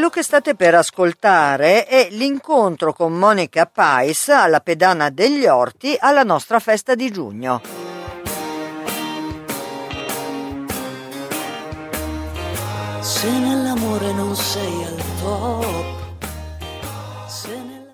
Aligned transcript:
Quello 0.00 0.14
che 0.14 0.22
state 0.22 0.54
per 0.54 0.74
ascoltare 0.74 1.84
è 1.84 2.08
l'incontro 2.12 2.94
con 2.94 3.12
Monica 3.12 3.66
Pais 3.66 4.30
alla 4.30 4.60
Pedana 4.60 5.10
degli 5.10 5.44
Orti 5.44 5.94
alla 6.00 6.22
nostra 6.22 6.58
festa 6.58 6.94
di 6.94 7.10
giugno. 7.10 7.60
Se 13.00 13.30
nell'amore 13.30 14.12
non 14.14 14.34
sei 14.34 14.84
al 14.84 15.02
top. 15.20 15.98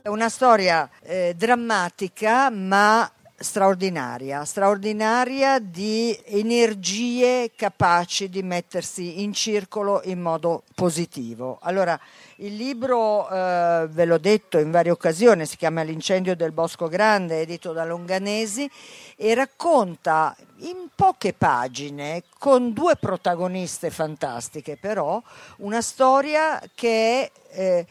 È 0.02 0.08
una 0.08 0.28
storia 0.28 0.88
eh, 1.02 1.34
drammatica 1.36 2.48
ma 2.50 3.10
straordinaria, 3.38 4.44
straordinaria 4.44 5.58
di 5.58 6.18
energie 6.24 7.52
capaci 7.54 8.28
di 8.30 8.42
mettersi 8.42 9.22
in 9.22 9.32
circolo 9.34 10.00
in 10.04 10.20
modo 10.20 10.62
positivo. 10.74 11.58
Allora, 11.62 11.98
il 12.36 12.54
libro, 12.54 13.28
eh, 13.28 13.86
ve 13.90 14.04
l'ho 14.06 14.18
detto 14.18 14.58
in 14.58 14.70
varie 14.70 14.90
occasioni, 14.90 15.44
si 15.44 15.56
chiama 15.56 15.82
L'incendio 15.82 16.34
del 16.34 16.52
Bosco 16.52 16.88
Grande, 16.88 17.40
edito 17.40 17.72
da 17.72 17.84
Longanesi, 17.84 18.70
e 19.16 19.34
racconta 19.34 20.34
in 20.58 20.88
poche 20.94 21.34
pagine, 21.34 22.24
con 22.38 22.72
due 22.72 22.96
protagoniste 22.96 23.90
fantastiche 23.90 24.76
però, 24.76 25.22
una 25.58 25.82
storia 25.82 26.60
che 26.74 27.30
è 27.48 27.58
eh, 27.58 27.86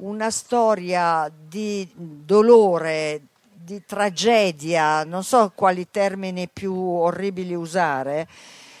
una 0.00 0.30
storia 0.30 1.30
di 1.34 1.88
dolore, 1.94 3.22
di 3.62 3.84
tragedia, 3.84 5.04
non 5.04 5.22
so 5.22 5.52
quali 5.54 5.88
termini 5.90 6.48
più 6.48 6.74
orribili 6.74 7.54
usare, 7.54 8.26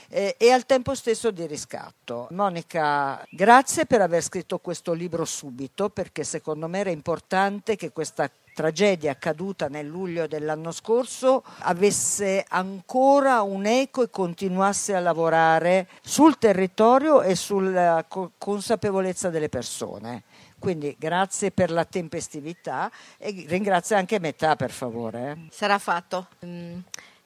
eh, 0.08 0.34
e 0.38 0.50
al 0.50 0.66
tempo 0.66 0.94
stesso 0.94 1.30
di 1.30 1.46
riscatto. 1.46 2.28
Monica, 2.30 3.24
grazie 3.30 3.86
per 3.86 4.00
aver 4.00 4.22
scritto 4.22 4.58
questo 4.58 4.92
libro 4.92 5.24
subito, 5.24 5.90
perché 5.90 6.24
secondo 6.24 6.66
me 6.66 6.80
era 6.80 6.90
importante 6.90 7.76
che 7.76 7.92
questa 7.92 8.30
tragedia 8.52 9.12
accaduta 9.12 9.68
nel 9.68 9.86
luglio 9.86 10.26
dell'anno 10.26 10.72
scorso 10.72 11.44
avesse 11.60 12.44
ancora 12.48 13.42
un 13.42 13.64
eco 13.64 14.02
e 14.02 14.10
continuasse 14.10 14.94
a 14.94 15.00
lavorare 15.00 15.88
sul 16.02 16.36
territorio 16.36 17.22
e 17.22 17.36
sulla 17.36 18.04
consapevolezza 18.36 19.30
delle 19.30 19.48
persone. 19.48 20.24
Quindi 20.60 20.94
grazie 20.98 21.50
per 21.50 21.70
la 21.72 21.84
tempestività 21.84 22.90
e 23.18 23.44
ringrazio 23.48 23.96
anche 23.96 24.20
Metà 24.20 24.54
per 24.54 24.70
favore. 24.70 25.46
Sarà 25.50 25.78
fatto. 25.78 26.28
Mm. 26.44 26.78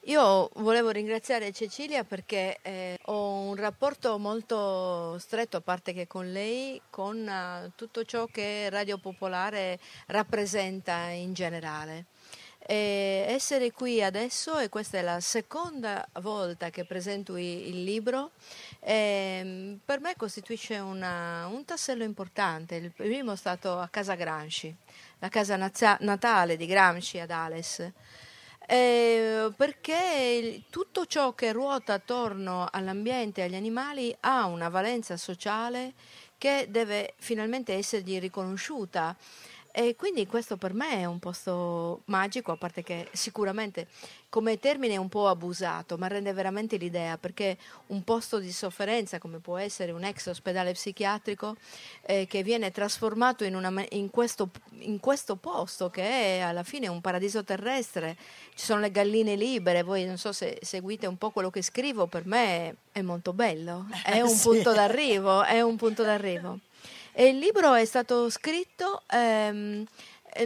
Io 0.07 0.51
volevo 0.57 0.91
ringraziare 0.91 1.51
Cecilia 1.51 2.05
perché 2.05 2.59
eh, 2.61 2.99
ho 3.07 3.41
un 3.41 3.57
rapporto 3.57 4.19
molto 4.19 5.19
stretto, 5.19 5.57
a 5.57 5.61
parte 5.63 5.95
che 5.95 6.07
con 6.07 6.31
lei, 6.31 6.81
con 6.91 7.27
uh, 7.27 7.71
tutto 7.75 8.05
ciò 8.05 8.27
che 8.27 8.69
Radio 8.69 8.99
Popolare 8.99 9.79
rappresenta 10.09 11.09
in 11.09 11.33
generale. 11.33 12.05
E 12.67 13.27
essere 13.29 13.73
qui 13.73 14.03
adesso, 14.03 14.59
e 14.59 14.71
questa 14.71 14.97
è 14.97 15.03
la 15.03 15.21
seconda 15.21 16.09
volta 16.21 16.71
che 16.71 16.87
presento 16.87 17.37
il 17.37 17.85
libro, 17.85 18.31
eh, 18.81 19.77
per 19.85 20.01
me 20.01 20.15
costituisce 20.17 20.79
una, 20.79 21.47
un 21.47 21.67
tassello 21.67 22.05
importante. 22.05 22.77
Il 22.77 22.91
primo 22.91 23.33
è 23.33 23.37
stato 23.37 23.79
a 23.79 23.89
Casa 23.89 24.15
Gramsci, 24.15 24.75
la 25.19 25.29
casa 25.29 25.57
natale 26.01 26.57
di 26.57 26.65
Gramsci 26.65 27.21
ad 27.21 27.31
Ales. 27.31 27.93
Eh, 28.67 29.53
perché 29.55 30.63
tutto 30.71 31.05
ciò 31.05 31.35
che 31.35 31.53
ruota 31.53 31.93
attorno 31.93 32.67
all'ambiente 32.73 33.43
e 33.43 33.45
agli 33.45 33.57
animali 33.57 34.17
ha 34.21 34.47
una 34.47 34.71
valenza 34.71 35.19
sociale 35.19 35.93
che 36.39 36.69
deve 36.71 37.13
finalmente 37.19 37.75
essergli 37.75 38.19
riconosciuta 38.19 39.15
e 39.77 39.97
quindi 39.97 40.25
questo 40.29 40.57
per 40.57 40.73
me 40.73 41.01
è 41.01 41.05
un 41.05 41.19
posto 41.19 42.03
magico, 42.05 42.53
a 42.53 42.57
parte 42.57 42.85
che 42.85 43.09
sicuramente 43.11 43.89
come 44.29 44.61
termine 44.61 44.95
è 44.95 44.99
un 44.99 45.09
po' 45.09 45.27
abusato, 45.27 45.97
ma 45.97 46.07
rende 46.07 46.33
veramente 46.33 46.77
l'idea, 46.77 47.19
perché 47.19 47.59
un 47.89 48.05
posto 48.05 48.39
di 48.39 48.53
sofferenza 48.53 49.19
come 49.19 49.41
può 49.41 49.57
essere 49.57 49.91
un 49.91 50.05
ex 50.05 50.27
ospedale 50.27 50.71
psichiatrico 50.75 51.57
eh, 52.03 52.29
che 52.29 52.45
viene 52.45 52.71
trasformato 52.71 53.43
in, 53.43 53.57
una, 53.57 53.85
in, 53.91 54.11
questo, 54.11 54.51
in, 54.79 55.01
questo, 55.01 55.35
posto 55.35 55.91
che 55.91 56.03
è 56.03 56.39
alla 56.39 56.63
fine 56.63 56.87
un 56.87 57.01
paradiso 57.01 57.43
terrestre, 57.43 58.17
ci 58.55 58.65
sono 58.65 58.79
le 58.79 58.93
galline 58.93 59.35
libere, 59.35 59.83
voi 59.83 60.05
non 60.05 60.19
so 60.19 60.31
se 60.31 60.57
seguite 60.63 61.09
un 61.09 61.19
po' 61.19 61.31
quello 61.31 61.51
che 61.51 61.63
scrivo, 61.63 62.07
per 62.07 62.27
me 62.27 62.77
è 62.93 63.03
molto 63.03 63.33
bello, 63.33 63.89
è 64.07 64.21
un 64.21 64.29
sì. 64.29 64.51
punto 64.51 64.73
d'arrivo, 64.73 65.43
è 65.43 65.61
un 65.63 65.75
punto 65.75 66.05
d'arrivo. 66.05 66.61
E 67.17 67.29
il 67.29 67.39
libro 67.39 67.75
è 67.75 67.85
stato 67.85 68.29
scritto, 68.29 69.03
ehm, 69.09 69.87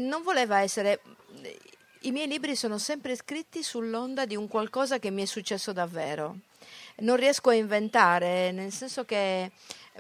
non 0.01 0.23
voleva 0.23 0.61
essere... 0.61 1.01
I 2.03 2.11
miei 2.11 2.29
libri 2.29 2.55
sono 2.57 2.77
sempre 2.77 3.17
scritti 3.17 3.63
sull'onda 3.63 4.27
di 4.27 4.37
un 4.37 4.49
qualcosa 4.49 4.99
che 4.99 5.11
mi 5.11 5.23
è 5.23 5.25
successo 5.25 5.73
davvero. 5.73 6.37
Non 6.97 7.17
riesco 7.17 7.49
a 7.49 7.55
inventare, 7.55 8.53
nel 8.53 8.71
senso 8.71 9.07
che 9.07 9.51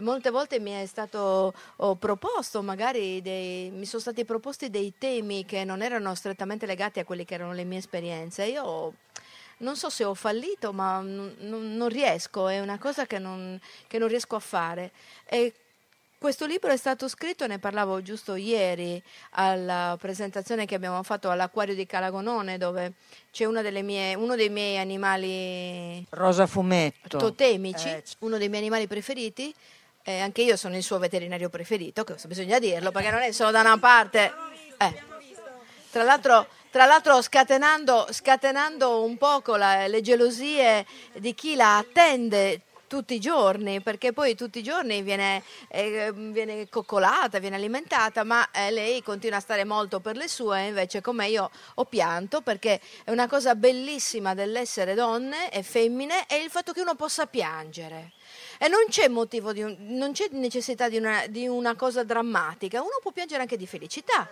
molte 0.01 0.29
volte 0.29 0.61
mi 0.61 0.73
è 0.73 0.85
stato 0.85 1.55
proposto, 1.99 2.61
magari 2.61 3.23
dei, 3.23 3.71
mi 3.71 3.87
sono 3.87 4.03
stati 4.03 4.27
proposti 4.27 4.69
dei 4.69 4.93
temi 4.99 5.47
che 5.47 5.65
non 5.65 5.81
erano 5.81 6.15
strettamente 6.15 6.67
legati 6.67 6.99
a 7.01 7.05
quelle 7.05 7.25
che 7.25 7.33
erano 7.35 7.55
le 7.55 7.65
mie 7.65 7.79
esperienze. 7.79 8.45
Io 8.45 8.93
non 9.59 9.75
so 9.75 9.89
se 9.89 10.05
ho 10.05 10.15
fallito, 10.15 10.75
ma 10.75 11.01
non, 11.01 11.35
non 11.39 11.89
riesco, 11.89 12.47
è 12.47 12.61
una 12.61 12.79
cosa 12.79 13.07
che 13.07 13.19
non, 13.19 13.59
che 13.87 13.97
non 13.97 14.09
riesco 14.09 14.37
a 14.37 14.41
fare. 14.41 14.93
E 15.25 15.55
questo 16.19 16.47
libro 16.47 16.73
è 16.73 16.77
stato 16.77 17.09
scritto, 17.09 17.47
ne 17.47 17.59
parlavo 17.59 18.03
giusto 18.03 18.35
ieri 18.35 19.01
alla 19.31 19.97
presentazione 20.01 20.67
che 20.67 20.75
abbiamo 20.75 21.03
fatto 21.05 21.31
all'acquario 21.31 21.75
di 21.75 21.87
Calagonone 21.87 22.59
dove 22.59 22.95
c'è 23.31 23.47
mie, 23.47 24.15
uno 24.15 24.35
dei 24.35 24.49
miei 24.49 24.79
animali 24.79 26.05
rosa 26.11 26.47
fumetto 26.47 27.19
totemici, 27.19 27.89
eh. 27.89 28.03
uno 28.21 28.37
dei 28.37 28.49
miei 28.49 28.63
animali 28.63 28.87
preferiti. 28.87 29.55
Eh, 30.03 30.21
anche 30.21 30.43
io 30.43 30.57
sono 30.57 30.75
il 30.75 30.83
suo 30.83 30.99
veterinario 30.99 31.51
preferito, 31.51 32.03
questo 32.03 32.29
bisogna 32.29 32.59
dirlo 32.59 32.91
perché 32.91 33.11
non 33.11 33.21
è 33.21 33.31
solo 33.31 33.51
da 33.51 33.61
una 33.61 33.79
parte. 33.79 34.33
Eh. 34.79 35.03
Tra 35.91 36.03
l'altro, 36.03 36.47
tra 36.71 36.87
l'altro 36.87 37.21
scatenando, 37.23 38.09
scatenando, 38.11 39.05
un 39.05 39.17
poco 39.19 39.57
la, 39.57 39.87
le 39.87 40.01
gelosie 40.01 40.85
di 41.15 41.35
chi 41.35 41.55
la 41.55 41.79
attende 41.79 42.63
tutti 42.89 43.15
i 43.15 43.21
giorni, 43.21 43.81
perché 43.81 44.13
poi 44.13 44.35
tutti 44.35 44.59
i 44.59 44.63
giorni 44.65 45.03
viene, 45.03 45.45
eh, 45.69 46.11
viene 46.13 46.69
coccolata, 46.69 47.39
viene 47.39 47.55
alimentata, 47.55 48.25
ma 48.25 48.51
eh, 48.51 48.73
lei 48.73 49.01
continua 49.05 49.37
a 49.37 49.41
stare 49.41 49.65
molto 49.65 50.01
per 50.01 50.17
le 50.17 50.27
sue, 50.27 50.67
invece 50.67 51.01
come 51.01 51.29
io 51.29 51.49
ho 51.75 51.85
pianto, 51.85 52.41
perché 52.41 52.81
è 53.05 53.13
una 53.13 53.29
cosa 53.29 53.55
bellissima 53.55 54.35
dell'essere 54.35 54.95
donne 54.95 55.53
e 55.53 55.63
femmine 55.63 56.27
è 56.27 56.35
il 56.35 56.51
fatto 56.51 56.73
che 56.73 56.81
uno 56.81 56.97
possa 56.97 57.27
piangere. 57.27 58.13
E 58.59 58.67
non 58.67 58.87
c'è 58.89 59.07
un, 59.07 59.77
non 59.97 60.13
c'è 60.13 60.27
necessità 60.33 60.89
di 60.89 60.97
una, 60.97 61.27
di 61.29 61.47
una 61.47 61.77
cosa 61.77 62.03
drammatica, 62.03 62.81
uno 62.81 62.99
può 63.01 63.13
piangere 63.13 63.43
anche 63.43 63.57
di 63.57 63.69
felicità. 63.69 64.29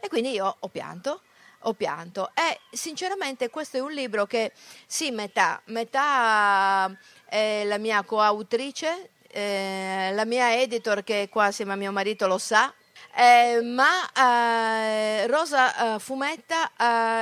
E 0.00 0.08
quindi 0.08 0.30
io 0.30 0.56
ho 0.58 0.68
pianto 0.68 1.20
ho 1.62 1.74
pianto. 1.74 2.30
E 2.34 2.60
sinceramente 2.70 3.50
questo 3.50 3.78
è 3.78 3.80
un 3.80 3.92
libro 3.92 4.26
che 4.26 4.52
sì, 4.86 5.10
metà, 5.10 5.60
metà 5.66 6.90
è 7.28 7.64
la 7.64 7.78
mia 7.78 8.02
coautrice, 8.02 9.10
eh, 9.28 10.10
la 10.14 10.24
mia 10.24 10.60
editor 10.60 11.04
che 11.04 11.22
è 11.22 11.28
qua 11.28 11.46
assieme 11.46 11.72
a 11.72 11.76
mio 11.76 11.92
marito 11.92 12.26
lo 12.26 12.38
sa, 12.38 12.72
eh, 13.14 13.60
ma 13.62 14.08
eh, 14.12 15.26
Rosa 15.26 15.96
eh, 15.96 15.98
Fumetta 15.98 16.70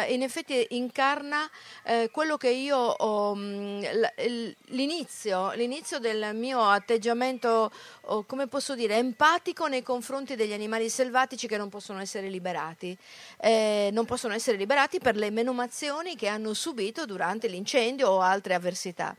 eh, 0.04 0.12
in 0.12 0.22
effetti 0.22 0.66
incarna 0.70 1.48
eh, 1.84 2.10
quello 2.12 2.36
che 2.36 2.50
io 2.50 2.76
ho, 2.76 3.34
mm, 3.34 3.82
l'inizio, 4.66 5.52
l'inizio, 5.52 5.98
del 5.98 6.34
mio 6.34 6.68
atteggiamento, 6.68 7.70
oh, 8.02 8.24
come 8.24 8.46
posso 8.46 8.74
dire, 8.74 8.96
empatico 8.96 9.68
nei 9.68 9.82
confronti 9.82 10.34
degli 10.34 10.52
animali 10.52 10.90
selvatici 10.90 11.46
che 11.46 11.56
non 11.56 11.70
possono 11.70 12.00
essere 12.00 12.28
liberati. 12.28 12.96
Eh, 13.38 13.88
non 13.92 14.04
possono 14.04 14.34
essere 14.34 14.58
liberati 14.58 14.98
per 14.98 15.16
le 15.16 15.30
menomazioni 15.30 16.14
che 16.14 16.28
hanno 16.28 16.52
subito 16.52 17.06
durante 17.06 17.48
l'incendio 17.48 18.10
o 18.10 18.20
altre 18.20 18.52
avversità. 18.52 19.16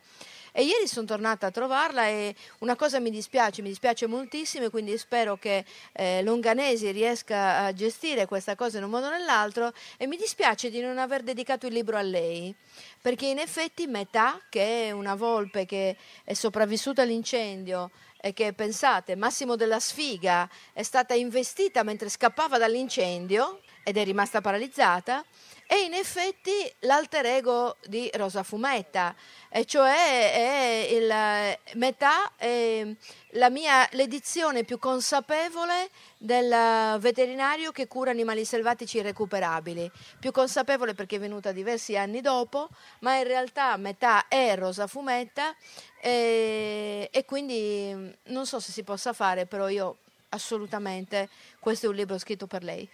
E 0.59 0.63
ieri 0.63 0.87
sono 0.87 1.05
tornata 1.05 1.45
a 1.45 1.51
trovarla 1.51 2.07
e 2.07 2.33
una 2.61 2.75
cosa 2.75 2.99
mi 2.99 3.11
dispiace, 3.11 3.61
mi 3.61 3.67
dispiace 3.67 4.07
moltissimo 4.07 4.65
e 4.65 4.69
quindi 4.71 4.97
spero 4.97 5.37
che 5.37 5.63
eh, 5.91 6.23
Longanesi 6.23 6.89
riesca 6.89 7.59
a 7.59 7.73
gestire 7.73 8.25
questa 8.25 8.55
cosa 8.55 8.79
in 8.79 8.85
un 8.85 8.89
modo 8.89 9.05
o 9.05 9.11
nell'altro 9.11 9.71
e 9.97 10.07
mi 10.07 10.17
dispiace 10.17 10.71
di 10.71 10.79
non 10.79 10.97
aver 10.97 11.21
dedicato 11.21 11.67
il 11.67 11.73
libro 11.73 11.95
a 11.95 12.01
lei 12.01 12.55
perché 12.99 13.27
in 13.27 13.37
effetti 13.37 13.85
Metà, 13.85 14.41
che 14.49 14.87
è 14.87 14.91
una 14.91 15.13
volpe 15.13 15.67
che 15.67 15.95
è 16.23 16.33
sopravvissuta 16.33 17.03
all'incendio 17.03 17.91
e 18.19 18.33
che 18.33 18.51
pensate, 18.53 19.15
Massimo 19.15 19.55
della 19.55 19.79
Sfiga 19.79 20.49
è 20.73 20.81
stata 20.81 21.13
investita 21.13 21.83
mentre 21.83 22.09
scappava 22.09 22.57
dall'incendio 22.57 23.61
ed 23.83 23.95
è 23.95 24.03
rimasta 24.03 24.41
paralizzata 24.41 25.23
e 25.67 25.81
in 25.81 25.93
effetti 25.93 26.51
l'alter 26.79 27.25
ego 27.25 27.75
di 27.85 28.09
Rosa 28.13 28.41
Fumetta, 28.41 29.13
e 29.49 29.65
cioè 29.65 30.31
è 30.31 30.87
il, 30.93 31.77
metà 31.77 32.31
è 32.37 32.87
la 33.31 33.49
mia, 33.49 33.87
l'edizione 33.91 34.63
più 34.63 34.79
consapevole 34.79 35.89
del 36.17 36.97
veterinario 36.99 37.73
che 37.73 37.87
cura 37.87 38.11
animali 38.11 38.45
selvatici 38.45 38.97
irrecuperabili, 38.97 39.91
più 40.19 40.31
consapevole 40.31 40.93
perché 40.93 41.17
è 41.17 41.19
venuta 41.19 41.51
diversi 41.51 41.97
anni 41.97 42.21
dopo, 42.21 42.69
ma 42.99 43.17
in 43.17 43.25
realtà 43.25 43.75
metà 43.75 44.29
è 44.29 44.55
Rosa 44.55 44.87
Fumetta 44.87 45.53
e, 46.01 47.09
e 47.11 47.25
quindi 47.25 48.15
non 48.27 48.45
so 48.45 48.61
se 48.61 48.71
si 48.71 48.83
possa 48.83 49.11
fare, 49.11 49.45
però 49.45 49.67
io 49.67 49.97
assolutamente 50.29 51.27
questo 51.59 51.87
è 51.87 51.89
un 51.89 51.95
libro 51.95 52.17
scritto 52.17 52.47
per 52.47 52.63
lei. 52.63 52.89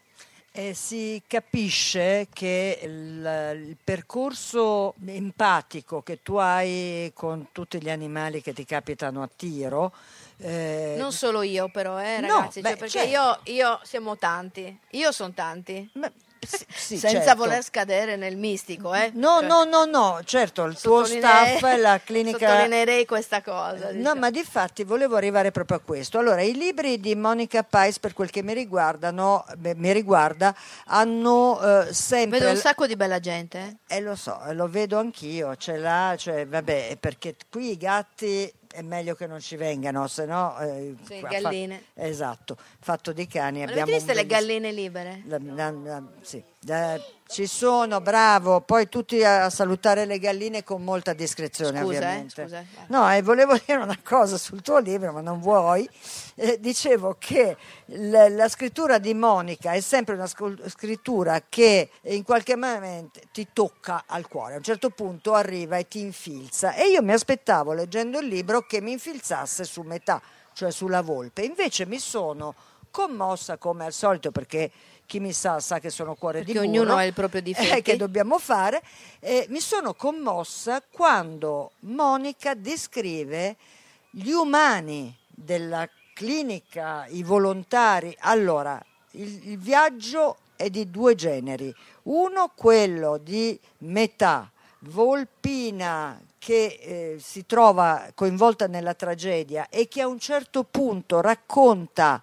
Eh, 0.56 0.76
si 0.76 1.20
capisce 1.26 2.28
che 2.32 2.80
il, 2.84 3.66
il, 3.66 3.76
percorso 3.84 4.94
empatico 5.04 6.04
che 6.04 6.22
tu 6.22 6.36
hai 6.36 7.12
con 7.16 7.48
tutti 7.52 7.82
gli 7.82 7.90
animali 7.90 8.40
che 8.40 8.54
ti 8.54 8.64
capitano 8.64 9.24
a 9.24 9.30
tiro. 9.36 9.92
Eh, 10.38 10.94
non 10.96 11.12
solo 11.12 11.42
io, 11.42 11.70
però, 11.70 12.00
eh, 12.00 12.22
ragazzi, 12.22 12.28
no, 12.28 12.52
cioè, 12.52 12.62
beh, 12.62 12.78
perché 12.78 13.08
certo. 13.08 13.10
io, 13.10 13.56
io, 13.56 13.80
siamo 13.82 14.16
tanti, 14.16 14.80
io 14.92 15.12
sono 15.12 15.34
tanti. 15.34 15.90
Beh, 15.92 16.12
sì, 16.46 16.98
senza 16.98 17.22
certo. 17.22 17.36
voler 17.36 17.64
scadere 17.64 18.16
nel 18.16 18.38
mistico. 18.38 18.94
Eh? 18.94 19.12
No, 19.14 19.40
cioè, 19.40 19.48
no, 19.48 19.64
no, 19.64 19.86
no, 19.86 20.20
certo, 20.24 20.64
il 20.64 20.80
tuo 20.80 21.06
staff, 21.06 21.62
la 21.78 22.00
clinica... 22.04 22.48
Sottolineerei 22.48 23.06
questa 23.06 23.42
cosa. 23.42 23.92
Diciamo. 23.92 24.14
No, 24.14 24.20
ma 24.20 24.30
di 24.30 24.44
fatti 24.44 24.84
volevo 24.84 25.16
arrivare 25.16 25.52
proprio 25.52 25.78
a 25.78 25.80
questo. 25.80 26.20
Allora, 26.20 26.42
i 26.42 26.54
libri 26.54 27.00
di 27.00 27.16
Monica 27.16 27.64
Pais, 27.64 28.00
per 28.00 28.14
quel 28.14 28.30
che 28.30 28.44
mi 28.44 28.54
riguardano, 28.54 29.46
beh, 29.58 29.76
mi 29.76 29.92
riguarda, 29.92 30.56
hanno 30.86 31.60
eh, 31.62 31.94
sempre... 31.94 32.40
Vedo 32.40 32.52
un 32.52 32.58
sacco 32.58 32.88
di 32.88 32.96
bella 32.96 33.20
gente. 33.20 33.78
Eh, 33.88 34.02
lo 34.02 34.16
so, 34.16 34.40
lo 34.52 34.68
vedo 34.68 34.98
anch'io, 34.98 35.56
ce 35.56 35.78
l'ha, 35.78 36.16
cioè, 36.18 36.48
vabbè, 36.48 36.98
perché 37.00 37.36
qui 37.50 37.72
i 37.72 37.78
gatti 37.78 38.52
è 38.74 38.82
meglio 38.82 39.14
che 39.14 39.28
non 39.28 39.40
ci 39.40 39.56
vengano, 39.56 40.08
se 40.08 40.26
no... 40.26 40.58
Eh, 40.58 40.96
sì, 41.04 41.20
galline. 41.20 41.84
Fa- 41.94 42.02
esatto, 42.02 42.58
fatto 42.80 43.14
di 43.14 43.28
cani. 43.28 43.64
Ma 43.64 43.70
abbiamo 43.70 43.92
viste 43.92 44.16
le 44.16 44.26
galline 44.26 44.72
libere? 44.72 45.22
La, 45.26 45.38
la, 45.40 45.70
la, 45.70 46.04
sì, 46.22 46.44
ci 47.34 47.48
sono, 47.48 48.00
bravo, 48.00 48.62
poi 48.62 48.88
tutti 48.88 49.24
a 49.24 49.50
salutare 49.50 50.06
le 50.06 50.20
galline 50.20 50.64
con 50.64 50.84
molta 50.84 51.14
discrezione 51.14 51.80
scusa, 51.80 51.94
eh, 51.94 51.98
ovviamente. 51.98 52.42
Eh, 52.44 52.46
scusa. 52.46 52.66
No, 52.90 53.12
eh, 53.12 53.24
volevo 53.24 53.58
dire 53.66 53.80
una 53.82 53.98
cosa 54.04 54.38
sul 54.38 54.62
tuo 54.62 54.78
libro, 54.78 55.12
ma 55.12 55.22
non 55.22 55.40
vuoi. 55.40 55.90
Eh, 56.36 56.60
dicevo 56.60 57.16
che 57.18 57.58
l- 57.88 58.36
la 58.36 58.48
scrittura 58.48 59.00
di 59.00 59.16
Monica 59.16 59.72
è 59.72 59.80
sempre 59.82 60.14
una 60.14 60.28
sc- 60.28 60.70
scrittura 60.70 61.42
che 61.50 61.90
in 62.02 62.24
qualche 62.24 62.56
momento 62.56 63.20
ti 63.32 63.48
tocca 63.52 64.04
al 64.06 64.28
cuore. 64.28 64.54
A 64.54 64.58
un 64.58 64.64
certo 64.64 64.92
punto 64.92 65.34
arriva 65.34 65.78
e 65.78 65.88
ti 65.88 66.02
infilza. 66.02 66.76
E 66.76 66.88
io 66.90 67.02
mi 67.02 67.14
aspettavo, 67.14 67.74
leggendo 67.74 68.20
il 68.20 68.28
libro, 68.28 68.62
che 68.62 68.80
mi 68.80 68.92
infilzasse 68.92 69.64
su 69.64 69.82
metà, 69.82 70.22
cioè 70.54 70.70
sulla 70.72 71.02
volpe. 71.02 71.42
Invece 71.42 71.88
mi 71.88 71.98
sono 71.98 72.54
commossa 72.92 73.58
come 73.58 73.86
al 73.86 73.92
solito 73.92 74.30
perché 74.30 74.70
chi 75.06 75.20
mi 75.20 75.34
sa 75.34 75.60
sa 75.60 75.80
che 75.80 75.90
sono 75.90 76.16
cuore 76.16 76.40
Perché 76.40 76.54
di 76.54 76.68
burro. 76.68 76.82
ognuno 76.82 76.96
ha 76.96 77.06
il 77.06 77.14
proprio 77.14 77.42
difetto. 77.42 77.76
Eh, 77.76 77.82
che 77.82 77.98
dobbiamo 77.98 78.40
fare. 78.40 78.82
Eh, 79.20 79.46
mi 79.50 79.60
sono 79.60 79.94
commossa 79.94 80.82
quando 80.90 81.72
Monica 81.82 82.54
descrive 82.54 83.56
gli 84.10 84.32
umani 84.32 85.16
della 85.28 85.88
clinica, 86.14 87.06
i 87.08 87.24
volontari. 87.24 88.16
Allora, 88.22 88.82
il, 89.12 89.50
il 89.52 89.58
viaggio 89.58 90.38
è 90.56 90.70
di 90.70 90.90
due 90.90 91.16
generi. 91.16 91.74
Uno, 92.04 92.52
quello 92.56 93.18
di 93.18 93.60
metà, 93.80 94.50
Volpina, 94.80 96.20
che 96.38 96.78
eh, 96.82 97.18
si 97.20 97.46
trova 97.46 98.10
coinvolta 98.14 98.68
nella 98.68 98.94
tragedia 98.94 99.70
e 99.70 99.88
che 99.88 100.02
a 100.02 100.08
un 100.08 100.20
certo 100.20 100.64
punto 100.64 101.22
racconta 101.22 102.22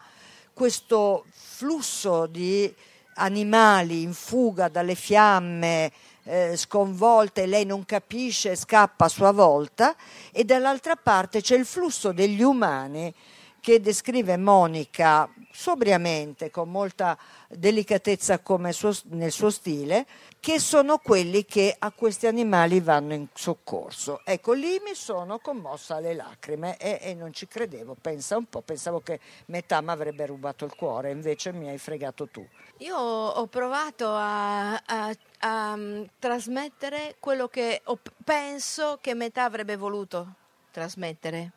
questo 0.52 1.24
flusso 1.60 2.24
di 2.24 2.74
animali 3.16 4.00
in 4.00 4.14
fuga 4.14 4.68
dalle 4.68 4.94
fiamme, 4.94 5.92
eh, 6.22 6.56
sconvolte, 6.56 7.44
lei 7.44 7.66
non 7.66 7.84
capisce, 7.84 8.56
scappa 8.56 9.04
a 9.04 9.08
sua 9.08 9.30
volta, 9.30 9.94
e 10.32 10.44
dall'altra 10.44 10.96
parte 10.96 11.42
c'è 11.42 11.56
il 11.56 11.66
flusso 11.66 12.12
degli 12.12 12.40
umani 12.40 13.12
che 13.60 13.80
descrive 13.80 14.36
Monica 14.36 15.28
sobriamente, 15.52 16.50
con 16.50 16.70
molta 16.70 17.18
delicatezza 17.48 18.40
suo, 18.70 18.92
nel 19.10 19.32
suo 19.32 19.50
stile, 19.50 20.06
che 20.38 20.58
sono 20.58 20.98
quelli 20.98 21.44
che 21.44 21.74
a 21.78 21.90
questi 21.90 22.26
animali 22.26 22.80
vanno 22.80 23.14
in 23.14 23.26
soccorso. 23.34 24.22
Ecco, 24.24 24.52
lì 24.52 24.80
mi 24.82 24.94
sono 24.94 25.38
commossa 25.38 25.96
alle 25.96 26.14
lacrime 26.14 26.76
e, 26.76 26.98
e 27.02 27.14
non 27.14 27.32
ci 27.32 27.46
credevo, 27.46 27.96
pensa 28.00 28.36
un 28.36 28.46
po', 28.46 28.62
pensavo 28.62 29.00
che 29.00 29.20
metà 29.46 29.80
mi 29.80 29.90
avrebbe 29.90 30.24
rubato 30.26 30.64
il 30.64 30.74
cuore, 30.74 31.10
invece 31.10 31.52
mi 31.52 31.68
hai 31.68 31.78
fregato 31.78 32.28
tu. 32.28 32.46
Io 32.78 32.96
ho 32.96 33.46
provato 33.46 34.08
a, 34.08 34.74
a, 34.74 35.14
a 35.40 35.72
um, 35.72 36.08
trasmettere 36.18 37.16
quello 37.18 37.48
che 37.48 37.82
ho, 37.84 37.98
penso 38.24 38.98
che 39.00 39.14
metà 39.14 39.44
avrebbe 39.44 39.76
voluto 39.76 40.34
trasmettere, 40.70 41.52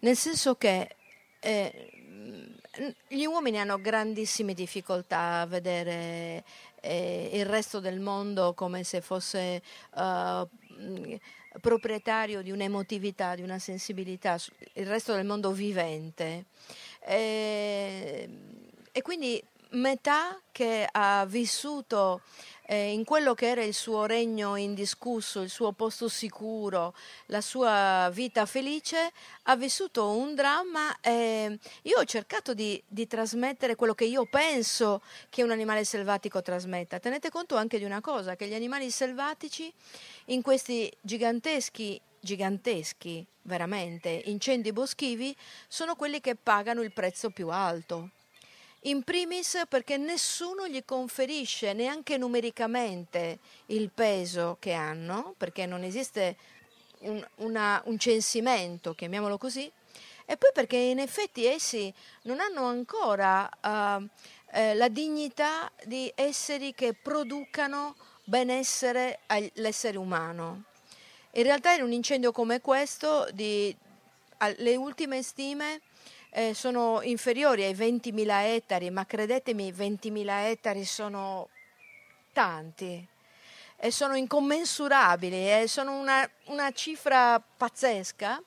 nel 0.00 0.16
senso 0.16 0.54
che 0.56 0.96
eh, 1.44 1.90
gli 3.06 3.24
uomini 3.24 3.60
hanno 3.60 3.78
grandissime 3.78 4.54
difficoltà 4.54 5.40
a 5.40 5.46
vedere 5.46 6.42
eh, 6.80 7.30
il 7.34 7.44
resto 7.44 7.80
del 7.80 8.00
mondo 8.00 8.54
come 8.54 8.82
se 8.82 9.00
fosse 9.02 9.62
uh, 9.94 10.48
proprietario 11.60 12.42
di 12.42 12.50
un'emotività, 12.50 13.34
di 13.34 13.42
una 13.42 13.58
sensibilità, 13.58 14.38
il 14.72 14.86
resto 14.86 15.14
del 15.14 15.26
mondo 15.26 15.52
vivente. 15.52 16.46
E, 17.00 18.28
e 18.90 19.02
quindi 19.02 19.42
metà 19.70 20.40
che 20.50 20.88
ha 20.90 21.26
vissuto 21.26 22.22
eh, 22.66 22.92
in 22.92 23.04
quello 23.04 23.34
che 23.34 23.48
era 23.48 23.62
il 23.62 23.74
suo 23.74 24.06
regno 24.06 24.56
indiscusso, 24.56 25.40
il 25.40 25.50
suo 25.50 25.72
posto 25.72 26.08
sicuro, 26.08 26.94
la 27.26 27.40
sua 27.40 28.10
vita 28.12 28.46
felice, 28.46 29.12
ha 29.44 29.56
vissuto 29.56 30.10
un 30.10 30.34
dramma 30.34 31.00
e 31.00 31.58
io 31.82 31.98
ho 31.98 32.04
cercato 32.04 32.54
di, 32.54 32.82
di 32.86 33.06
trasmettere 33.06 33.76
quello 33.76 33.94
che 33.94 34.04
io 34.04 34.26
penso 34.26 35.02
che 35.28 35.42
un 35.42 35.50
animale 35.50 35.84
selvatico 35.84 36.42
trasmetta. 36.42 36.98
Tenete 36.98 37.30
conto 37.30 37.56
anche 37.56 37.78
di 37.78 37.84
una 37.84 38.00
cosa, 38.00 38.36
che 38.36 38.46
gli 38.46 38.54
animali 38.54 38.90
selvatici 38.90 39.72
in 40.26 40.42
questi 40.42 40.90
giganteschi 41.00 42.00
giganteschi, 42.24 43.24
veramente, 43.42 44.22
incendi 44.24 44.72
boschivi, 44.72 45.36
sono 45.68 45.94
quelli 45.94 46.20
che 46.20 46.34
pagano 46.34 46.80
il 46.80 46.90
prezzo 46.90 47.28
più 47.28 47.50
alto. 47.50 48.10
In 48.86 49.02
primis 49.02 49.62
perché 49.66 49.96
nessuno 49.96 50.68
gli 50.68 50.84
conferisce 50.84 51.72
neanche 51.72 52.18
numericamente 52.18 53.38
il 53.66 53.90
peso 53.90 54.58
che 54.60 54.72
hanno, 54.72 55.34
perché 55.38 55.64
non 55.64 55.82
esiste 55.84 56.36
un, 56.98 57.26
una, 57.36 57.80
un 57.86 57.98
censimento, 57.98 58.94
chiamiamolo 58.94 59.38
così, 59.38 59.70
e 60.26 60.36
poi 60.36 60.50
perché 60.52 60.76
in 60.76 60.98
effetti 60.98 61.46
essi 61.46 61.92
non 62.22 62.40
hanno 62.40 62.66
ancora 62.66 63.48
uh, 63.62 64.06
eh, 64.52 64.74
la 64.74 64.88
dignità 64.88 65.72
di 65.84 66.12
esseri 66.14 66.74
che 66.74 66.92
producano 66.92 67.96
benessere 68.24 69.20
all'essere 69.26 69.96
umano. 69.96 70.64
In 71.32 71.42
realtà 71.42 71.72
in 71.72 71.82
un 71.82 71.92
incendio 71.92 72.32
come 72.32 72.60
questo, 72.60 73.28
di, 73.32 73.74
le 74.56 74.76
ultime 74.76 75.22
stime 75.22 75.80
eh, 76.36 76.52
sono 76.52 77.00
inferiori 77.02 77.62
ai 77.62 77.74
20.000 77.74 78.28
ettari, 78.54 78.90
ma 78.90 79.06
credetemi 79.06 79.70
20.000 79.70 80.46
ettari 80.48 80.84
sono 80.84 81.48
tanti 82.32 83.06
e 83.76 83.90
sono 83.92 84.16
incommensurabili, 84.16 85.60
eh, 85.60 85.68
sono 85.68 85.96
una, 85.96 86.28
una, 86.46 86.72
cifra 86.72 87.40
pazzesca. 87.40 88.42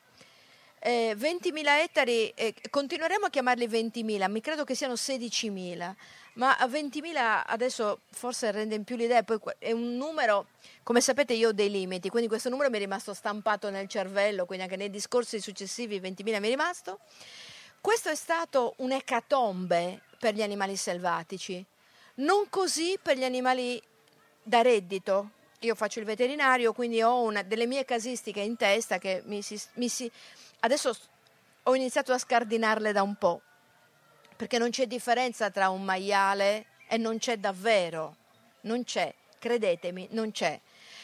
Eh, 0.79 1.15
20.000 1.17 1.81
ettari, 1.81 2.29
eh, 2.35 2.53
continueremo 2.69 3.27
a 3.27 3.29
chiamarli 3.29 3.67
20.000, 3.67 4.29
mi 4.29 4.41
credo 4.41 4.65
che 4.65 4.75
siano 4.75 4.93
16.000, 4.93 5.93
ma 6.33 6.57
a 6.57 6.67
20.000 6.67 7.43
adesso 7.45 8.01
forse 8.11 8.51
rende 8.51 8.75
in 8.75 8.83
più 8.83 8.97
l'idea, 8.97 9.23
poi 9.23 9.39
è 9.59 9.71
un 9.71 9.95
numero, 9.95 10.47
come 10.83 10.99
sapete 10.99 11.33
io 11.33 11.49
ho 11.49 11.53
dei 11.53 11.69
limiti, 11.69 12.09
quindi 12.09 12.27
questo 12.27 12.49
numero 12.49 12.69
mi 12.69 12.75
è 12.75 12.79
rimasto 12.79 13.13
stampato 13.13 13.69
nel 13.69 13.87
cervello, 13.87 14.45
quindi 14.45 14.65
anche 14.65 14.75
nei 14.75 14.89
discorsi 14.89 15.39
successivi 15.39 16.01
20.000 16.01 16.39
mi 16.39 16.47
è 16.47 16.49
rimasto. 16.49 16.99
Questo 17.87 18.09
è 18.09 18.15
stato 18.15 18.73
un'ecatombe 18.79 20.01
per 20.19 20.33
gli 20.33 20.41
animali 20.41 20.75
selvatici, 20.75 21.65
non 22.15 22.49
così 22.49 22.99
per 23.01 23.15
gli 23.15 23.23
animali 23.23 23.81
da 24.43 24.61
reddito. 24.61 25.29
Io 25.59 25.73
faccio 25.73 25.99
il 25.99 26.05
veterinario, 26.05 26.73
quindi 26.73 27.01
ho 27.01 27.21
una, 27.21 27.43
delle 27.43 27.65
mie 27.65 27.85
casistiche 27.85 28.41
in 28.41 28.57
testa 28.57 28.97
che 28.97 29.21
mi 29.23 29.41
si, 29.41 29.57
mi 29.75 29.87
si, 29.87 30.11
adesso 30.59 30.93
ho 31.63 31.75
iniziato 31.75 32.11
a 32.11 32.17
scardinarle 32.17 32.91
da 32.91 33.03
un 33.03 33.15
po', 33.15 33.41
perché 34.35 34.57
non 34.57 34.69
c'è 34.69 34.85
differenza 34.85 35.49
tra 35.49 35.69
un 35.69 35.85
maiale 35.85 36.65
e 36.89 36.97
non 36.97 37.19
c'è 37.19 37.37
davvero, 37.37 38.17
non 38.63 38.83
c'è, 38.83 39.15
credetemi, 39.39 40.09
non 40.11 40.31
c'è. 40.31 40.59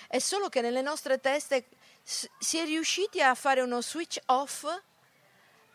È 0.09 0.19
solo 0.19 0.49
che 0.49 0.59
nelle 0.59 0.81
nostre 0.81 1.21
teste 1.21 1.65
si 2.03 2.57
è 2.57 2.65
riusciti 2.65 3.21
a 3.21 3.35
fare 3.35 3.61
uno 3.61 3.81
switch 3.81 4.19
off 4.25 4.65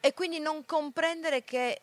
e 0.00 0.14
quindi 0.14 0.38
non 0.38 0.64
comprendere 0.64 1.44
che 1.44 1.80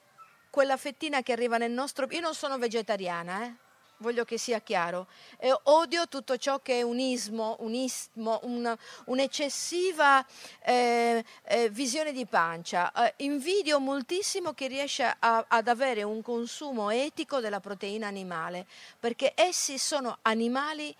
quella 0.49 0.77
fettina 0.77 1.21
che 1.21 1.33
arriva 1.33 1.57
nel 1.57 1.71
nostro... 1.71 2.07
Io 2.11 2.21
non 2.21 2.33
sono 2.33 2.57
vegetariana, 2.57 3.43
eh? 3.43 3.53
voglio 3.97 4.25
che 4.25 4.37
sia 4.37 4.59
chiaro, 4.59 5.07
e 5.37 5.55
odio 5.63 6.07
tutto 6.07 6.37
ciò 6.37 6.59
che 6.61 6.79
è 6.79 6.81
un 6.81 6.99
ismo, 6.99 7.55
un 7.59 7.73
ismo 7.73 8.39
un, 8.43 8.75
un'eccessiva 9.05 10.25
eh, 10.63 11.23
eh, 11.43 11.69
visione 11.69 12.11
di 12.11 12.25
pancia. 12.25 12.91
Eh, 12.91 13.13
invidio 13.17 13.79
moltissimo 13.79 14.53
chi 14.53 14.67
riesce 14.67 15.15
a, 15.17 15.45
ad 15.47 15.67
avere 15.67 16.03
un 16.03 16.21
consumo 16.21 16.89
etico 16.89 17.39
della 17.39 17.59
proteina 17.59 18.07
animale, 18.07 18.65
perché 18.99 19.33
essi 19.35 19.77
sono 19.77 20.17
animali 20.23 20.95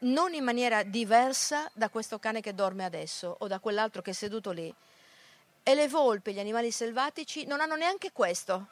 non 0.00 0.34
in 0.34 0.44
maniera 0.44 0.82
diversa 0.82 1.70
da 1.72 1.88
questo 1.88 2.18
cane 2.18 2.40
che 2.40 2.54
dorme 2.54 2.84
adesso 2.84 3.34
o 3.38 3.46
da 3.46 3.58
quell'altro 3.58 4.02
che 4.02 4.10
è 4.10 4.14
seduto 4.14 4.50
lì. 4.50 4.72
E 5.68 5.74
le 5.74 5.88
volpi, 5.88 6.32
gli 6.32 6.38
animali 6.38 6.70
selvatici, 6.70 7.44
non 7.44 7.60
hanno 7.60 7.74
neanche 7.74 8.12
questo 8.12 8.68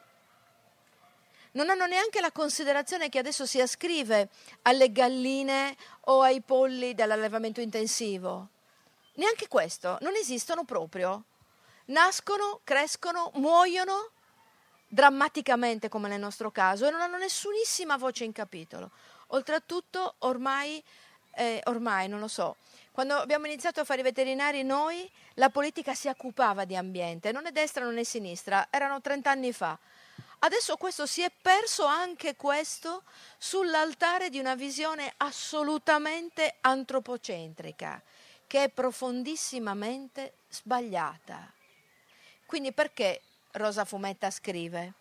non 1.55 1.69
hanno 1.69 1.85
neanche 1.85 2.19
la 2.19 2.31
considerazione 2.31 3.07
che 3.09 3.17
adesso 3.19 3.45
si 3.45 3.61
ascrive 3.61 4.29
alle 4.63 4.91
galline 4.91 5.75
o 6.01 6.21
ai 6.21 6.41
polli 6.41 6.93
dell'allevamento 6.93 7.61
intensivo. 7.61 8.49
Neanche 9.13 9.47
questo, 9.47 9.97
non 10.01 10.15
esistono 10.15 10.65
proprio. 10.65 11.23
Nascono, 11.85 12.59
crescono, 12.63 13.31
muoiono 13.35 14.11
drammaticamente 14.87 15.87
come 15.87 16.09
nel 16.09 16.19
nostro 16.19 16.51
caso 16.51 16.87
e 16.87 16.91
non 16.91 17.01
hanno 17.01 17.17
nessunissima 17.17 17.95
voce 17.95 18.25
in 18.25 18.33
capitolo. 18.33 18.91
Oltretutto 19.27 20.15
ormai, 20.19 20.83
eh, 21.35 21.61
ormai 21.65 22.09
non 22.09 22.19
lo 22.19 22.27
so, 22.27 22.57
quando 22.95 23.15
abbiamo 23.15 23.45
iniziato 23.45 23.81
a 23.81 23.83
fare 23.83 23.99
i 23.99 24.03
veterinari 24.03 24.63
noi, 24.63 25.11
la 25.33 25.49
politica 25.49 25.93
si 25.93 26.07
occupava 26.07 26.63
di 26.63 26.77
ambiente, 26.77 27.33
non 27.33 27.45
è 27.45 27.51
destra 27.51 27.83
non 27.83 27.97
è 27.97 28.05
sinistra, 28.05 28.67
erano 28.69 29.01
30 29.01 29.29
anni 29.29 29.51
fa. 29.51 29.77
Adesso 30.39 30.77
questo 30.77 31.05
si 31.05 31.21
è 31.21 31.29
perso 31.41 31.83
anche 31.83 32.37
questo 32.37 33.03
sull'altare 33.37 34.29
di 34.29 34.39
una 34.39 34.55
visione 34.55 35.11
assolutamente 35.17 36.55
antropocentrica, 36.61 38.01
che 38.47 38.63
è 38.63 38.69
profondissimamente 38.69 40.35
sbagliata. 40.47 41.51
Quindi 42.45 42.71
perché 42.71 43.23
Rosa 43.51 43.83
Fumetta 43.83 44.31
scrive? 44.31 44.93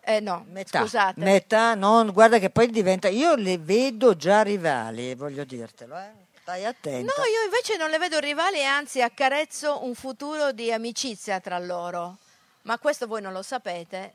Eh 0.00 0.20
no, 0.20 0.46
metà, 0.48 0.80
scusate. 0.80 1.20
Metà, 1.20 1.74
no, 1.74 2.10
guarda 2.12 2.38
che 2.38 2.48
poi 2.48 2.70
diventa... 2.70 3.08
Io 3.08 3.34
le 3.34 3.58
vedo 3.58 4.16
già 4.16 4.40
rivali, 4.40 5.14
voglio 5.14 5.44
dirtelo, 5.44 5.98
eh. 5.98 6.25
Stai 6.46 6.64
attenta. 6.64 7.12
No, 7.16 7.24
io 7.24 7.42
invece 7.42 7.76
non 7.76 7.90
le 7.90 7.98
vedo 7.98 8.20
rivali, 8.20 8.64
anzi 8.64 9.02
accarezzo 9.02 9.84
un 9.84 9.96
futuro 9.96 10.52
di 10.52 10.72
amicizia 10.72 11.40
tra 11.40 11.58
loro. 11.58 12.18
Ma 12.62 12.78
questo 12.78 13.08
voi 13.08 13.20
non 13.20 13.32
lo 13.32 13.42
sapete, 13.42 14.14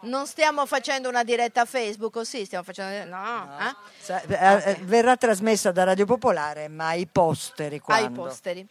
non 0.00 0.26
stiamo 0.26 0.66
facendo 0.66 1.08
una 1.08 1.22
diretta 1.22 1.60
a 1.60 1.64
Facebook, 1.64 2.16
o 2.16 2.24
sì, 2.24 2.44
stiamo 2.44 2.64
facendo... 2.64 3.08
No, 3.08 3.44
no. 3.44 3.58
Eh? 3.68 4.14
Okay. 4.14 4.82
verrà 4.82 5.16
trasmessa 5.16 5.70
da 5.70 5.84
Radio 5.84 6.06
Popolare, 6.06 6.66
ma 6.66 6.88
ai 6.88 7.06
posteri 7.06 7.78
quando? 7.78 8.06
Ai 8.06 8.12
posteri. 8.12 8.66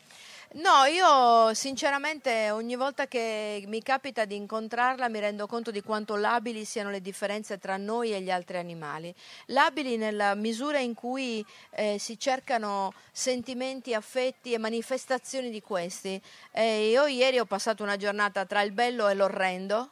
No, 0.49 0.85
io 0.85 1.53
sinceramente 1.53 2.51
ogni 2.51 2.77
volta 2.77 3.05
che 3.05 3.63
mi 3.67 3.83
capita 3.83 4.23
di 4.23 4.35
incontrarla 4.37 5.09
mi 5.09 5.19
rendo 5.19 5.45
conto 5.45 5.71
di 5.71 5.83
quanto 5.83 6.15
labili 6.15 6.63
siano 6.63 6.89
le 6.89 7.01
differenze 7.01 7.59
tra 7.59 7.75
noi 7.75 8.13
e 8.13 8.21
gli 8.21 8.31
altri 8.31 8.57
animali. 8.57 9.13
Labili 9.47 9.97
nella 9.97 10.35
misura 10.35 10.79
in 10.79 10.93
cui 10.93 11.45
eh, 11.71 11.97
si 11.99 12.17
cercano 12.17 12.93
sentimenti, 13.11 13.93
affetti 13.93 14.53
e 14.53 14.57
manifestazioni 14.57 15.49
di 15.49 15.61
questi. 15.61 16.19
Eh, 16.51 16.89
io 16.89 17.05
ieri 17.07 17.39
ho 17.39 17.45
passato 17.45 17.83
una 17.83 17.97
giornata 17.97 18.45
tra 18.45 18.61
il 18.61 18.71
bello 18.71 19.09
e 19.09 19.13
l'orrendo 19.15 19.89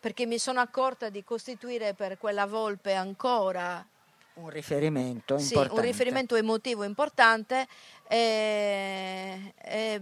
perché 0.00 0.26
mi 0.26 0.38
sono 0.38 0.60
accorta 0.60 1.08
di 1.08 1.24
costituire 1.24 1.94
per 1.94 2.18
quella 2.18 2.44
volpe 2.44 2.92
ancora 2.92 3.86
un 4.34 4.50
riferimento 4.50 5.38
sì, 5.38 5.54
importante. 5.54 5.80
un 5.80 5.86
riferimento 5.86 6.34
emotivo 6.36 6.84
importante. 6.84 7.66
E, 8.08 9.54
e, 9.56 10.00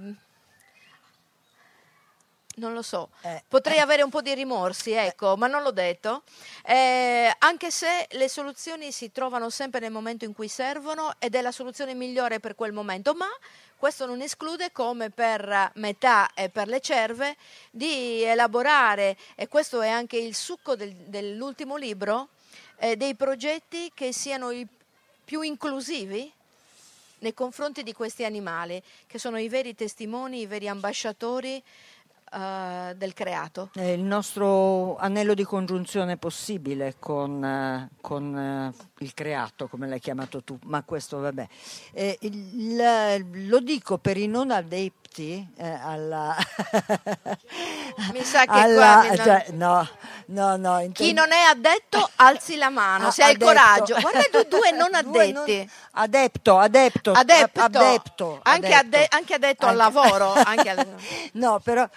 non 2.56 2.74
lo 2.74 2.82
so, 2.82 3.10
eh, 3.22 3.42
potrei 3.48 3.78
eh. 3.78 3.80
avere 3.80 4.02
un 4.02 4.10
po' 4.10 4.20
di 4.20 4.34
rimorsi, 4.34 4.92
ecco, 4.92 5.34
eh. 5.34 5.36
ma 5.36 5.46
non 5.46 5.62
l'ho 5.62 5.70
detto, 5.70 6.22
eh, 6.66 7.34
anche 7.38 7.70
se 7.70 8.06
le 8.10 8.28
soluzioni 8.28 8.92
si 8.92 9.10
trovano 9.10 9.48
sempre 9.48 9.80
nel 9.80 9.90
momento 9.90 10.24
in 10.24 10.34
cui 10.34 10.48
servono 10.48 11.14
ed 11.18 11.34
è 11.34 11.40
la 11.40 11.52
soluzione 11.52 11.94
migliore 11.94 12.40
per 12.40 12.54
quel 12.54 12.72
momento, 12.72 13.14
ma 13.14 13.28
questo 13.76 14.06
non 14.06 14.20
esclude 14.20 14.70
come 14.70 15.10
per 15.10 15.72
metà 15.76 16.30
e 16.34 16.50
per 16.50 16.68
le 16.68 16.80
cerve 16.80 17.36
di 17.70 18.22
elaborare, 18.22 19.16
e 19.34 19.48
questo 19.48 19.80
è 19.80 19.88
anche 19.88 20.18
il 20.18 20.34
succo 20.34 20.76
del, 20.76 20.92
dell'ultimo 20.94 21.76
libro, 21.76 22.28
eh, 22.76 22.96
dei 22.96 23.14
progetti 23.14 23.90
che 23.94 24.12
siano 24.12 24.50
i 24.50 24.66
più 25.24 25.42
inclusivi 25.42 26.30
nei 27.20 27.34
confronti 27.34 27.82
di 27.82 27.92
questi 27.92 28.24
animali, 28.24 28.82
che 29.06 29.18
sono 29.18 29.38
i 29.38 29.48
veri 29.48 29.74
testimoni, 29.74 30.40
i 30.40 30.46
veri 30.46 30.68
ambasciatori 30.68 31.62
uh, 32.32 32.94
del 32.94 33.14
creato. 33.14 33.70
È 33.74 33.82
il 33.82 34.02
nostro 34.02 34.96
anello 34.96 35.34
di 35.34 35.44
congiunzione 35.44 36.16
possibile 36.16 36.96
con, 36.98 37.42
uh, 37.42 37.96
con 38.00 38.34
uh, 38.34 39.02
il 39.02 39.14
creato, 39.14 39.68
come 39.68 39.88
l'hai 39.88 40.00
chiamato 40.00 40.42
tu, 40.42 40.58
ma 40.64 40.82
questo 40.82 41.18
vabbè. 41.20 41.48
Eh, 41.92 42.18
il, 42.22 43.46
lo 43.46 43.60
dico 43.60 43.98
per 43.98 44.16
i 44.16 44.26
non 44.26 44.50
adepti 45.12 45.46
eh, 45.56 45.78
alla... 45.82 46.36
Mi 48.12 48.24
sa 48.24 48.44
che 48.44 48.50
alla, 48.50 49.02
non... 49.02 49.16
cioè, 49.16 49.46
no, 49.50 49.88
no, 50.26 50.56
no, 50.56 50.78
intendo... 50.80 50.92
Chi 50.94 51.12
non 51.12 51.30
è 51.30 51.42
addetto 51.42 52.10
alzi 52.16 52.56
la 52.56 52.70
mano, 52.70 53.08
ah, 53.08 53.10
se 53.10 53.22
hai 53.22 53.32
il 53.32 53.38
coraggio. 53.38 53.98
Guarda 54.00 54.22
due, 54.30 54.48
due 54.48 54.70
non 54.72 54.94
addetti. 54.94 55.32
Due 55.32 55.56
non... 55.56 55.70
Adepto, 55.92 56.58
adepto, 56.58 57.12
adepto. 57.12 57.60
adepto 57.60 58.40
anche, 58.42 58.74
adepto. 58.74 58.96
Adde- 58.96 59.06
anche 59.10 59.34
addetto 59.34 59.66
anche... 59.66 59.82
al 59.82 59.92
lavoro. 59.92 60.32
Anche 60.32 60.68
al... 60.70 60.86
no, 61.32 61.60
però 61.62 61.88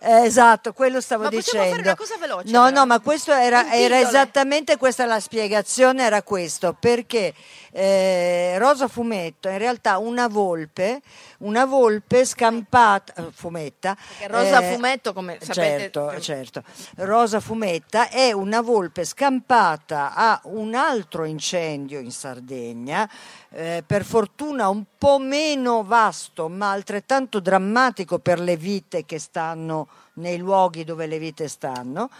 eh, 0.00 0.24
esatto, 0.26 0.72
quello 0.72 1.00
stavo 1.00 1.24
ma 1.24 1.28
dicendo. 1.28 1.70
Fare 1.70 1.82
una 1.82 1.96
cosa 1.96 2.16
veloce, 2.18 2.50
no, 2.52 2.64
però. 2.64 2.76
no, 2.76 2.86
ma 2.86 3.00
questo 3.00 3.32
era, 3.32 3.72
era, 3.72 3.98
esattamente 3.98 4.76
questa 4.76 5.04
la 5.06 5.18
spiegazione, 5.18 6.04
era 6.04 6.22
questo, 6.22 6.76
perché 6.78 7.34
eh, 7.72 8.56
Rosa 8.58 8.86
Fumetto 8.86 9.48
in 9.48 9.58
realtà 9.58 9.98
una 9.98 10.28
volpe, 10.28 11.00
una 11.38 11.64
volpe 11.64 12.24
scampata, 12.24 13.14
eh, 13.14 13.30
fumetta. 13.32 13.94
Perché 13.94 14.32
Rosa 14.32 14.60
eh, 14.60 14.72
Fumetto, 14.72 15.12
come 15.12 15.38
sapete. 15.40 15.52
Certo, 15.54 16.20
certo. 16.20 16.62
Rosa 16.96 17.40
Fumetta 17.40 18.08
è 18.08 18.32
una 18.32 18.60
volpe 18.60 19.04
scampata 19.04 20.14
a 20.14 20.40
un 20.44 20.74
altro 20.74 21.24
incendio 21.24 21.98
in 21.98 22.10
Sardegna, 22.10 23.08
eh, 23.50 23.82
per 23.86 24.04
fortuna 24.04 24.68
un 24.68 24.84
po' 24.96 25.18
meno 25.18 25.84
vasto, 25.84 26.48
ma 26.48 26.72
altrettanto 26.72 27.40
drammatico 27.40 28.18
per 28.18 28.40
le 28.40 28.56
vite 28.56 29.04
che 29.04 29.18
stanno 29.18 29.88
nei 30.18 30.36
luoghi 30.38 30.82
dove 30.84 31.06
le 31.06 31.18
vite 31.18 31.46
stanno 31.46 32.10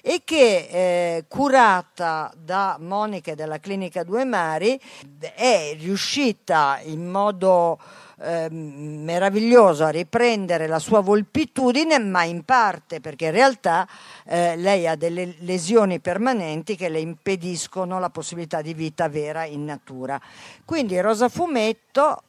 e 0.00 0.22
che 0.24 0.68
eh, 0.70 1.24
curata 1.26 2.32
da 2.36 2.76
Monica 2.78 3.34
della 3.34 3.58
Clinica 3.58 4.04
Due 4.04 4.24
Mari 4.24 4.80
è 5.34 5.76
riuscita 5.78 6.78
in 6.84 7.10
modo 7.10 7.78
eh, 8.20 8.48
meraviglioso 8.50 9.84
a 9.84 9.90
riprendere 9.90 10.66
la 10.66 10.78
sua 10.78 11.00
volpitudine, 11.00 11.98
ma 11.98 12.24
in 12.24 12.44
parte 12.44 13.00
perché 13.00 13.26
in 13.26 13.32
realtà 13.32 13.86
eh, 14.24 14.56
lei 14.56 14.86
ha 14.86 14.96
delle 14.96 15.36
lesioni 15.38 16.00
permanenti 16.00 16.76
che 16.76 16.88
le 16.88 17.00
impediscono 17.00 17.98
la 17.98 18.10
possibilità 18.10 18.60
di 18.60 18.74
vita 18.74 19.08
vera 19.08 19.44
in 19.44 19.64
natura. 19.64 20.20
Quindi 20.64 21.00
Rosa 21.00 21.28
Fumetto 21.28 22.22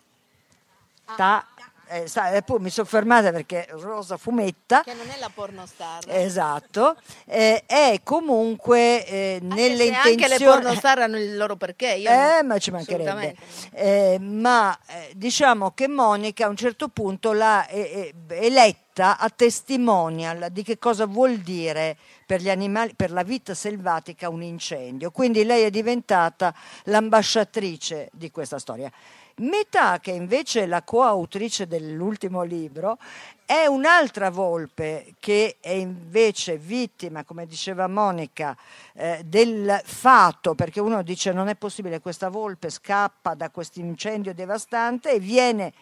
sta 1.13 1.47
eh, 1.89 2.07
sta, 2.07 2.31
eh, 2.31 2.43
mi 2.59 2.69
sono 2.69 2.87
fermata 2.87 3.31
perché 3.31 3.67
Rosa 3.71 4.17
Fumetta. 4.17 4.83
Che 4.83 4.93
non 4.93 5.09
è 5.09 5.19
la 5.19 5.31
pornostar 5.33 6.03
esatto. 6.07 6.95
Eh, 7.25 7.63
è 7.65 7.99
comunque 8.03 9.05
eh, 9.05 9.39
nelle 9.41 9.85
intenzioni 9.85 10.23
anche 10.23 10.27
le 10.27 10.45
pornostar 10.45 10.99
hanno 10.99 11.17
il 11.17 11.35
loro 11.35 11.55
perché 11.55 11.93
io 11.93 12.09
eh, 12.09 12.43
ma 12.43 12.57
ci 12.59 12.71
mancherebbe. 12.71 13.35
Eh, 13.73 14.17
ma 14.19 14.77
eh, 14.87 15.11
diciamo 15.15 15.71
che 15.71 15.87
Monica 15.87 16.45
a 16.45 16.49
un 16.49 16.57
certo 16.57 16.89
punto 16.89 17.33
l'ha 17.33 17.67
eletta 17.69 19.17
a 19.17 19.29
testimonial 19.29 20.47
di 20.51 20.63
che 20.63 20.77
cosa 20.77 21.05
vuol 21.05 21.37
dire 21.37 21.97
per 22.25 22.41
gli 22.41 22.49
animali, 22.49 22.93
per 22.95 23.11
la 23.11 23.23
vita 23.23 23.55
selvatica 23.55 24.29
un 24.29 24.43
incendio. 24.43 25.09
Quindi 25.09 25.43
lei 25.43 25.63
è 25.63 25.71
diventata 25.71 26.53
l'ambasciatrice 26.83 28.09
di 28.11 28.29
questa 28.29 28.59
storia. 28.59 28.91
Metà, 29.39 29.99
che 29.99 30.11
invece 30.11 30.63
è 30.63 30.65
la 30.65 30.81
coautrice 30.83 31.65
dell'ultimo 31.65 32.43
libro, 32.43 32.97
è 33.45 33.65
un'altra 33.67 34.29
volpe 34.29 35.13
che 35.19 35.57
è 35.61 35.71
invece 35.71 36.57
vittima, 36.57 37.23
come 37.23 37.45
diceva 37.45 37.87
Monica, 37.87 38.55
eh, 38.93 39.21
del 39.25 39.81
fatto, 39.85 40.55
perché 40.55 40.81
uno 40.81 41.01
dice 41.03 41.31
non 41.31 41.47
è 41.47 41.55
possibile, 41.55 42.01
questa 42.01 42.27
volpe 42.27 42.69
scappa 42.69 43.33
da 43.33 43.49
questo 43.49 43.79
incendio 43.79 44.33
devastante 44.33 45.11
e 45.11 45.19
viene 45.19 45.73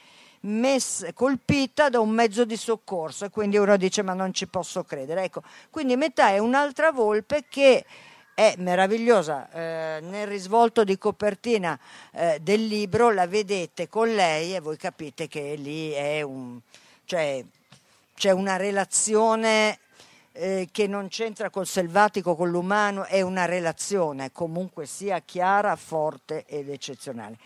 messa, 0.41 1.11
colpita 1.13 1.89
da 1.89 1.99
un 1.99 2.11
mezzo 2.11 2.45
di 2.45 2.55
soccorso 2.55 3.25
e 3.25 3.29
quindi 3.31 3.57
uno 3.57 3.75
dice 3.75 4.03
ma 4.03 4.13
non 4.13 4.33
ci 4.33 4.47
posso 4.47 4.83
credere. 4.83 5.23
Ecco, 5.23 5.41
quindi 5.71 5.95
metà 5.95 6.29
è 6.29 6.37
un'altra 6.37 6.91
volpe 6.91 7.45
che 7.49 7.83
è 8.37 8.53
meravigliosa. 8.59 9.49
Eh, 9.49 9.99
nel 10.01 10.27
risvolto 10.27 10.83
di 10.83 10.99
copertina 10.99 11.79
eh, 12.11 12.37
del 12.39 12.67
libro 12.67 13.09
la 13.09 13.25
vedete 13.25 13.89
con 13.89 14.13
lei 14.13 14.53
e 14.53 14.59
voi 14.59 14.77
capite 14.77 15.27
che 15.27 15.55
lì 15.55 15.89
è 15.89 16.21
un, 16.21 16.59
cioè, 17.05 17.43
c'è 18.13 18.29
una 18.29 18.55
relazione 18.55 19.79
eh, 20.33 20.69
che 20.71 20.85
non 20.85 21.07
c'entra 21.07 21.49
col 21.49 21.65
selvatico, 21.65 22.35
con 22.35 22.51
l'umano, 22.51 23.05
è 23.05 23.21
una 23.21 23.45
relazione 23.45 24.31
comunque 24.31 24.85
sia 24.85 25.19
chiara, 25.25 25.75
forte 25.75 26.45
ed 26.45 26.69
eccezionale. 26.69 27.39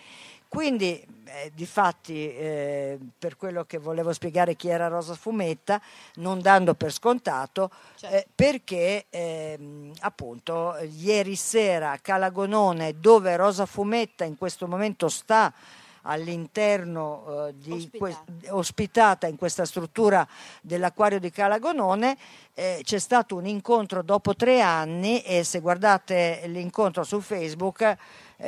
Quindi, 0.51 1.01
eh, 1.24 1.50
di 1.55 1.65
fatti, 1.65 2.27
eh, 2.27 3.00
per 3.17 3.38
quello 3.38 3.63
che 3.63 3.77
volevo 3.77 4.12
spiegare 4.12 4.58
chi 4.58 4.67
era 4.67 4.89
Rosa 4.89 5.13
Fumetta, 5.13 5.81
non 6.15 6.41
dando 6.41 6.74
per 6.74 6.91
scontato, 6.91 7.72
certo. 7.96 8.15
eh, 8.17 8.27
perché 8.36 9.05
ehm, 9.10 9.93
appunto 10.01 10.75
ieri 10.81 11.38
sera 11.38 11.91
a 11.91 12.00
Calagonone, 12.00 13.00
dove 13.00 13.38
Rosa 13.38 13.65
Fumetta 13.65 14.25
in 14.25 14.38
questo 14.38 14.67
momento 14.67 15.08
sta 15.08 15.53
all'interno 16.01 17.48
eh, 17.48 17.53
di 17.55 17.72
ospitata. 17.72 18.24
Que- 18.25 18.50
ospitata 18.50 19.27
in 19.27 19.38
questa 19.38 19.65
struttura 19.65 20.27
dell'acquario 20.62 21.20
di 21.20 21.31
Calagonone 21.31 22.17
eh, 22.53 22.81
c'è 22.84 23.00
stato 23.00 23.36
un 23.36 23.46
incontro 23.46 24.01
dopo 24.01 24.36
tre 24.36 24.62
anni 24.62 25.22
e 25.22 25.43
se 25.43 25.60
guardate 25.60 26.41
l'incontro 26.48 27.03
su 27.03 27.22
Facebook 27.22 27.98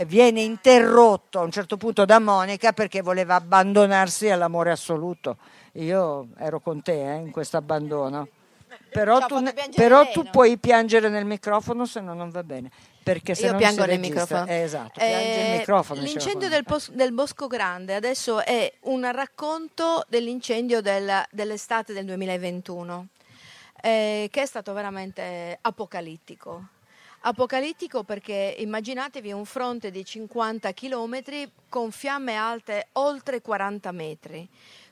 viene 0.05 0.41
interrotto 0.41 1.39
a 1.39 1.43
un 1.43 1.51
certo 1.51 1.77
punto 1.77 2.05
da 2.05 2.19
Monica 2.19 2.73
perché 2.73 3.01
voleva 3.01 3.35
abbandonarsi 3.35 4.29
all'amore 4.29 4.71
assoluto. 4.71 5.37
Io 5.73 6.27
ero 6.37 6.59
con 6.59 6.81
te 6.81 7.13
eh, 7.13 7.17
in 7.17 7.31
questo 7.31 7.57
abbandono. 7.57 8.27
Però, 8.89 9.19
tu, 9.25 9.43
però 9.75 10.07
tu, 10.11 10.23
puoi 10.29 10.57
piangere 10.57 11.09
nel 11.09 11.25
microfono 11.25 11.85
se 11.85 11.99
no 11.99 12.13
non 12.13 12.29
va 12.29 12.43
bene. 12.43 12.69
Perché 13.01 13.33
se 13.35 13.47
Io 13.47 13.55
piango 13.55 13.85
nel 13.85 13.97
registra. 13.97 14.21
microfono. 14.21 14.51
Eh, 14.51 14.61
esatto, 14.61 14.99
eh, 14.99 15.55
microfono, 15.57 16.01
l'incendio 16.01 16.47
del, 16.47 16.63
pos- 16.63 16.91
del, 16.91 17.11
Bosco 17.11 17.47
Grande 17.47 17.95
adesso 17.95 18.43
è 18.43 18.71
un 18.81 19.09
racconto 19.11 20.05
dell'incendio 20.07 20.81
del, 20.81 21.25
dell'estate 21.31 21.91
del 21.91 22.05
2021, 22.05 23.07
eh, 23.81 24.29
che 24.31 24.41
è 24.41 24.45
stato 24.45 24.73
veramente 24.73 25.57
apocalittico. 25.61 26.67
Apocalittico 27.25 28.03
perché 28.03 28.55
immaginatevi 28.57 29.31
un 29.31 29.45
fronte 29.45 29.91
di 29.91 30.03
50 30.03 30.73
km 30.73 31.21
con 31.69 31.89
fiamme 31.89 32.35
alte 32.35 32.89
oltre 32.93 33.41
40 33.41 33.91
metri. 33.93 34.49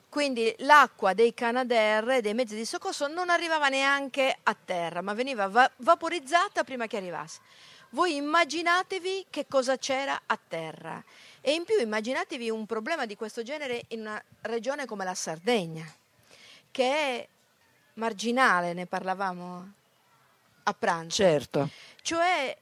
Quindi 0.07 0.53
l'acqua 0.59 1.13
dei 1.13 1.33
Canadair 1.33 2.07
e 2.09 2.21
dei 2.21 2.33
mezzi 2.33 2.55
di 2.55 2.63
soccorso 2.63 3.07
non 3.07 3.29
arrivava 3.29 3.67
neanche 3.67 4.33
a 4.43 4.55
terra, 4.55 5.01
ma 5.01 5.13
veniva 5.13 5.49
va- 5.49 5.69
vaporizzata 5.77 6.63
prima 6.63 6.87
che 6.87 6.95
arrivasse. 6.95 7.41
Voi 7.89 8.15
immaginatevi 8.15 9.25
che 9.29 9.47
cosa 9.49 9.77
c'era 9.77 10.21
a 10.25 10.39
terra 10.47 11.03
e 11.41 11.51
in 11.51 11.65
più 11.65 11.77
immaginatevi 11.79 12.49
un 12.49 12.65
problema 12.65 13.05
di 13.05 13.17
questo 13.17 13.43
genere 13.43 13.83
in 13.89 14.01
una 14.01 14.23
regione 14.43 14.85
come 14.85 15.03
la 15.03 15.15
Sardegna, 15.15 15.85
che 16.71 16.93
è 16.93 17.27
marginale, 17.95 18.71
ne 18.71 18.85
parlavamo 18.85 19.79
a 20.71 20.75
pranzo. 20.77 21.15
Certo. 21.15 21.69
Cioè 22.01 22.57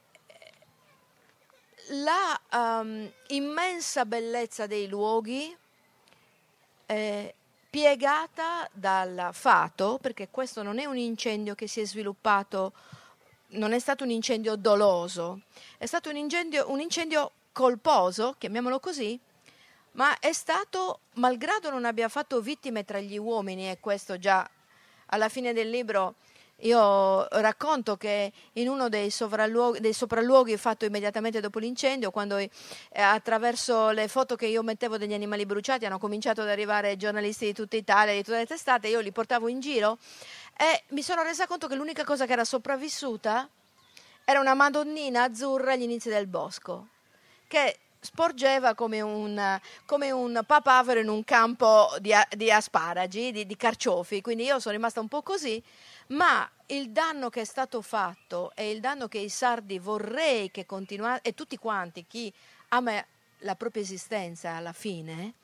la 1.88 2.40
um, 2.52 3.10
immensa 3.28 4.04
bellezza 4.04 4.66
dei 4.66 4.86
luoghi 4.86 5.56
eh, 6.86 7.34
piegata 7.68 8.68
dal 8.72 9.30
fato, 9.32 9.98
perché 10.00 10.28
questo 10.30 10.62
non 10.62 10.78
è 10.78 10.84
un 10.84 10.96
incendio 10.96 11.54
che 11.54 11.66
si 11.66 11.80
è 11.80 11.86
sviluppato 11.86 12.72
non 13.50 13.72
è 13.72 13.78
stato 13.78 14.04
un 14.04 14.10
incendio 14.10 14.56
doloso, 14.56 15.40
è 15.78 15.86
stato 15.86 16.10
un 16.10 16.16
incendio, 16.16 16.70
un 16.70 16.80
incendio 16.80 17.32
colposo, 17.52 18.34
chiamiamolo 18.38 18.78
così, 18.78 19.18
ma 19.92 20.18
è 20.18 20.32
stato, 20.32 21.00
malgrado 21.14 21.70
non 21.70 21.84
abbia 21.84 22.08
fatto 22.08 22.40
vittime 22.40 22.84
tra 22.84 23.00
gli 23.00 23.18
uomini, 23.18 23.70
e 23.70 23.80
questo 23.80 24.18
già 24.18 24.48
alla 25.06 25.28
fine 25.28 25.52
del 25.52 25.68
libro 25.68 26.14
io 26.62 27.28
racconto 27.28 27.96
che 27.96 28.32
in 28.54 28.68
uno 28.68 28.88
dei, 28.88 29.12
dei 29.78 29.92
sopralluoghi 29.92 30.56
fatto 30.56 30.84
immediatamente 30.84 31.40
dopo 31.40 31.58
l'incendio, 31.58 32.10
quando 32.10 32.36
eh, 32.36 32.50
attraverso 32.92 33.90
le 33.90 34.08
foto 34.08 34.36
che 34.36 34.46
io 34.46 34.62
mettevo 34.62 34.98
degli 34.98 35.14
animali 35.14 35.46
bruciati 35.46 35.86
hanno 35.86 35.98
cominciato 35.98 36.42
ad 36.42 36.48
arrivare 36.48 36.96
giornalisti 36.96 37.46
di 37.46 37.52
tutta 37.52 37.76
Italia, 37.76 38.14
di 38.14 38.22
tutte 38.22 38.38
le 38.38 38.46
testate, 38.46 38.88
io 38.88 39.00
li 39.00 39.12
portavo 39.12 39.48
in 39.48 39.60
giro 39.60 39.98
e 40.56 40.82
mi 40.88 41.02
sono 41.02 41.22
resa 41.22 41.46
conto 41.46 41.66
che 41.66 41.74
l'unica 41.74 42.04
cosa 42.04 42.26
che 42.26 42.32
era 42.32 42.44
sopravvissuta 42.44 43.48
era 44.24 44.40
una 44.40 44.54
madonnina 44.54 45.24
azzurra 45.24 45.72
agli 45.72 45.82
inizi 45.82 46.08
del 46.08 46.26
bosco, 46.26 46.88
che 47.48 47.78
sporgeva 48.00 48.74
come 48.74 49.00
un, 49.00 49.60
come 49.84 50.10
un 50.10 50.42
papavero 50.46 51.00
in 51.00 51.08
un 51.08 51.24
campo 51.24 51.88
di, 51.98 52.12
di 52.36 52.50
asparagi, 52.50 53.32
di, 53.32 53.46
di, 53.46 53.56
carciofi, 53.56 54.20
quindi 54.20 54.44
io 54.44 54.58
sono 54.58 54.74
rimasta 54.74 55.00
un 55.00 55.08
po' 55.08 55.22
così, 55.22 55.62
ma 56.10 56.48
il 56.66 56.90
danno 56.90 57.28
che 57.28 57.42
è 57.42 57.44
stato 57.44 57.82
fatto 57.82 58.52
e 58.54 58.70
il 58.70 58.80
danno 58.80 59.08
che 59.08 59.18
i 59.18 59.28
sardi 59.28 59.78
vorrei 59.78 60.50
che 60.50 60.66
continuasse, 60.66 61.22
e 61.22 61.34
tutti 61.34 61.56
quanti, 61.56 62.06
chi 62.06 62.32
ama 62.68 63.04
la 63.38 63.54
propria 63.56 63.82
esistenza 63.82 64.52
alla 64.52 64.72
fine, 64.72 65.34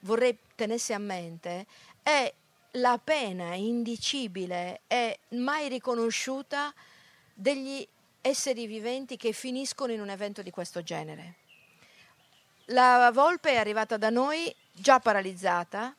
vorrei 0.00 0.36
tenesse 0.54 0.94
a 0.94 0.98
mente, 0.98 1.66
è 2.02 2.32
la 2.72 3.00
pena 3.02 3.54
indicibile 3.54 4.82
e 4.86 5.20
mai 5.30 5.68
riconosciuta 5.68 6.72
degli 7.32 7.86
esseri 8.20 8.66
viventi 8.66 9.16
che 9.16 9.32
finiscono 9.32 9.92
in 9.92 10.00
un 10.00 10.10
evento 10.10 10.42
di 10.42 10.50
questo 10.50 10.82
genere. 10.82 11.36
La 12.66 13.10
volpe 13.12 13.52
è 13.52 13.56
arrivata 13.56 13.96
da 13.96 14.10
noi 14.10 14.54
già 14.72 15.00
paralizzata, 15.00 15.94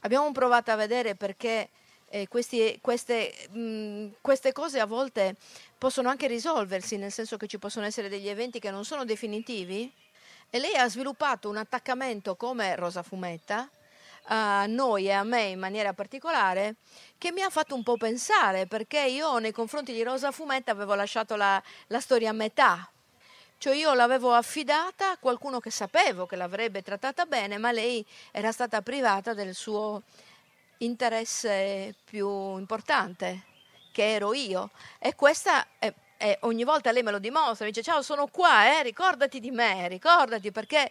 abbiamo 0.00 0.32
provato 0.32 0.70
a 0.70 0.76
vedere 0.76 1.14
perché 1.14 1.68
questi, 2.28 2.78
queste, 2.80 3.34
mh, 3.50 4.16
queste 4.20 4.52
cose 4.52 4.80
a 4.80 4.86
volte 4.86 5.36
possono 5.76 6.08
anche 6.08 6.26
risolversi, 6.26 6.96
nel 6.96 7.12
senso 7.12 7.36
che 7.36 7.46
ci 7.46 7.58
possono 7.58 7.86
essere 7.86 8.08
degli 8.08 8.28
eventi 8.28 8.58
che 8.58 8.70
non 8.70 8.84
sono 8.84 9.04
definitivi. 9.04 9.92
E 10.50 10.58
lei 10.58 10.74
ha 10.76 10.88
sviluppato 10.88 11.48
un 11.48 11.58
attaccamento 11.58 12.34
come 12.34 12.74
Rosa 12.74 13.02
Fumetta, 13.02 13.68
a 14.30 14.66
noi 14.66 15.06
e 15.06 15.12
a 15.12 15.22
me 15.22 15.44
in 15.44 15.58
maniera 15.58 15.92
particolare 15.92 16.76
che 17.16 17.32
mi 17.32 17.42
ha 17.42 17.50
fatto 17.50 17.74
un 17.74 17.82
po' 17.82 17.96
pensare 17.96 18.66
perché 18.66 19.00
io 19.00 19.38
nei 19.38 19.52
confronti 19.52 19.92
di 19.92 20.02
Rosa 20.02 20.32
Fumetta 20.32 20.70
avevo 20.70 20.94
lasciato 20.94 21.36
la, 21.36 21.62
la 21.88 22.00
storia 22.00 22.30
a 22.30 22.34
metà. 22.34 22.90
Cioè 23.58 23.74
io 23.74 23.92
l'avevo 23.94 24.32
affidata 24.32 25.10
a 25.10 25.16
qualcuno 25.18 25.58
che 25.58 25.70
sapevo 25.70 26.26
che 26.26 26.36
l'avrebbe 26.36 26.80
trattata 26.82 27.24
bene, 27.26 27.58
ma 27.58 27.72
lei 27.72 28.04
era 28.30 28.52
stata 28.52 28.82
privata 28.82 29.34
del 29.34 29.54
suo 29.54 30.02
interesse 30.78 31.94
più 32.04 32.56
importante, 32.58 33.44
che 33.92 34.12
ero 34.12 34.34
io. 34.34 34.70
E 34.98 35.14
questa 35.14 35.66
è, 35.78 35.92
è, 36.16 36.38
ogni 36.42 36.64
volta 36.64 36.92
lei 36.92 37.02
me 37.02 37.10
lo 37.10 37.18
dimostra, 37.18 37.64
mi 37.64 37.72
dice 37.72 37.82
ciao 37.82 38.02
sono 38.02 38.26
qua, 38.26 38.78
eh, 38.78 38.82
ricordati 38.82 39.40
di 39.40 39.50
me, 39.50 39.88
ricordati 39.88 40.52
perché 40.52 40.90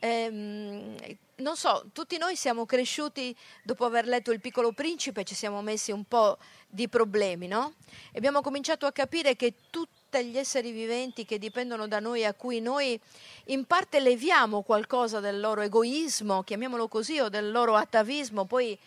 ehm, 0.00 0.96
non 1.36 1.56
so, 1.56 1.86
tutti 1.92 2.18
noi 2.18 2.36
siamo 2.36 2.66
cresciuti 2.66 3.36
dopo 3.62 3.84
aver 3.84 4.06
letto 4.06 4.32
Il 4.32 4.40
piccolo 4.40 4.72
principe, 4.72 5.24
ci 5.24 5.34
siamo 5.34 5.62
messi 5.62 5.92
un 5.92 6.04
po' 6.04 6.38
di 6.68 6.88
problemi, 6.88 7.46
no? 7.46 7.74
E 8.12 8.18
abbiamo 8.18 8.40
cominciato 8.40 8.86
a 8.86 8.92
capire 8.92 9.36
che 9.36 9.54
tutti 9.70 10.24
gli 10.24 10.36
esseri 10.36 10.72
viventi 10.72 11.24
che 11.24 11.38
dipendono 11.38 11.88
da 11.88 11.98
noi, 11.98 12.24
a 12.24 12.34
cui 12.34 12.60
noi 12.60 13.00
in 13.46 13.64
parte 13.64 13.98
leviamo 13.98 14.62
qualcosa 14.62 15.20
del 15.20 15.40
loro 15.40 15.62
egoismo, 15.62 16.42
chiamiamolo 16.42 16.86
così, 16.88 17.18
o 17.18 17.28
del 17.28 17.50
loro 17.50 17.76
atavismo, 17.76 18.44
poi 18.44 18.78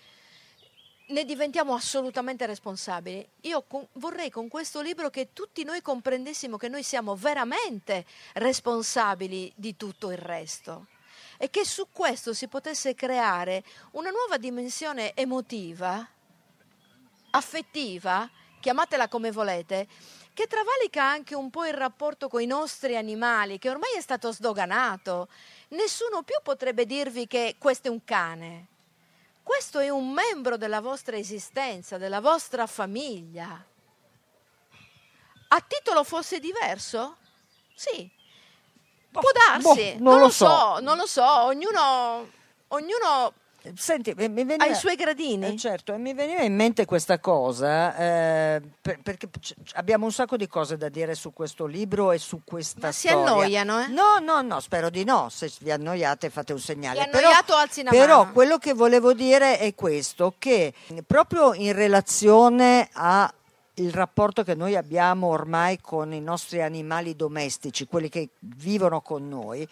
ne 1.07 1.25
diventiamo 1.25 1.73
assolutamente 1.73 2.45
responsabili. 2.45 3.27
Io 3.41 3.63
con, 3.63 3.85
vorrei 3.93 4.29
con 4.29 4.47
questo 4.47 4.81
libro 4.81 5.09
che 5.09 5.29
tutti 5.33 5.63
noi 5.63 5.81
comprendessimo 5.81 6.57
che 6.57 6.67
noi 6.67 6.83
siamo 6.83 7.15
veramente 7.15 8.05
responsabili 8.33 9.51
di 9.55 9.75
tutto 9.75 10.11
il 10.11 10.17
resto 10.17 10.87
e 11.37 11.49
che 11.49 11.65
su 11.65 11.87
questo 11.91 12.33
si 12.33 12.47
potesse 12.47 12.95
creare 12.95 13.63
una 13.91 14.09
nuova 14.09 14.37
dimensione 14.37 15.13
emotiva 15.13 16.07
affettiva, 17.31 18.29
chiamatela 18.61 19.09
come 19.09 19.31
volete, 19.31 19.87
che 20.33 20.47
travalica 20.47 21.03
anche 21.03 21.35
un 21.35 21.49
po' 21.49 21.65
il 21.65 21.73
rapporto 21.73 22.27
con 22.27 22.41
i 22.41 22.45
nostri 22.45 22.95
animali, 22.95 23.59
che 23.59 23.69
ormai 23.69 23.93
è 23.97 24.01
stato 24.01 24.31
sdoganato. 24.31 25.27
Nessuno 25.69 26.23
più 26.23 26.35
potrebbe 26.41 26.85
dirvi 26.85 27.27
che 27.27 27.55
questo 27.57 27.89
è 27.89 27.91
un 27.91 28.03
cane. 28.03 28.67
Questo 29.45 29.77
è 29.77 29.89
un 29.89 30.09
membro 30.09 30.57
della 30.57 30.81
vostra 30.81 31.17
esistenza, 31.17 31.99
della 31.99 32.19
vostra 32.19 32.65
famiglia. 32.65 33.63
A 35.49 35.61
titolo 35.61 36.03
fosse 36.03 36.39
diverso? 36.39 37.17
Sì. 37.75 38.09
Può 39.11 39.21
darsi, 39.31 39.97
boh, 39.97 39.99
non, 39.99 40.01
non, 40.01 40.13
lo 40.15 40.25
lo 40.25 40.29
so. 40.31 40.45
so, 40.47 40.79
non 40.79 40.97
lo 40.97 41.05
so, 41.05 41.41
ognuno, 41.43 42.31
ognuno 42.69 43.33
Senti, 43.75 44.13
veniva, 44.13 44.55
ha 44.57 44.67
i 44.67 44.75
suoi 44.75 44.95
gradini. 44.95 45.47
Eh, 45.47 45.57
certo, 45.57 45.93
e 45.93 45.97
mi 45.97 46.13
veniva 46.13 46.41
in 46.43 46.55
mente 46.55 46.85
questa 46.85 47.19
cosa, 47.19 47.95
eh, 47.95 48.61
per- 48.81 48.99
perché 49.01 49.27
abbiamo 49.73 50.05
un 50.05 50.11
sacco 50.11 50.37
di 50.37 50.47
cose 50.47 50.77
da 50.77 50.89
dire 50.89 51.15
su 51.15 51.33
questo 51.33 51.65
libro 51.65 52.11
e 52.11 52.17
su 52.19 52.41
questa 52.43 52.87
Ma 52.87 52.91
si 52.91 53.07
storia. 53.07 53.31
annoiano, 53.31 53.81
eh? 53.83 53.87
No, 53.87 54.19
no, 54.21 54.41
no, 54.41 54.59
spero 54.59 54.89
di 54.89 55.03
no. 55.03 55.29
Se 55.29 55.51
vi 55.61 55.71
annoiate 55.71 56.29
fate 56.29 56.53
un 56.53 56.59
segnale. 56.59 56.99
Chi 56.99 57.05
è 57.05 57.09
Però- 57.09 57.27
annoiato 57.27 57.55
alzi 57.55 57.79
una 57.81 57.89
Però 57.91 58.17
mano. 58.19 58.31
quello 58.33 58.57
che 58.57 58.73
volevo 58.73 59.13
dire 59.13 59.57
è 59.57 59.73
questo, 59.73 60.35
che 60.37 60.73
proprio 61.07 61.53
in 61.53 61.73
relazione 61.73 62.89
a 62.93 63.31
il 63.79 63.91
rapporto 63.91 64.43
che 64.43 64.55
noi 64.55 64.75
abbiamo 64.77 65.27
ormai 65.27 65.81
con 65.81 66.13
i 66.13 66.21
nostri 66.21 66.61
animali 66.61 67.13
domestici, 67.13 67.85
quelli 67.87 68.07
che 68.07 68.29
vivono 68.39 69.01
con 69.01 69.27
noi, 69.27 69.67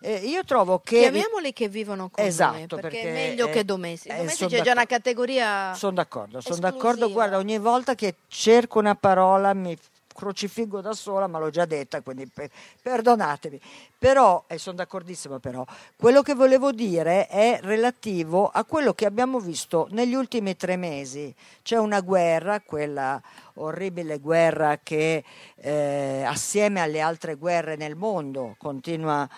eh, 0.00 0.16
io 0.26 0.44
trovo 0.44 0.80
che... 0.80 0.98
Chiamiamoli 1.00 1.52
che 1.52 1.68
vivono 1.68 2.08
con 2.10 2.24
Esatto, 2.24 2.56
noi, 2.56 2.66
perché, 2.66 2.80
perché 2.80 3.00
è 3.02 3.12
meglio 3.12 3.46
è- 3.46 3.50
che 3.50 3.64
domestici. 3.64 4.14
eh, 4.14 4.18
Domestici 4.18 4.50
son 4.50 4.58
è 4.60 4.62
già 4.62 4.72
una 4.72 4.86
categoria 4.86 5.74
Sono 5.74 5.92
d'accordo, 5.92 6.40
sono 6.40 6.56
d'accordo. 6.56 7.10
Guarda, 7.10 7.36
ogni 7.38 7.58
volta 7.58 7.94
che 7.94 8.14
cerco 8.28 8.78
una 8.78 8.94
parola 8.94 9.52
mi 9.54 9.76
crocifiggo 10.12 10.82
da 10.82 10.92
sola, 10.92 11.26
ma 11.28 11.38
l'ho 11.38 11.48
già 11.48 11.64
detta, 11.64 12.02
quindi 12.02 12.26
pe- 12.26 12.50
perdonatemi. 12.82 13.58
Però, 13.96 14.44
e 14.48 14.58
sono 14.58 14.76
d'accordissimo 14.76 15.38
però, 15.38 15.64
quello 15.96 16.20
che 16.20 16.34
volevo 16.34 16.72
dire 16.72 17.26
è 17.26 17.58
relativo 17.62 18.50
a 18.52 18.64
quello 18.64 18.92
che 18.92 19.06
abbiamo 19.06 19.38
visto 19.40 19.88
negli 19.92 20.14
ultimi 20.14 20.56
tre 20.56 20.76
mesi. 20.76 21.34
C'è 21.62 21.78
una 21.78 22.00
guerra, 22.00 22.60
quella 22.60 23.20
orribile 23.54 24.18
guerra 24.18 24.78
che 24.82 25.24
eh, 25.56 26.22
assieme 26.26 26.80
alle 26.80 27.00
altre 27.00 27.34
guerre 27.36 27.76
nel 27.76 27.94
mondo 27.94 28.56
continua 28.58 29.22
a 29.22 29.28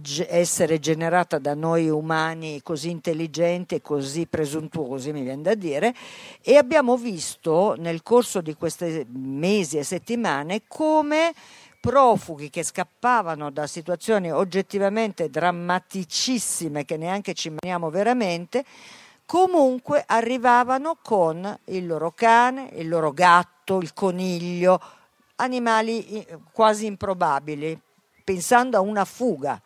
ge- 0.00 0.26
essere 0.28 0.78
generata 0.78 1.38
da 1.38 1.54
noi 1.54 1.88
umani 1.88 2.62
così 2.62 2.90
intelligenti 2.90 3.74
e 3.74 3.82
così 3.82 4.26
presuntuosi, 4.26 5.12
mi 5.12 5.22
viene 5.22 5.42
da 5.42 5.54
dire, 5.54 5.94
e 6.42 6.56
abbiamo 6.56 6.96
visto 6.96 7.74
nel 7.78 8.02
corso 8.02 8.40
di 8.40 8.54
questi 8.54 9.06
mesi 9.12 9.78
e 9.78 9.84
settimane 9.84 10.62
come 10.66 11.32
profughi 11.80 12.50
che 12.50 12.62
scappavano 12.62 13.50
da 13.50 13.66
situazioni 13.66 14.30
oggettivamente 14.30 15.30
drammaticissime 15.30 16.84
che 16.84 16.96
neanche 16.96 17.32
ci 17.32 17.48
immaginiamo 17.48 17.90
veramente, 17.90 18.64
comunque 19.24 20.04
arrivavano 20.06 20.98
con 21.00 21.58
il 21.66 21.86
loro 21.86 22.12
cane, 22.12 22.70
il 22.74 22.88
loro 22.88 23.12
gatto, 23.12 23.78
il 23.78 23.94
coniglio, 23.94 24.80
animali 25.36 26.04
eh, 26.06 26.38
quasi 26.52 26.86
improbabili, 26.86 27.80
pensando 28.30 28.76
a 28.76 28.80
una 28.80 29.04
fuga. 29.04 29.60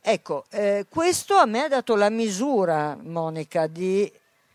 Ecco, 0.00 0.44
eh, 0.50 0.86
questo 0.88 1.34
a 1.34 1.46
me 1.46 1.64
ha 1.64 1.68
dato 1.68 1.96
la 1.96 2.10
misura, 2.10 2.96
Monica, 3.02 3.66
di 3.66 4.10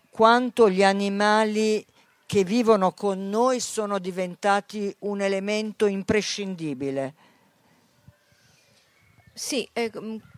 quanto 0.10 0.70
gli 0.70 0.82
animali 0.82 1.86
che 2.26 2.46
vivono 2.46 2.94
con 2.94 3.30
noi 3.30 3.60
sono 3.60 4.00
diventati 4.00 4.96
un 5.00 5.20
elemento 5.20 5.88
imprescindibile. 5.88 7.14
Sì, 9.34 9.68
eh, 9.74 9.92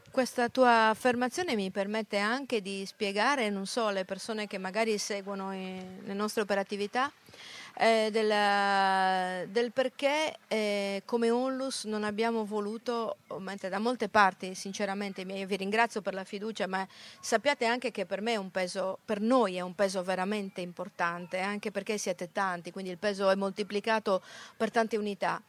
questa 0.10 0.50
tua 0.50 0.90
affermazione 0.90 1.54
mi 1.54 1.70
permette 1.70 2.18
anche 2.18 2.60
di 2.60 2.84
spiegare, 2.88 3.52
non 3.52 3.68
so, 3.68 3.86
alle 3.86 4.06
persone 4.06 4.48
che 4.48 4.58
magari 4.58 4.98
seguono 4.98 5.54
eh, 5.54 6.00
le 6.04 6.14
nostre 6.16 6.42
operatività, 6.42 7.12
eh, 7.76 8.10
della- 8.12 9.46
del 9.48 9.72
perché 9.72 10.38
eh, 10.48 11.02
come 11.06 11.32
Onlus 11.32 11.86
non 11.86 12.04
abbiamo 12.04 12.46
voluto, 12.46 13.18
mentre 13.40 13.70
da 13.70 13.80
molte 13.80 14.10
parti 14.10 14.54
sinceramente 14.54 15.26
vi 15.26 15.56
ringrazio 15.56 16.02
per 16.02 16.14
la 16.14 16.24
fiducia, 16.24 16.68
ma 16.68 16.88
sappiate 17.20 17.66
anche 17.66 17.92
che 17.92 18.06
per 18.06 18.22
me 18.22 18.34
è 18.34 18.38
un 18.38 18.52
peso, 18.52 19.00
per 19.04 19.22
noi 19.22 19.56
è 19.56 19.62
un 19.62 19.74
peso 19.74 20.04
veramente 20.04 20.62
importante, 20.62 21.40
anche 21.40 21.72
perché 21.72 21.98
siete 21.98 22.32
tanti, 22.32 22.72
quindi 22.72 22.92
il 22.92 22.98
peso 22.98 23.30
è 23.30 23.36
moltiplicato 23.36 24.22
per 24.56 24.70
tante 24.72 24.98
unità. 24.98 25.42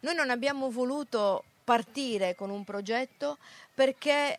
Noi 0.00 0.14
non 0.14 0.30
abbiamo 0.30 0.70
voluto 0.70 1.44
partire 1.64 2.34
con 2.34 2.50
un 2.50 2.64
progetto 2.64 3.38
perché 3.74 4.38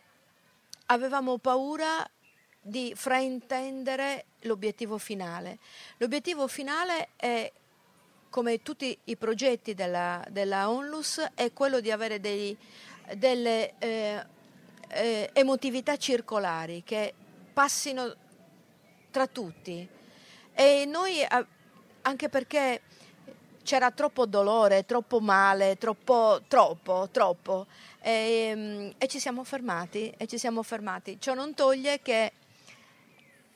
avevamo 0.86 1.38
paura 1.38 2.06
di 2.66 2.94
fraintendere 2.96 4.24
l'obiettivo 4.40 4.96
finale. 4.96 5.58
L'obiettivo 5.98 6.48
finale 6.48 7.10
è, 7.16 7.52
come 8.30 8.62
tutti 8.62 8.98
i 9.04 9.16
progetti 9.16 9.74
della, 9.74 10.24
della 10.30 10.70
Onlus, 10.70 11.20
è 11.34 11.52
quello 11.52 11.80
di 11.80 11.90
avere 11.90 12.20
dei- 12.20 12.56
delle 13.16 13.74
eh, 13.78 14.24
eh, 14.88 15.30
emotività 15.34 15.98
circolari 15.98 16.82
che 16.84 17.12
passino 17.52 18.14
tra 19.10 19.26
tutti. 19.26 19.86
E 20.54 20.84
noi, 20.86 21.18
anche 22.02 22.28
perché 22.30 22.80
c'era 23.62 23.90
troppo 23.90 24.24
dolore, 24.24 24.86
troppo 24.86 25.20
male, 25.20 25.76
troppo, 25.76 26.40
troppo, 26.48 27.08
troppo. 27.10 27.66
E, 28.00 28.52
mm, 28.54 28.90
e 28.96 29.06
ci 29.06 29.18
siamo 29.18 29.44
fermati, 29.44 30.12
e 30.16 30.26
ci 30.26 30.38
siamo 30.38 30.62
fermati. 30.62 31.18
Ciò 31.20 31.34
non 31.34 31.52
toglie 31.54 32.00
che 32.00 32.32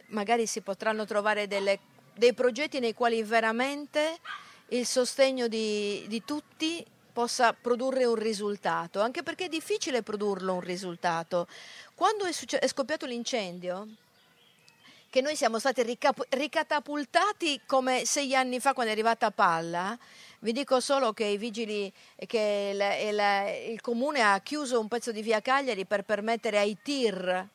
magari 0.09 0.47
si 0.47 0.61
potranno 0.61 1.05
trovare 1.05 1.47
delle- 1.47 1.79
dei 2.15 2.33
progetti 2.33 2.81
nei 2.81 2.95
quali 2.95 3.23
veramente 3.23 4.19
il 4.69 4.87
sostegno 4.87 5.49
di, 5.49 6.05
di 6.09 6.23
tutti 6.25 6.85
possa 7.13 7.53
produrre 7.53 8.05
un 8.05 8.15
risultato, 8.15 9.01
anche 9.01 9.23
perché 9.23 9.47
è 9.47 9.49
difficile 9.49 10.03
produrlo 10.03 10.55
un 10.55 10.61
risultato. 10.61 11.49
Quando 11.95 12.25
è, 12.25 12.33
succe- 12.33 12.59
è 12.59 12.69
scoppiato 12.69 13.07
l'incendio, 13.07 13.89
che 15.11 15.21
noi 15.21 15.35
siamo 15.37 15.59
stati 15.59 15.83
ricap- 15.83 16.27
ricatapultati 16.29 17.63
come 17.67 18.05
sei 18.05 18.35
anni 18.35 18.61
fa 18.61 18.73
quando 18.73 18.93
è 18.93 18.95
arrivata 18.95 19.31
Palla. 19.31 19.99
Vi 20.41 20.53
dico 20.53 20.81
solo 20.81 21.13
che 21.13 21.25
i 21.25 21.39
vigili, 21.39 21.91
che 22.27 22.71
il, 22.75 23.09
il- 23.09 23.73
il 23.73 23.81
comune 23.81 24.21
ha 24.21 24.39
chiuso 24.41 24.79
un 24.79 24.87
pezzo 24.87 25.11
di 25.11 25.23
via 25.23 25.41
Cagliari 25.41 25.87
per 25.87 26.05
permettere 26.05 26.59
ai 26.59 26.77
tir 26.83 27.49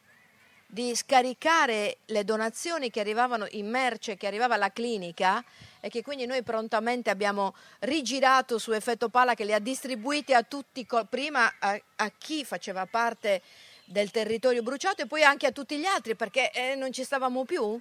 di 0.73 0.95
scaricare 0.95 1.97
le 2.05 2.23
donazioni 2.23 2.89
che 2.89 2.99
arrivavano 2.99 3.45
in 3.51 3.69
merce 3.69 4.17
che 4.17 4.25
arrivava 4.25 4.55
alla 4.55 4.71
clinica 4.71 5.43
e 5.79 5.87
che 5.87 6.01
quindi 6.01 6.25
noi 6.25 6.41
prontamente 6.41 7.11
abbiamo 7.11 7.53
rigirato 7.81 8.57
su 8.57 8.71
effetto 8.71 9.09
palla 9.09 9.35
che 9.35 9.43
le 9.43 9.53
ha 9.53 9.59
distribuite 9.59 10.33
a 10.33 10.41
tutti, 10.41 10.83
prima 11.07 11.53
a, 11.59 11.79
a 11.97 12.11
chi 12.17 12.43
faceva 12.43 12.87
parte 12.87 13.43
del 13.85 14.09
territorio 14.09 14.63
bruciato 14.63 15.03
e 15.03 15.05
poi 15.05 15.23
anche 15.23 15.45
a 15.45 15.51
tutti 15.51 15.77
gli 15.77 15.85
altri 15.85 16.15
perché 16.15 16.49
eh, 16.49 16.73
non 16.73 16.91
ci 16.91 17.03
stavamo 17.03 17.45
più. 17.45 17.79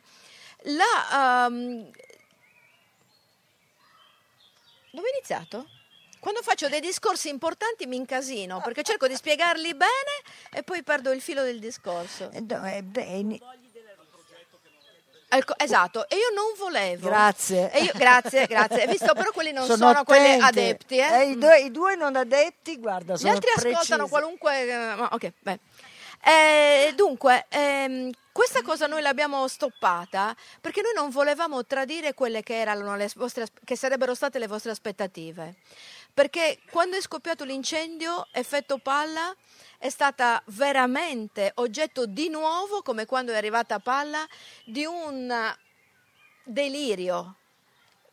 La, 0.65 1.47
ehm, 1.47 1.91
dove 4.91 5.09
è 5.09 5.13
iniziato? 5.15 5.67
Quando 6.23 6.41
faccio 6.41 6.69
dei 6.69 6.79
discorsi 6.79 7.29
importanti 7.29 7.85
mi 7.87 7.97
incasino 7.97 8.61
perché 8.61 8.85
cerco 8.85 9.09
di 9.09 9.17
spiegarli 9.17 9.75
bene 9.75 10.15
e 10.53 10.63
poi 10.63 10.85
perdo 10.85 11.11
il 11.11 11.21
filo 11.21 11.43
del 11.43 11.59
discorso. 11.59 12.31
Eh, 12.33 12.41
no, 12.49 12.65
eh, 12.65 12.81
beh, 12.81 13.41
Ecco, 15.29 15.55
esatto, 15.59 16.09
e 16.09 16.15
io 16.15 16.29
non 16.33 16.53
volevo. 16.57 17.09
Grazie. 17.09 17.73
Io- 17.81 17.91
grazie, 17.97 18.47
grazie. 18.47 18.87
Visto 18.87 19.15
però 19.15 19.33
quelli 19.33 19.51
non 19.51 19.65
Sono 19.65 19.89
sono, 19.91 20.05
quelli 20.05 20.41
adepti. 20.41 20.99
Eh? 20.99 21.23
Eh, 21.23 21.31
i, 21.31 21.39
due, 21.39 21.59
I 21.59 21.71
due 21.73 21.97
non 21.97 22.15
adepti, 22.15 22.79
guarda, 22.79 23.15
Gli 23.15 23.17
sono 23.17 23.33
altri 23.33 23.49
ascoltano 23.57 24.07
precisi. 24.07 24.11
qualunque... 24.11 24.69
eh, 24.69 24.93
ok, 25.11 25.33
beh. 25.41 25.59
Eh, 26.25 26.93
dunque, 26.95 27.47
ehm, 27.49 28.13
questa 28.31 28.63
cosa 28.63 28.87
noi 28.87 29.03
l'abbiamo 29.03 29.49
stoppata 29.49 30.37
perché 30.61 30.83
noi 30.83 30.93
non 30.95 31.11
volevamo 31.11 31.67
tradire 31.67 32.15
quelle 32.15 32.45
che, 32.45 32.61
erano 32.61 32.95
le 32.95 33.11
vostre, 33.17 33.47
che 33.65 33.75
sarebbero 33.77 34.15
state 34.15 34.39
le 34.39 34.47
vostre 34.47 34.71
aspettative. 34.71 35.57
Perché 36.15 36.59
quando 36.71 36.97
è 36.97 37.01
scoppiato 37.01 37.45
l'incendio, 37.45 38.27
effetto 38.33 38.79
palla 38.79 39.35
è 39.79 39.89
stata 39.89 40.43
veramente 40.47 41.53
oggetto 41.57 42.07
di 42.07 42.29
nuovo, 42.29 42.83
come 42.83 43.07
quando 43.07 43.33
è 43.33 43.37
arrivata 43.37 43.79
palla, 43.79 44.27
di 44.65 44.85
un 44.85 45.35
delirio. 46.45 47.37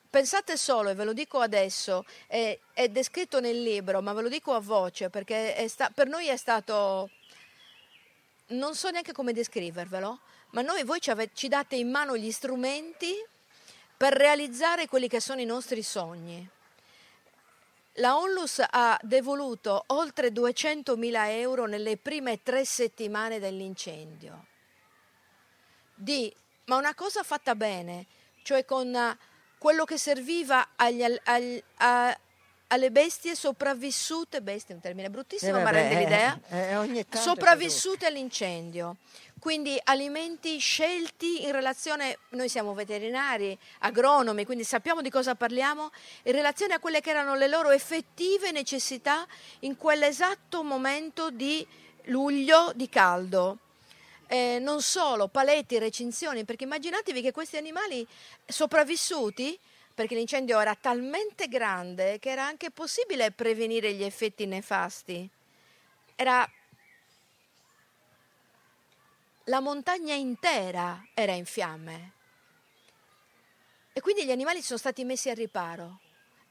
Pensate 0.09 0.57
solo, 0.57 0.89
e 0.89 0.95
ve 0.95 1.03
lo 1.03 1.13
dico 1.13 1.39
adesso, 1.39 2.05
è, 2.25 2.57
è 2.73 2.87
descritto 2.87 3.39
nel 3.39 3.61
libro, 3.61 4.01
ma 4.01 4.13
ve 4.13 4.21
lo 4.23 4.29
dico 4.29 4.53
a 4.53 4.59
voce 4.59 5.09
perché 5.09 5.67
sta- 5.67 5.91
per 5.93 6.07
noi 6.07 6.27
è 6.27 6.37
stato 6.37 7.11
non 8.49 8.75
so 8.75 8.89
neanche 8.89 9.11
come 9.11 9.33
descrivervelo, 9.33 10.19
ma 10.51 10.61
noi 10.61 10.83
voi 10.83 10.99
ci, 10.99 11.11
ave- 11.11 11.29
ci 11.33 11.47
date 11.47 11.75
in 11.75 11.89
mano 11.91 12.17
gli 12.17 12.31
strumenti 12.31 13.13
per 13.95 14.13
realizzare 14.13 14.87
quelli 14.87 15.07
che 15.07 15.19
sono 15.19 15.41
i 15.41 15.45
nostri 15.45 15.83
sogni. 15.83 16.49
La 17.99 18.17
Onlus 18.17 18.61
ha 18.69 18.97
devoluto 19.01 19.83
oltre 19.87 20.29
200.000 20.29 21.29
euro 21.31 21.65
nelle 21.65 21.97
prime 21.97 22.41
tre 22.41 22.63
settimane 22.63 23.39
dell'incendio. 23.39 24.45
Di, 25.95 26.33
ma 26.65 26.77
una 26.77 26.95
cosa 26.95 27.23
fatta 27.23 27.55
bene, 27.55 28.05
cioè 28.43 28.63
con 28.63 29.17
quello 29.57 29.83
che 29.83 29.97
serviva 29.97 30.69
agli, 30.77 31.03
agli, 31.23 31.61
a, 31.77 32.17
alle 32.67 32.91
bestie 32.91 33.35
sopravvissute, 33.35 34.41
bestie 34.41 34.73
è 34.73 34.77
un 34.77 34.81
termine 34.81 35.09
bruttissimo, 35.09 35.57
eh, 35.57 35.63
ma 35.63 35.69
rende 35.69 35.95
l'idea, 35.95 36.39
eh, 36.47 37.05
sopravvissute 37.11 38.05
all'incendio. 38.05 38.95
Quindi 39.39 39.79
alimenti 39.85 40.59
scelti 40.59 41.43
in 41.43 41.51
relazione, 41.51 42.17
noi 42.29 42.49
siamo 42.49 42.73
veterinari, 42.73 43.57
agronomi, 43.79 44.43
quindi 44.43 44.65
sappiamo 44.65 45.01
di 45.01 45.09
cosa 45.09 45.33
parliamo, 45.35 45.91
in 46.23 46.33
relazione 46.33 46.73
a 46.73 46.79
quelle 46.79 46.99
che 46.99 47.11
erano 47.11 47.35
le 47.35 47.47
loro 47.47 47.69
effettive 47.69 48.51
necessità 48.51 49.25
in 49.59 49.77
quell'esatto 49.77 50.61
momento 50.61 51.31
di 51.31 51.65
luglio 52.05 52.73
di 52.75 52.89
caldo. 52.89 53.59
Eh, 54.27 54.59
non 54.59 54.81
solo 54.81 55.29
paletti, 55.29 55.79
recinzioni, 55.79 56.43
perché 56.43 56.65
immaginatevi 56.65 57.21
che 57.21 57.31
questi 57.31 57.57
animali 57.57 58.05
sopravvissuti 58.45 59.57
perché 59.99 60.15
l'incendio 60.15 60.59
era 60.59 60.75
talmente 60.75 61.49
grande 61.49 62.19
che 62.19 62.29
era 62.29 62.45
anche 62.45 62.71
possibile 62.71 63.31
prevenire 63.31 63.91
gli 63.93 64.03
effetti 64.03 64.45
nefasti. 64.45 65.29
Era 66.15 66.49
la 69.49 69.59
montagna 69.61 70.13
intera 70.13 71.03
era 71.15 71.33
in 71.33 71.45
fiamme. 71.45 72.13
E 73.91 73.99
quindi 73.99 74.23
gli 74.23 74.31
animali 74.31 74.61
sono 74.61 74.77
stati 74.77 75.03
messi 75.03 75.29
al 75.29 75.35
riparo, 75.35 75.99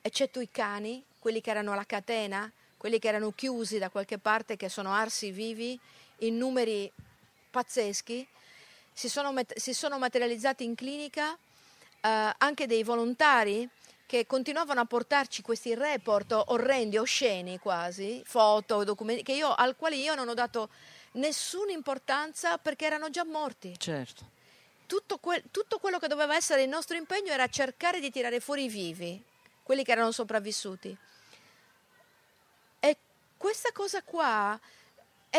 eccetto 0.02 0.40
i 0.40 0.50
cani, 0.50 1.04
quelli 1.20 1.40
che 1.40 1.50
erano 1.50 1.72
alla 1.72 1.86
catena, 1.86 2.50
quelli 2.76 2.98
che 2.98 3.06
erano 3.06 3.30
chiusi 3.30 3.78
da 3.78 3.88
qualche 3.88 4.18
parte, 4.18 4.56
che 4.56 4.68
sono 4.68 4.92
arsi 4.92 5.30
vivi 5.30 5.78
in 6.18 6.36
numeri 6.36 6.92
pazzeschi. 7.50 8.26
Si 8.92 9.08
sono, 9.08 9.32
si 9.54 9.74
sono 9.74 9.98
materializzati 9.98 10.64
in 10.64 10.74
clinica 10.74 11.34
eh, 12.00 12.34
anche 12.36 12.66
dei 12.66 12.82
volontari 12.82 13.68
che 14.06 14.26
continuavano 14.26 14.80
a 14.80 14.86
portarci 14.86 15.42
questi 15.42 15.74
report 15.74 16.32
orrendi, 16.46 16.96
osceni 16.98 17.58
quasi, 17.58 18.22
foto, 18.24 18.82
documenti, 18.82 19.32
io, 19.32 19.54
al 19.54 19.76
quale 19.76 19.94
io 19.94 20.16
non 20.16 20.28
ho 20.28 20.34
dato 20.34 20.70
nessuna 21.12 21.72
importanza 21.72 22.58
perché 22.58 22.86
erano 22.86 23.10
già 23.10 23.24
morti. 23.24 23.74
Certo. 23.78 24.36
Tutto, 24.86 25.18
que- 25.18 25.44
tutto, 25.50 25.78
quello 25.78 25.98
che 25.98 26.08
doveva 26.08 26.34
essere 26.34 26.62
il 26.62 26.68
nostro 26.68 26.96
impegno 26.96 27.30
era 27.30 27.46
cercare 27.48 28.00
di 28.00 28.10
tirare 28.10 28.40
fuori 28.40 28.64
i 28.64 28.68
vivi, 28.68 29.22
quelli 29.62 29.84
che 29.84 29.92
erano 29.92 30.12
sopravvissuti. 30.12 30.96
E 32.80 32.96
questa 33.36 33.70
cosa 33.72 34.02
qua 34.02 34.58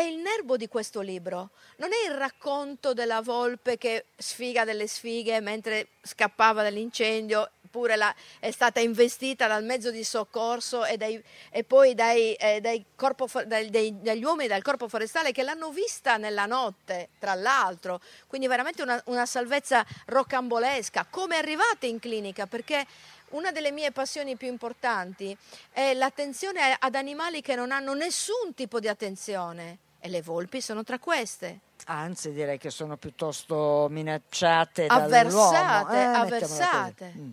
è 0.00 0.04
il 0.04 0.16
nervo 0.16 0.56
di 0.56 0.66
questo 0.66 1.00
libro. 1.00 1.50
Non 1.76 1.90
è 1.92 2.08
il 2.08 2.16
racconto 2.16 2.94
della 2.94 3.20
volpe 3.20 3.76
che 3.76 4.06
sfiga 4.16 4.64
delle 4.64 4.86
sfighe 4.86 5.40
mentre 5.40 5.88
scappava 6.02 6.62
dall'incendio 6.62 7.50
pure 7.70 7.94
la, 7.96 8.12
è 8.40 8.50
stata 8.50 8.80
investita 8.80 9.46
dal 9.46 9.62
mezzo 9.62 9.90
di 9.90 10.02
soccorso 10.02 10.84
e, 10.84 10.96
dai, 10.96 11.22
e 11.50 11.62
poi 11.62 11.94
dai, 11.94 12.34
eh, 12.34 12.60
dai 12.60 12.84
corpo, 12.96 13.28
dai, 13.46 13.70
dagli 13.70 14.24
uomini 14.24 14.48
del 14.48 14.62
corpo 14.62 14.88
forestale 14.88 15.32
che 15.32 15.42
l'hanno 15.42 15.70
vista 15.70 16.16
nella 16.16 16.46
notte, 16.46 17.10
tra 17.18 17.34
l'altro. 17.34 18.00
Quindi 18.26 18.48
veramente 18.48 18.82
una, 18.82 19.00
una 19.06 19.26
salvezza 19.26 19.84
rocambolesca. 20.06 21.06
Come 21.08 21.36
arrivate 21.36 21.86
in 21.86 22.00
clinica? 22.00 22.46
Perché 22.46 22.86
una 23.30 23.52
delle 23.52 23.70
mie 23.70 23.92
passioni 23.92 24.34
più 24.36 24.48
importanti 24.48 25.36
è 25.70 25.94
l'attenzione 25.94 26.76
ad 26.76 26.94
animali 26.94 27.42
che 27.42 27.54
non 27.54 27.70
hanno 27.70 27.94
nessun 27.94 28.54
tipo 28.54 28.80
di 28.80 28.88
attenzione 28.88 29.78
e 30.00 30.08
le 30.08 30.22
volpi 30.22 30.60
sono 30.60 30.82
tra 30.82 30.98
queste. 30.98 31.60
Anzi, 31.86 32.32
direi 32.32 32.58
che 32.58 32.70
sono 32.70 32.96
piuttosto 32.96 33.86
minacciate 33.90 34.86
avversate, 34.86 35.96
eh, 35.96 36.04
avversate. 36.04 37.12
Mm 37.16 37.30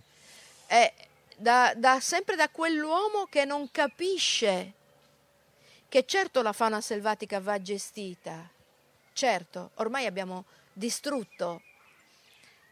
è 0.67 0.93
da, 1.37 1.73
da, 1.75 1.99
sempre 1.99 2.35
da 2.35 2.49
quell'uomo 2.49 3.25
che 3.29 3.45
non 3.45 3.71
capisce 3.71 4.73
che 5.87 6.05
certo 6.05 6.41
la 6.41 6.51
fauna 6.51 6.81
selvatica 6.81 7.39
va 7.39 7.61
gestita, 7.61 8.47
certo, 9.13 9.71
ormai 9.75 10.05
abbiamo 10.05 10.43
distrutto 10.73 11.61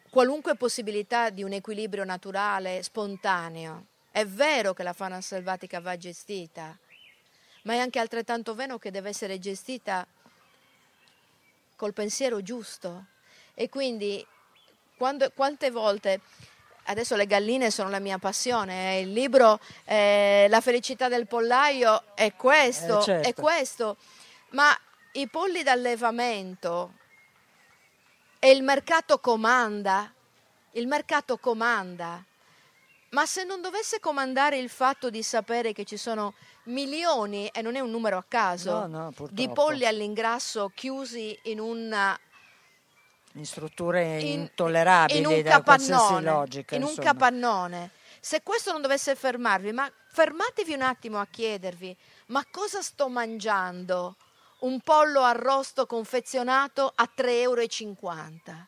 qualunque 0.09 0.55
possibilità 0.55 1.29
di 1.29 1.41
un 1.41 1.53
equilibrio 1.53 2.03
naturale, 2.03 2.83
spontaneo. 2.83 3.87
È 4.11 4.25
vero 4.25 4.73
che 4.73 4.83
la 4.83 4.93
fauna 4.93 5.21
selvatica 5.21 5.79
va 5.79 5.97
gestita, 5.97 6.77
ma 7.65 7.73
è 7.73 7.77
anche 7.77 7.99
altrettanto 7.99 8.55
vero 8.55 8.77
che 8.77 8.91
deve 8.91 9.09
essere 9.09 9.39
gestita 9.39 10.05
col 11.75 11.93
pensiero 11.93 12.41
giusto. 12.41 13.05
E 13.53 13.69
quindi 13.69 14.25
quando, 14.97 15.31
quante 15.33 15.71
volte 15.71 16.21
Adesso 16.87 17.15
le 17.15 17.25
galline 17.25 17.71
sono 17.71 17.89
la 17.89 17.97
mia 17.97 18.19
passione, 18.19 18.97
eh. 18.97 19.01
il 19.01 19.11
libro 19.11 19.59
eh, 19.85 20.45
La 20.49 20.61
felicità 20.61 21.07
del 21.07 21.25
pollaio 21.25 22.03
è 22.13 22.35
questo, 22.35 22.99
eh, 22.99 23.03
certo. 23.03 23.27
è 23.27 23.33
questo, 23.33 23.97
ma 24.49 24.69
i 25.13 25.27
polli 25.27 25.63
d'allevamento 25.63 26.93
e 28.37 28.51
il 28.51 28.61
mercato 28.61 29.17
comanda, 29.17 30.13
il 30.73 30.85
mercato 30.85 31.39
comanda, 31.39 32.23
ma 33.09 33.25
se 33.25 33.43
non 33.45 33.61
dovesse 33.61 33.99
comandare 33.99 34.59
il 34.59 34.69
fatto 34.69 35.09
di 35.09 35.23
sapere 35.23 35.73
che 35.73 35.85
ci 35.85 35.97
sono 35.97 36.35
milioni, 36.65 37.47
e 37.47 37.61
non 37.61 37.75
è 37.75 37.79
un 37.79 37.89
numero 37.89 38.17
a 38.17 38.25
caso, 38.27 38.87
no, 38.87 39.11
no, 39.15 39.27
di 39.31 39.49
polli 39.49 39.85
all'ingrasso 39.85 40.71
chiusi 40.73 41.37
in 41.43 41.59
una 41.59 42.17
in 43.35 43.45
strutture 43.45 44.19
in, 44.19 44.39
intollerabili 44.39 45.19
in 45.19 45.25
un 45.25 45.41
da 45.41 45.49
capannone, 45.61 46.21
logica. 46.21 46.75
In 46.75 46.81
insomma. 46.81 47.01
un 47.01 47.13
capannone. 47.13 47.91
Se 48.19 48.41
questo 48.41 48.71
non 48.71 48.81
dovesse 48.81 49.15
fermarvi, 49.15 49.71
ma 49.71 49.91
fermatevi 50.09 50.73
un 50.73 50.81
attimo 50.81 51.19
a 51.19 51.27
chiedervi, 51.29 51.95
ma 52.27 52.45
cosa 52.49 52.81
sto 52.81 53.09
mangiando? 53.09 54.15
Un 54.59 54.79
pollo 54.79 55.21
arrosto 55.21 55.85
confezionato 55.85 56.91
a 56.95 57.09
3,50 57.15 57.29
euro. 57.29 58.67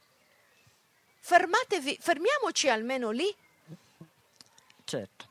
Fermatevi, 1.19 1.97
fermiamoci 1.99 2.69
almeno 2.69 3.09
lì. 3.09 3.35
Certo. 4.83 5.26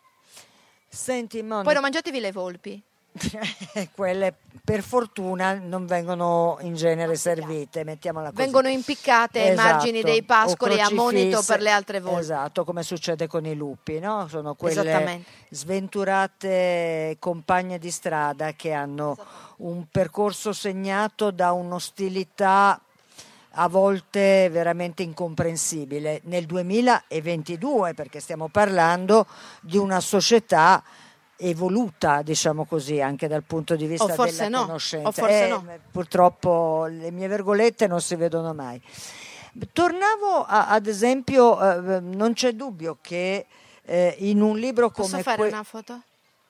Senti, 0.96 1.42
Monica. 1.42 1.62
Poi 1.62 1.74
non 1.74 1.82
mangiatevi 1.82 2.20
le 2.20 2.32
volpi. 2.32 2.82
quelle 3.94 4.34
per 4.64 4.82
fortuna 4.82 5.54
non 5.54 5.86
vengono 5.86 6.58
in 6.62 6.74
genere 6.74 7.16
servite, 7.16 7.84
mettiamola 7.84 8.30
così. 8.30 8.42
Vengono 8.42 8.68
impiccate 8.68 9.40
ai 9.40 9.50
esatto. 9.52 9.68
margini 9.68 10.02
dei 10.02 10.22
pascoli 10.22 10.80
a 10.80 10.90
monito 10.90 11.42
per 11.46 11.60
le 11.60 11.70
altre 11.70 12.00
volte. 12.00 12.20
Esatto, 12.20 12.64
come 12.64 12.82
succede 12.82 13.26
con 13.26 13.46
i 13.46 13.54
lupi, 13.54 14.00
no? 14.00 14.26
Sono 14.28 14.54
quelle 14.54 15.22
sventurate 15.50 17.16
compagne 17.18 17.78
di 17.78 17.90
strada 17.90 18.52
che 18.52 18.72
hanno 18.72 19.16
un 19.58 19.86
percorso 19.90 20.52
segnato 20.52 21.30
da 21.30 21.52
un'ostilità 21.52 22.80
a 23.58 23.68
volte 23.68 24.48
veramente 24.50 25.02
incomprensibile. 25.02 26.20
Nel 26.24 26.46
2022, 26.46 27.94
perché 27.94 28.20
stiamo 28.20 28.48
parlando 28.48 29.26
di 29.60 29.76
una 29.76 30.00
società 30.00 30.82
evoluta, 31.38 32.22
diciamo 32.22 32.64
così, 32.64 33.00
anche 33.00 33.28
dal 33.28 33.42
punto 33.42 33.76
di 33.76 33.86
vista 33.86 34.14
della 34.14 34.48
no. 34.48 34.66
conoscenza. 34.66 35.28
Eh, 35.28 35.48
no. 35.48 35.64
Purtroppo 35.90 36.86
le 36.88 37.10
mie 37.10 37.28
vergolette 37.28 37.86
non 37.86 38.00
si 38.00 38.14
vedono 38.14 38.54
mai. 38.54 38.80
Tornavo 39.72 40.44
a, 40.46 40.68
ad 40.68 40.86
esempio, 40.86 41.58
eh, 41.60 42.00
non 42.00 42.34
c'è 42.34 42.52
dubbio 42.52 42.98
che 43.00 43.46
eh, 43.84 44.14
in 44.18 44.42
un 44.42 44.58
libro 44.58 44.90
come 44.90 45.08
Posso 45.08 45.22
fare 45.22 45.36
que- 45.38 45.48
una 45.48 45.62
foto? 45.62 46.02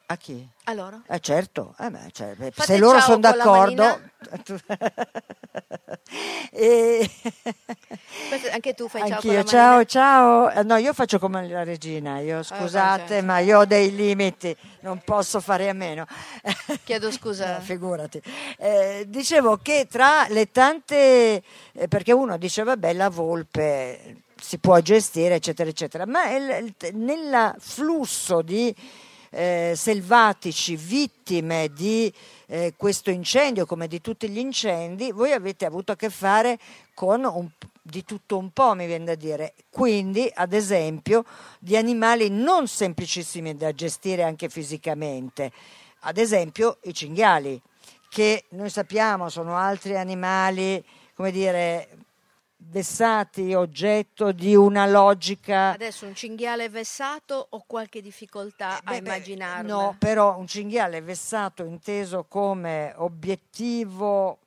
A 0.09 0.17
chi? 0.17 0.49
A 0.65 0.73
loro? 0.73 1.03
Eh 1.09 1.19
certo, 1.19 1.75
eh 1.81 1.91
beh, 1.91 2.11
cioè, 2.13 2.37
se 2.55 2.79
loro 2.79 3.01
sono 3.01 3.19
d'accordo... 3.19 4.03
e... 6.53 7.11
Anche 8.53 8.75
tu 8.75 8.89
fai 8.89 9.11
Anch'io, 9.11 9.43
ciao 9.43 9.45
ciao, 9.45 9.85
ciao. 9.85 10.51
Eh, 10.51 10.63
no, 10.63 10.77
io 10.77 10.93
faccio 10.93 11.19
come 11.19 11.49
la 11.49 11.65
regina, 11.65 12.21
io 12.21 12.45
scusate, 12.45 13.21
ma 13.23 13.41
io 13.41 13.59
ho 13.59 13.65
dei 13.65 13.93
limiti, 13.97 14.57
non 14.81 15.01
posso 15.05 15.41
fare 15.41 15.69
a 15.69 15.73
meno. 15.73 16.07
Chiedo 16.85 17.11
scusa. 17.11 17.55
no, 17.55 17.61
figurati. 17.61 18.23
Eh, 18.59 19.07
dicevo 19.09 19.57
che 19.57 19.89
tra 19.91 20.27
le 20.29 20.53
tante, 20.53 21.43
eh, 21.73 21.89
perché 21.89 22.13
uno 22.13 22.37
dice 22.37 22.63
vabbè 22.63 22.93
la 22.93 23.09
volpe 23.09 24.23
si 24.41 24.59
può 24.59 24.79
gestire, 24.79 25.35
eccetera, 25.35 25.69
eccetera, 25.69 26.07
ma 26.07 26.31
il, 26.31 26.73
nel 26.93 27.57
flusso 27.59 28.43
di 28.43 28.73
eh, 29.31 29.73
selvatici 29.77 30.77
vittime 30.77 31.71
di 31.73 32.13
eh, 32.47 32.75
questo 32.77 33.11
incendio 33.11 33.67
come 33.67 33.89
di 33.89 34.01
tutti 34.01 34.29
gli 34.29 34.39
incendi, 34.39 35.13
voi 35.13 35.33
avete 35.33 35.65
avuto 35.65 35.93
a 35.93 35.97
che 35.97 36.11
fare 36.11 36.59
con 36.95 37.25
un, 37.25 37.49
di 37.83 38.05
tutto 38.05 38.39
un 38.39 38.51
po', 38.51 38.75
mi 38.75 38.87
viene 38.87 39.05
da 39.05 39.15
dire. 39.15 39.55
Quindi, 39.71 40.31
ad 40.35 40.53
esempio, 40.53 41.25
di 41.59 41.77
animali 41.77 42.29
non 42.31 42.67
semplicissimi 42.67 43.57
da 43.57 43.73
gestire 43.73 44.23
anche 44.23 44.49
fisicamente. 44.49 45.53
Ad 46.01 46.19
esempio, 46.19 46.79
i 46.83 46.95
cinghiali, 46.95 47.61
che 48.09 48.45
noi 48.51 48.71
sappiamo 48.71 49.29
sono 49.29 49.57
altri 49.57 49.97
animali, 49.97 50.83
come 51.15 51.31
dire, 51.31 51.89
vessati, 52.59 53.55
oggetto 53.55 54.33
di 54.33 54.55
una 54.55 54.87
logica. 54.87 55.73
Adesso 55.73 56.07
un 56.07 56.15
cinghiale 56.15 56.69
vessato 56.69 57.47
ho 57.51 57.65
qualche 57.67 58.01
difficoltà 58.01 58.79
Eh, 58.79 58.83
a 58.85 58.97
immaginarlo. 58.97 59.69
No, 59.69 59.97
però 59.99 60.37
un 60.39 60.47
cinghiale 60.47 61.01
vessato 61.01 61.65
inteso 61.65 62.25
come 62.29 62.93
obiettivo 62.97 64.39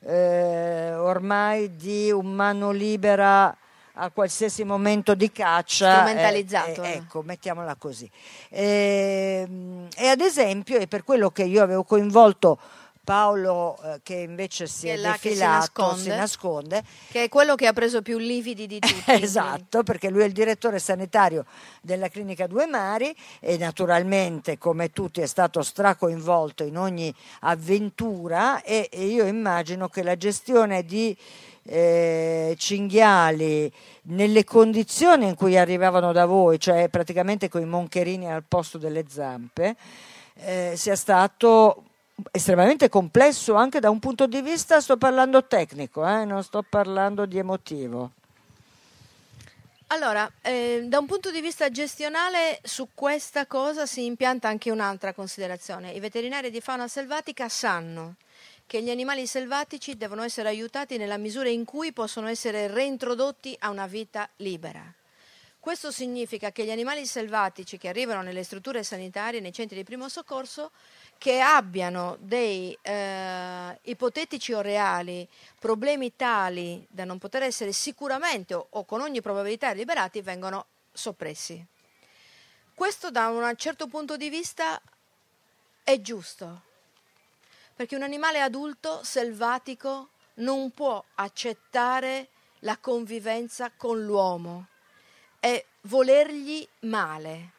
eh, 0.00 0.94
ormai 0.94 1.74
di 1.76 2.10
un 2.10 2.32
mano 2.32 2.70
libera 2.70 3.56
a 3.96 4.10
qualsiasi 4.10 4.64
momento 4.64 5.14
di 5.14 5.30
caccia. 5.30 5.92
Strumentalizzato, 5.92 6.82
eh, 6.82 6.88
eh, 6.88 6.90
eh. 6.90 6.96
ecco, 6.96 7.22
mettiamola 7.22 7.76
così. 7.76 8.10
Ehm, 8.50 9.88
e 9.96 10.08
ad 10.08 10.20
esempio, 10.20 10.78
e 10.78 10.86
per 10.86 11.04
quello 11.04 11.30
che 11.30 11.44
io 11.44 11.62
avevo 11.62 11.84
coinvolto 11.84 12.58
Paolo, 13.04 13.78
eh, 13.84 14.00
che 14.02 14.14
invece 14.14 14.66
si 14.66 14.86
Che 14.86 14.94
è 14.94 14.98
è 14.98 15.02
che 15.12 15.18
si 15.18 15.28
defilato, 15.28 15.82
nasconde. 15.82 16.00
si 16.02 16.08
nasconde, 16.08 16.84
Che 17.10 17.22
è 17.24 17.28
quello 17.28 17.54
che 17.54 17.66
ha 17.66 17.72
preso 17.72 18.02
più 18.02 18.18
lividi 18.18 18.66
di 18.66 18.78
tutti. 18.78 19.02
Esatto, 19.22 19.82
perché 19.82 20.10
lui 20.10 20.22
è 20.22 20.26
il 20.26 20.32
direttore 20.32 20.78
sanitario 20.78 21.44
della 21.82 22.08
clinica 22.08 22.46
Due 22.46 22.66
Mari 22.66 23.14
e 23.40 23.56
naturalmente 23.58 24.58
come 24.58 24.90
tutti 24.90 25.20
è 25.20 25.26
stato 25.26 25.62
stracoinvolto 25.62 26.64
in 26.64 26.78
ogni 26.78 27.14
avventura 27.40 28.62
e, 28.62 28.88
e 28.90 29.04
io 29.06 29.26
immagino 29.26 29.88
che 29.88 30.02
la 30.02 30.16
gestione 30.16 30.84
di 30.84 31.16
eh, 31.66 32.54
cinghiali 32.58 33.70
nelle 34.02 34.44
condizioni 34.44 35.26
in 35.28 35.34
cui 35.34 35.56
arrivavano 35.56 36.12
da 36.12 36.26
voi, 36.26 36.58
cioè 36.60 36.88
praticamente 36.88 37.48
con 37.48 37.62
i 37.62 37.66
moncherini 37.66 38.30
al 38.30 38.44
posto 38.46 38.76
delle 38.78 39.04
zampe, 39.08 39.76
eh, 40.36 40.74
sia 40.76 40.96
stato 40.96 41.84
estremamente 42.30 42.88
complesso 42.88 43.54
anche 43.54 43.80
da 43.80 43.90
un 43.90 43.98
punto 43.98 44.26
di 44.26 44.40
vista, 44.40 44.80
sto 44.80 44.96
parlando 44.96 45.46
tecnico, 45.46 46.06
eh, 46.06 46.24
non 46.24 46.42
sto 46.42 46.64
parlando 46.68 47.26
di 47.26 47.38
emotivo. 47.38 48.12
Allora, 49.88 50.30
eh, 50.40 50.84
da 50.86 50.98
un 50.98 51.06
punto 51.06 51.30
di 51.30 51.40
vista 51.40 51.70
gestionale 51.70 52.58
su 52.62 52.88
questa 52.94 53.46
cosa 53.46 53.86
si 53.86 54.04
impianta 54.04 54.48
anche 54.48 54.70
un'altra 54.70 55.12
considerazione. 55.12 55.92
I 55.92 56.00
veterinari 56.00 56.50
di 56.50 56.60
fauna 56.60 56.88
selvatica 56.88 57.48
sanno 57.48 58.16
che 58.66 58.82
gli 58.82 58.90
animali 58.90 59.26
selvatici 59.26 59.96
devono 59.96 60.22
essere 60.22 60.48
aiutati 60.48 60.96
nella 60.96 61.18
misura 61.18 61.48
in 61.48 61.64
cui 61.64 61.92
possono 61.92 62.28
essere 62.28 62.66
reintrodotti 62.66 63.54
a 63.60 63.68
una 63.68 63.86
vita 63.86 64.28
libera. 64.36 64.82
Questo 65.64 65.90
significa 65.90 66.52
che 66.52 66.62
gli 66.62 66.70
animali 66.70 67.06
selvatici 67.06 67.78
che 67.78 67.88
arrivano 67.88 68.20
nelle 68.20 68.44
strutture 68.44 68.82
sanitarie, 68.82 69.40
nei 69.40 69.50
centri 69.50 69.78
di 69.78 69.82
primo 69.82 70.10
soccorso, 70.10 70.72
che 71.16 71.40
abbiano 71.40 72.18
dei 72.20 72.76
eh, 72.82 73.78
ipotetici 73.84 74.52
o 74.52 74.60
reali 74.60 75.26
problemi 75.58 76.14
tali 76.16 76.86
da 76.90 77.04
non 77.04 77.16
poter 77.16 77.44
essere 77.44 77.72
sicuramente 77.72 78.52
o, 78.52 78.66
o 78.68 78.84
con 78.84 79.00
ogni 79.00 79.22
probabilità 79.22 79.72
liberati, 79.72 80.20
vengono 80.20 80.66
soppressi. 80.92 81.64
Questo 82.74 83.10
da 83.10 83.28
un 83.28 83.50
certo 83.56 83.86
punto 83.86 84.18
di 84.18 84.28
vista 84.28 84.78
è 85.82 85.98
giusto, 86.02 86.60
perché 87.74 87.96
un 87.96 88.02
animale 88.02 88.42
adulto 88.42 89.02
selvatico 89.02 90.10
non 90.34 90.72
può 90.72 91.02
accettare 91.14 92.28
la 92.58 92.76
convivenza 92.76 93.70
con 93.74 94.04
l'uomo, 94.04 94.66
è 95.44 95.62
volergli 95.82 96.66
male, 96.80 97.50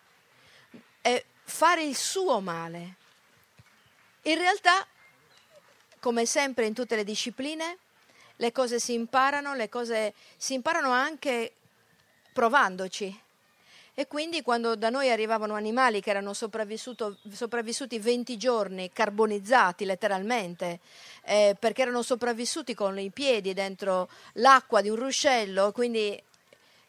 è 1.01 1.23
fare 1.43 1.83
il 1.83 1.95
suo 1.95 2.39
male. 2.39 2.95
In 4.23 4.39
realtà, 4.39 4.83
come 5.99 6.25
sempre 6.25 6.65
in 6.65 6.73
tutte 6.73 6.95
le 6.95 7.03
discipline, 7.03 7.77
le 8.37 8.51
cose 8.51 8.79
si 8.79 8.93
imparano, 8.93 9.53
le 9.53 9.69
cose 9.69 10.15
si 10.35 10.55
imparano 10.55 10.89
anche 10.89 11.53
provandoci. 12.33 13.21
E 13.93 14.07
quindi 14.07 14.41
quando 14.41 14.75
da 14.75 14.89
noi 14.89 15.11
arrivavano 15.11 15.53
animali 15.53 16.01
che 16.01 16.09
erano 16.09 16.33
sopravvissuti 16.33 17.99
20 17.99 18.35
giorni, 18.35 18.91
carbonizzati 18.91 19.85
letteralmente, 19.85 20.79
eh, 21.23 21.55
perché 21.59 21.83
erano 21.83 22.01
sopravvissuti 22.01 22.73
con 22.73 22.97
i 22.97 23.11
piedi 23.11 23.53
dentro 23.53 24.09
l'acqua 24.33 24.81
di 24.81 24.89
un 24.89 24.95
ruscello, 24.95 25.71
quindi 25.71 26.19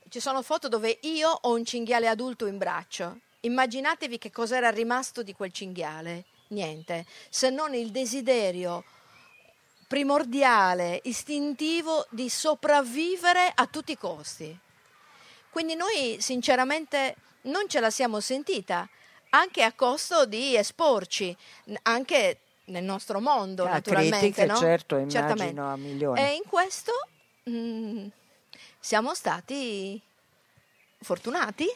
ci 0.08 0.20
sono 0.20 0.42
foto 0.42 0.68
dove 0.68 0.98
io 1.02 1.30
ho 1.30 1.52
un 1.52 1.64
cinghiale 1.64 2.08
adulto 2.08 2.46
in 2.46 2.58
braccio. 2.58 3.18
Immaginatevi 3.40 4.18
che 4.18 4.30
cos'era 4.30 4.70
rimasto 4.70 5.22
di 5.22 5.32
quel 5.32 5.52
cinghiale. 5.52 6.24
Niente, 6.48 7.04
se 7.28 7.50
non 7.50 7.74
il 7.74 7.90
desiderio 7.90 8.84
primordiale, 9.88 11.00
istintivo 11.04 12.06
di 12.10 12.28
sopravvivere 12.28 13.50
a 13.54 13.66
tutti 13.66 13.92
i 13.92 13.98
costi. 13.98 14.56
Quindi 15.50 15.74
noi 15.74 16.16
sinceramente 16.20 17.16
non 17.42 17.68
ce 17.68 17.80
la 17.80 17.90
siamo 17.90 18.20
sentita, 18.20 18.88
anche 19.30 19.62
a 19.62 19.72
costo 19.72 20.26
di 20.26 20.56
esporci, 20.56 21.34
anche 21.82 22.40
nel 22.66 22.82
nostro 22.84 23.20
mondo, 23.20 23.64
Ah, 23.64 23.70
naturalmente. 23.70 24.18
critiche, 24.18 24.46
no? 24.46 24.56
certo, 24.56 24.96
immagino 24.96 25.20
Certamente. 25.26 25.60
a 25.60 25.76
milioni. 25.76 26.20
E 26.20 26.34
in 26.34 26.42
questo 26.48 26.92
mm, 27.48 28.06
siamo 28.86 29.14
stati 29.14 30.00
fortunati 31.00 31.68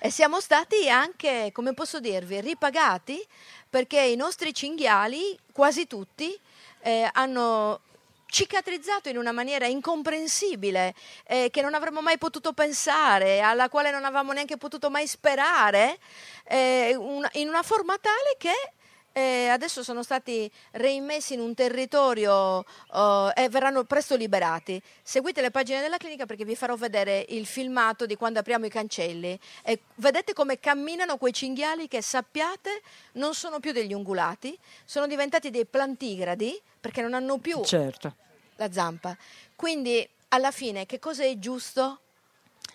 e 0.00 0.10
siamo 0.10 0.40
stati 0.40 0.90
anche, 0.90 1.50
come 1.52 1.74
posso 1.74 2.00
dirvi, 2.00 2.40
ripagati 2.40 3.24
perché 3.70 4.00
i 4.00 4.16
nostri 4.16 4.52
cinghiali, 4.52 5.38
quasi 5.52 5.86
tutti, 5.86 6.36
eh, 6.80 7.08
hanno 7.12 7.82
cicatrizzato 8.26 9.08
in 9.08 9.16
una 9.16 9.30
maniera 9.30 9.66
incomprensibile 9.66 10.96
eh, 11.26 11.50
che 11.52 11.62
non 11.62 11.74
avremmo 11.74 12.02
mai 12.02 12.18
potuto 12.18 12.52
pensare, 12.52 13.38
alla 13.38 13.68
quale 13.68 13.92
non 13.92 14.04
avevamo 14.04 14.32
neanche 14.32 14.56
potuto 14.56 14.90
mai 14.90 15.06
sperare, 15.06 16.00
eh, 16.48 16.96
una- 16.96 17.30
in 17.34 17.46
una 17.46 17.62
forma 17.62 17.96
tale 17.96 18.34
che 18.38 18.72
eh, 19.16 19.48
adesso 19.48 19.82
sono 19.82 20.02
stati 20.02 20.50
reimmessi 20.72 21.32
in 21.32 21.40
un 21.40 21.54
territorio 21.54 22.62
eh, 22.92 23.32
e 23.34 23.48
verranno 23.48 23.84
presto 23.84 24.14
liberati. 24.14 24.80
Seguite 25.02 25.40
le 25.40 25.50
pagine 25.50 25.80
della 25.80 25.96
clinica 25.96 26.26
perché 26.26 26.44
vi 26.44 26.54
farò 26.54 26.76
vedere 26.76 27.24
il 27.30 27.46
filmato 27.46 28.04
di 28.04 28.14
quando 28.14 28.40
apriamo 28.40 28.66
i 28.66 28.68
cancelli 28.68 29.38
e 29.64 29.80
vedete 29.94 30.34
come 30.34 30.60
camminano 30.60 31.16
quei 31.16 31.32
cinghiali 31.32 31.88
che 31.88 32.02
sappiate 32.02 32.82
non 33.12 33.32
sono 33.32 33.58
più 33.58 33.72
degli 33.72 33.94
ungulati, 33.94 34.58
sono 34.84 35.06
diventati 35.06 35.48
dei 35.48 35.64
plantigradi 35.64 36.60
perché 36.78 37.00
non 37.00 37.14
hanno 37.14 37.38
più 37.38 37.64
Certo. 37.64 38.16
la 38.56 38.70
zampa. 38.70 39.16
Quindi 39.54 40.06
alla 40.28 40.50
fine 40.50 40.84
che 40.84 40.98
cosa 40.98 41.24
è 41.24 41.38
giusto? 41.38 42.00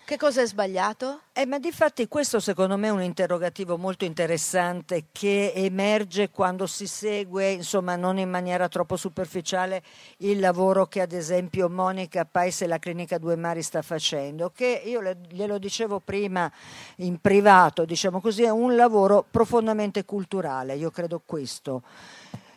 Che 0.04 0.16
cosa 0.18 0.42
è 0.42 0.46
sbagliato? 0.46 1.20
Eh, 1.32 1.46
ma 1.46 1.58
difatti 1.58 2.06
questo 2.08 2.40
secondo 2.40 2.76
me 2.76 2.88
è 2.88 2.90
un 2.90 3.02
interrogativo 3.02 3.78
molto 3.78 4.04
interessante 4.04 5.06
che 5.10 5.52
emerge 5.54 6.28
quando 6.28 6.66
si 6.66 6.86
segue, 6.86 7.50
insomma 7.52 7.96
non 7.96 8.18
in 8.18 8.28
maniera 8.28 8.68
troppo 8.68 8.96
superficiale, 8.96 9.82
il 10.18 10.40
lavoro 10.40 10.86
che 10.86 11.00
ad 11.00 11.12
esempio 11.12 11.70
Monica 11.70 12.26
Pais 12.26 12.60
e 12.62 12.66
la 12.66 12.78
Clinica 12.78 13.16
Due 13.16 13.36
Mari 13.36 13.62
sta 13.62 13.80
facendo, 13.80 14.50
che 14.54 14.82
io 14.84 15.00
le- 15.00 15.16
glielo 15.30 15.56
dicevo 15.58 16.00
prima 16.00 16.50
in 16.96 17.18
privato, 17.18 17.84
diciamo 17.86 18.20
così, 18.20 18.42
è 18.42 18.50
un 18.50 18.76
lavoro 18.76 19.24
profondamente 19.30 20.04
culturale, 20.04 20.74
io 20.74 20.90
credo 20.90 21.22
questo. 21.24 21.82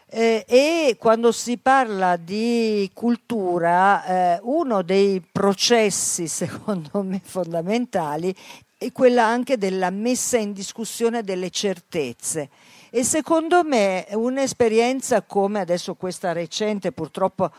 Eh, 0.08 0.46
e 0.48 0.98
quando 1.00 1.32
si 1.32 1.58
parla 1.58 2.16
di 2.16 2.90
cultura, 2.94 4.36
eh, 4.36 4.40
uno 4.44 4.84
dei 4.84 5.22
processi, 5.32 6.28
secondo 6.30 7.02
me, 7.02 7.20
fondamentali 7.24 8.34
è 8.78 8.92
quella 8.92 9.26
anche 9.26 9.58
della 9.58 9.90
messa 9.90 10.38
in 10.38 10.54
discussione 10.54 11.24
delle 11.24 11.50
certezze. 11.50 12.50
E 12.90 13.04
secondo 13.04 13.64
me 13.64 14.06
un'esperienza 14.12 15.22
come 15.24 15.60
adesso 15.60 15.96
questa 15.96 16.34
recente, 16.34 16.92
purtroppo 16.92 17.52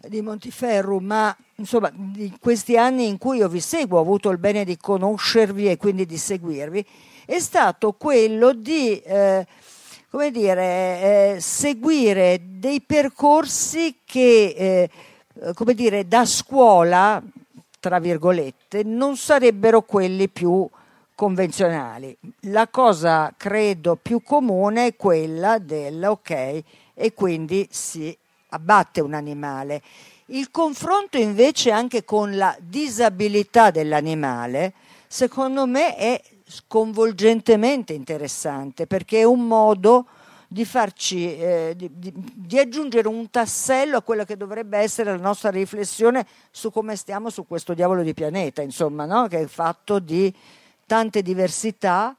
di 0.00 0.20
Montiferru, 0.20 0.98
ma 0.98 1.34
insomma 1.56 1.90
di 1.94 2.34
questi 2.40 2.76
anni 2.76 3.06
in 3.06 3.18
cui 3.18 3.38
io 3.38 3.48
vi 3.48 3.60
seguo, 3.60 3.98
ho 3.98 4.02
avuto 4.02 4.30
il 4.30 4.38
bene 4.38 4.64
di 4.64 4.76
conoscervi 4.76 5.70
e 5.70 5.76
quindi 5.76 6.04
di 6.04 6.18
seguirvi, 6.18 6.84
è 7.24 7.38
stato 7.38 7.92
quello 7.92 8.52
di 8.52 8.98
eh, 9.00 9.46
come 10.12 10.30
dire, 10.30 11.36
eh, 11.36 11.40
seguire 11.40 12.38
dei 12.44 12.82
percorsi 12.82 14.00
che, 14.04 14.54
eh, 14.54 15.54
come 15.54 15.72
dire, 15.72 16.06
da 16.06 16.26
scuola, 16.26 17.22
tra 17.80 17.98
virgolette, 17.98 18.82
non 18.82 19.16
sarebbero 19.16 19.80
quelli 19.80 20.28
più 20.28 20.68
convenzionali. 21.14 22.14
La 22.40 22.68
cosa, 22.68 23.32
credo, 23.34 23.96
più 23.96 24.22
comune 24.22 24.88
è 24.88 24.96
quella 24.96 25.56
del 25.58 26.04
ok, 26.04 26.62
e 26.92 27.14
quindi 27.14 27.66
si 27.70 28.14
abbatte 28.50 29.00
un 29.00 29.14
animale. 29.14 29.80
Il 30.26 30.50
confronto 30.50 31.16
invece 31.16 31.70
anche 31.70 32.04
con 32.04 32.36
la 32.36 32.54
disabilità 32.60 33.70
dell'animale, 33.70 34.74
secondo 35.06 35.64
me, 35.64 35.96
è 35.96 36.20
sconvolgentemente 36.52 37.94
interessante 37.94 38.86
perché 38.86 39.20
è 39.20 39.24
un 39.24 39.46
modo 39.46 40.06
di 40.46 40.66
farci 40.66 41.34
eh, 41.34 41.72
di, 41.74 41.90
di, 41.94 42.12
di, 42.14 42.58
aggiungere 42.58 43.08
un 43.08 43.30
tassello 43.30 43.96
a 43.96 44.02
quella 44.02 44.26
che 44.26 44.36
dovrebbe 44.36 44.76
essere 44.76 45.10
la 45.10 45.22
nostra 45.22 45.48
riflessione 45.48 46.26
su 46.50 46.70
come 46.70 46.94
stiamo 46.96 47.30
su 47.30 47.46
questo 47.46 47.72
diavolo 47.72 48.02
di 48.02 48.12
pianeta, 48.12 48.60
insomma, 48.60 49.06
no? 49.06 49.28
che 49.28 49.40
è 49.40 49.46
fatto 49.46 49.98
di 49.98 50.32
tante 50.84 51.22
diversità 51.22 52.14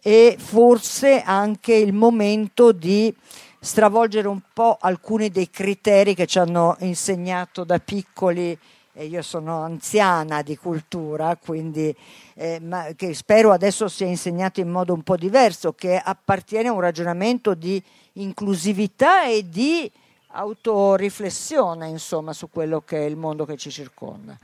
e 0.00 0.36
forse 0.38 1.20
anche 1.20 1.74
il 1.74 1.92
momento 1.92 2.72
di 2.72 3.14
stravolgere 3.60 4.28
un 4.28 4.40
po' 4.54 4.78
alcuni 4.80 5.28
dei 5.28 5.50
criteri 5.50 6.14
che 6.14 6.26
ci 6.26 6.38
hanno 6.38 6.76
insegnato 6.80 7.64
da 7.64 7.78
piccoli 7.80 8.58
e 8.94 9.06
io 9.06 9.22
sono 9.22 9.62
anziana 9.62 10.42
di 10.42 10.56
cultura, 10.56 11.36
quindi 11.36 11.94
eh, 12.34 12.60
ma 12.60 12.86
che 12.94 13.12
spero 13.12 13.50
adesso 13.50 13.88
sia 13.88 14.06
insegnato 14.06 14.60
in 14.60 14.70
modo 14.70 14.94
un 14.94 15.02
po' 15.02 15.16
diverso, 15.16 15.72
che 15.72 16.00
appartiene 16.02 16.68
a 16.68 16.72
un 16.72 16.80
ragionamento 16.80 17.54
di 17.54 17.82
inclusività 18.14 19.26
e 19.26 19.48
di 19.48 19.90
autoriflessione, 20.28 21.88
insomma, 21.88 22.32
su 22.32 22.48
quello 22.50 22.82
che 22.82 22.98
è 22.98 23.04
il 23.04 23.16
mondo 23.16 23.44
che 23.44 23.56
ci 23.56 23.70
circonda. 23.70 24.38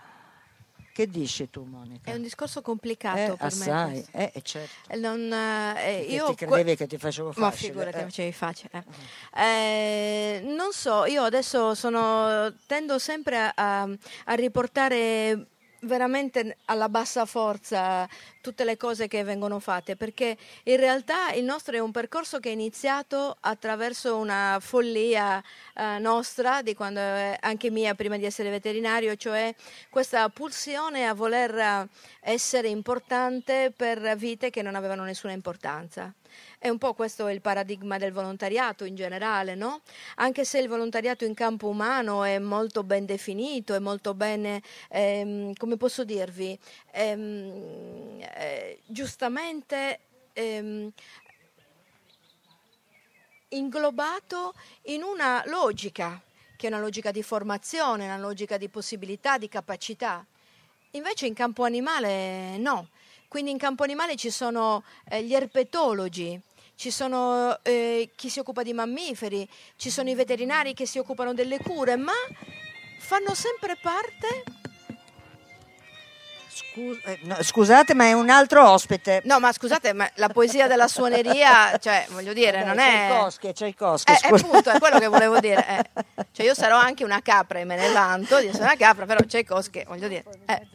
Che 0.92 1.06
dici 1.06 1.48
tu, 1.48 1.64
Monica? 1.64 2.10
È 2.10 2.14
un 2.14 2.22
discorso 2.22 2.62
complicato 2.62 3.34
eh, 3.34 3.36
per 3.36 3.46
assai. 3.46 3.92
me. 3.92 4.22
Eh, 4.24 4.32
eh, 4.34 4.42
certo. 4.42 4.92
Eh, 4.92 4.96
non, 4.96 5.32
eh, 5.32 6.00
io 6.08 6.34
ti 6.34 6.44
credevi 6.44 6.76
che 6.76 6.86
ti 6.86 6.98
facevo 6.98 7.32
facile. 7.32 7.46
Ma 7.46 7.52
figurati, 7.52 7.98
eh. 7.98 8.02
facevi 8.02 8.32
facile. 8.32 8.84
Eh. 9.36 10.42
non 10.44 10.72
so, 10.72 11.04
io 11.06 11.22
adesso 11.22 11.74
sono, 11.74 12.52
tendo 12.66 12.98
sempre 12.98 13.52
a, 13.54 13.82
a 13.82 14.34
riportare 14.34 15.46
veramente 15.80 16.56
alla 16.66 16.88
bassa 16.88 17.24
forza 17.24 18.08
tutte 18.40 18.64
le 18.64 18.76
cose 18.76 19.08
che 19.08 19.22
vengono 19.22 19.58
fatte, 19.60 19.96
perché 19.96 20.36
in 20.64 20.76
realtà 20.76 21.32
il 21.32 21.44
nostro 21.44 21.76
è 21.76 21.78
un 21.78 21.90
percorso 21.90 22.38
che 22.38 22.48
è 22.48 22.52
iniziato 22.52 23.36
attraverso 23.40 24.16
una 24.16 24.58
follia 24.60 25.42
eh, 25.74 25.98
nostra, 25.98 26.62
di 26.62 26.74
quando 26.74 27.00
eh, 27.00 27.36
anche 27.40 27.70
mia 27.70 27.94
prima 27.94 28.16
di 28.16 28.24
essere 28.24 28.50
veterinario, 28.50 29.16
cioè 29.16 29.54
questa 29.88 30.28
pulsione 30.28 31.06
a 31.06 31.14
voler 31.14 31.88
essere 32.20 32.68
importante 32.68 33.72
per 33.74 34.16
vite 34.16 34.50
che 34.50 34.62
non 34.62 34.74
avevano 34.74 35.04
nessuna 35.04 35.32
importanza. 35.32 36.12
È 36.58 36.68
un 36.68 36.78
po' 36.78 36.94
questo 36.94 37.28
il 37.28 37.40
paradigma 37.40 37.98
del 37.98 38.12
volontariato 38.12 38.84
in 38.84 38.94
generale, 38.94 39.54
no? 39.54 39.82
Anche 40.16 40.44
se 40.44 40.58
il 40.58 40.68
volontariato 40.68 41.24
in 41.24 41.34
campo 41.34 41.68
umano 41.68 42.24
è 42.24 42.38
molto 42.38 42.82
ben 42.82 43.06
definito, 43.06 43.74
è 43.74 43.78
molto 43.78 44.14
bene, 44.14 44.62
ehm, 44.88 45.54
come 45.54 45.76
posso 45.76 46.04
dirvi, 46.04 46.58
ehm, 46.92 48.20
eh, 48.34 48.80
giustamente 48.86 50.00
ehm, 50.32 50.90
inglobato 53.48 54.54
in 54.82 55.02
una 55.02 55.42
logica, 55.46 56.20
che 56.56 56.66
è 56.66 56.70
una 56.70 56.80
logica 56.80 57.10
di 57.10 57.22
formazione, 57.22 58.04
una 58.04 58.18
logica 58.18 58.56
di 58.56 58.68
possibilità, 58.68 59.38
di 59.38 59.48
capacità. 59.48 60.24
Invece 60.92 61.26
in 61.26 61.34
campo 61.34 61.64
animale 61.64 62.58
no. 62.58 62.88
Quindi 63.30 63.52
in 63.52 63.58
campo 63.58 63.84
animale 63.84 64.16
ci 64.16 64.28
sono 64.28 64.82
eh, 65.08 65.22
gli 65.22 65.34
erpetologi, 65.34 66.36
ci 66.74 66.90
sono 66.90 67.56
eh, 67.62 68.10
chi 68.16 68.28
si 68.28 68.40
occupa 68.40 68.64
di 68.64 68.72
mammiferi, 68.72 69.48
ci 69.76 69.88
sono 69.88 70.10
i 70.10 70.16
veterinari 70.16 70.74
che 70.74 70.84
si 70.84 70.98
occupano 70.98 71.32
delle 71.32 71.58
cure, 71.58 71.94
ma 71.94 72.12
fanno 72.98 73.32
sempre 73.34 73.76
parte 73.80 74.42
eh, 77.04 77.42
scusate, 77.42 77.94
ma 77.94 78.06
è 78.06 78.12
un 78.12 78.30
altro 78.30 78.68
ospite. 78.68 79.22
No, 79.26 79.38
ma 79.38 79.52
scusate, 79.52 79.92
ma 79.92 80.10
la 80.14 80.28
poesia 80.28 80.66
della 80.66 80.88
suoneria, 80.88 81.78
cioè, 81.78 82.06
voglio 82.10 82.32
dire, 82.32 82.58
Vabbè, 82.58 82.66
non 82.66 82.78
è. 82.80 83.06
Tchaikovsky, 83.06 83.52
Tchaikovsky, 83.52 84.12
eh, 84.12 84.34
appunto, 84.34 84.70
è 84.70 84.78
quello 84.80 84.98
che 84.98 85.06
volevo 85.06 85.38
dire. 85.38 85.66
Eh. 85.68 86.18
Cioè, 86.32 86.46
io 86.46 86.54
sarò 86.54 86.76
anche 86.76 87.02
una 87.02 87.20
capra 87.22 87.58
e 87.58 87.64
me 87.64 87.76
ne 87.76 87.92
vanto 87.92 88.38
di 88.38 88.46
essere 88.46 88.62
una 88.62 88.76
capra, 88.76 89.04
però 89.04 89.20
Tchaikovsky, 89.20 89.84
voglio 89.84 90.06
dire. 90.06 90.24
Eh. 90.46 90.66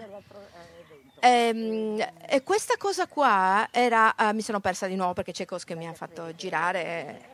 E, 1.20 1.30
ehm, 1.30 2.08
e, 2.28 2.44
questa 2.44 2.76
cosa 2.78 3.08
qua 3.08 3.68
era. 3.72 4.14
Uh, 4.18 4.34
mi 4.34 4.42
sono 4.42 4.60
persa 4.60 4.88
di 4.88 4.96
nuovo 4.96 5.14
perché 5.14 5.32
Tchaikovsky 5.32 5.76
mi 5.76 5.88
ha 5.88 5.94
fatto 5.94 6.34
girare 6.36 7.34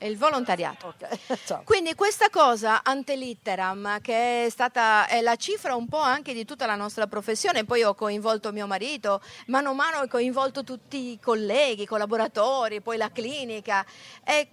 il 0.00 0.16
volontariato. 0.16 0.94
Okay. 0.96 1.62
Quindi 1.64 1.94
questa 1.94 2.28
cosa 2.30 2.82
antelitteram, 2.82 4.00
che 4.00 4.46
è 4.46 4.50
stata 4.50 5.06
è 5.06 5.20
la 5.20 5.36
cifra 5.36 5.74
un 5.74 5.88
po' 5.88 5.98
anche 5.98 6.32
di 6.32 6.44
tutta 6.44 6.66
la 6.66 6.76
nostra 6.76 7.06
professione, 7.06 7.64
poi 7.64 7.82
ho 7.82 7.94
coinvolto 7.94 8.52
mio 8.52 8.66
marito, 8.66 9.20
mano 9.46 9.70
a 9.70 9.74
mano 9.74 9.98
ho 9.98 10.08
coinvolto 10.08 10.64
tutti 10.64 11.12
i 11.12 11.18
colleghi, 11.20 11.82
i 11.82 11.86
collaboratori, 11.86 12.80
poi 12.80 12.96
la 12.96 13.10
clinica, 13.10 13.84
e 14.24 14.48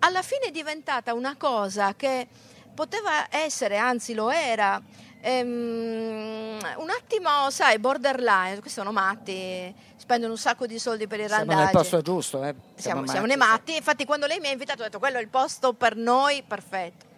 alla 0.00 0.22
fine 0.22 0.46
è 0.46 0.50
diventata 0.50 1.14
una 1.14 1.36
cosa 1.36 1.94
che 1.94 2.26
poteva 2.74 3.26
essere, 3.30 3.76
anzi 3.76 4.14
lo 4.14 4.30
era, 4.30 4.82
ehm, 5.22 6.58
un 6.76 6.90
attimo, 6.90 7.50
sai, 7.50 7.78
borderline, 7.78 8.58
questi 8.60 8.78
sono 8.78 8.92
matti, 8.92 9.74
spendono 9.96 10.32
un 10.32 10.38
sacco 10.38 10.66
di 10.66 10.78
soldi 10.78 11.06
per 11.06 11.20
i 11.20 11.28
randaggi. 11.28 11.48
Siamo 11.48 11.62
nel 11.62 11.70
posto 11.72 12.02
giusto, 12.02 12.44
eh? 12.44 12.54
Siamo, 12.74 12.76
siamo, 12.76 13.06
siamo 13.06 13.26
nei 13.26 13.36
matti, 13.36 13.76
infatti 13.76 14.04
quando 14.04 14.26
lei 14.26 14.40
mi 14.40 14.48
ha 14.48 14.52
invitato 14.52 14.82
ho 14.82 14.84
detto 14.84 14.98
quello 14.98 15.18
è 15.18 15.20
il 15.22 15.28
posto 15.28 15.72
per 15.72 15.96
noi, 15.96 16.42
perfetto. 16.46 17.10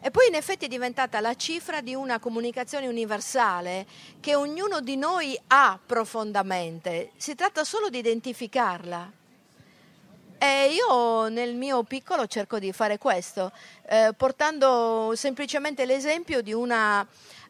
E 0.00 0.10
poi 0.10 0.28
in 0.28 0.34
effetti 0.34 0.66
è 0.66 0.68
diventata 0.68 1.20
la 1.20 1.34
cifra 1.34 1.80
di 1.80 1.94
una 1.94 2.18
comunicazione 2.18 2.86
universale 2.86 3.86
che 4.20 4.34
ognuno 4.34 4.80
di 4.80 4.96
noi 4.96 5.38
ha 5.48 5.78
profondamente, 5.84 7.10
si 7.16 7.34
tratta 7.34 7.64
solo 7.64 7.88
di 7.88 7.98
identificarla. 7.98 9.12
E 10.38 10.68
io 10.70 11.28
nel 11.28 11.54
mio 11.54 11.82
piccolo 11.82 12.26
cerco 12.26 12.58
di 12.58 12.70
fare 12.72 12.98
questo, 12.98 13.50
eh, 13.88 14.12
portando 14.14 15.12
semplicemente 15.16 15.86
l'esempio 15.86 16.42
di 16.42 16.52
una 16.52 17.06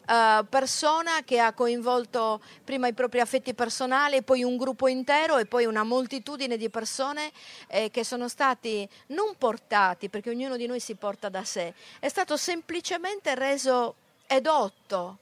uh, 0.07 0.45
persona 0.47 1.21
che 1.23 1.39
ha 1.39 1.53
coinvolto 1.53 2.41
prima 2.63 2.87
i 2.87 2.93
propri 2.93 3.19
affetti 3.19 3.53
personali, 3.53 4.23
poi 4.23 4.43
un 4.43 4.57
gruppo 4.57 4.87
intero 4.87 5.37
e 5.37 5.45
poi 5.45 5.65
una 5.65 5.83
moltitudine 5.83 6.57
di 6.57 6.69
persone 6.69 7.31
eh, 7.67 7.91
che 7.91 8.03
sono 8.03 8.27
stati 8.27 8.87
non 9.07 9.35
portati, 9.37 10.09
perché 10.09 10.29
ognuno 10.29 10.57
di 10.57 10.65
noi 10.65 10.79
si 10.79 10.95
porta 10.95 11.29
da 11.29 11.43
sé, 11.43 11.73
è 11.99 12.07
stato 12.07 12.37
semplicemente 12.37 13.35
reso 13.35 13.95
edotto 14.27 15.19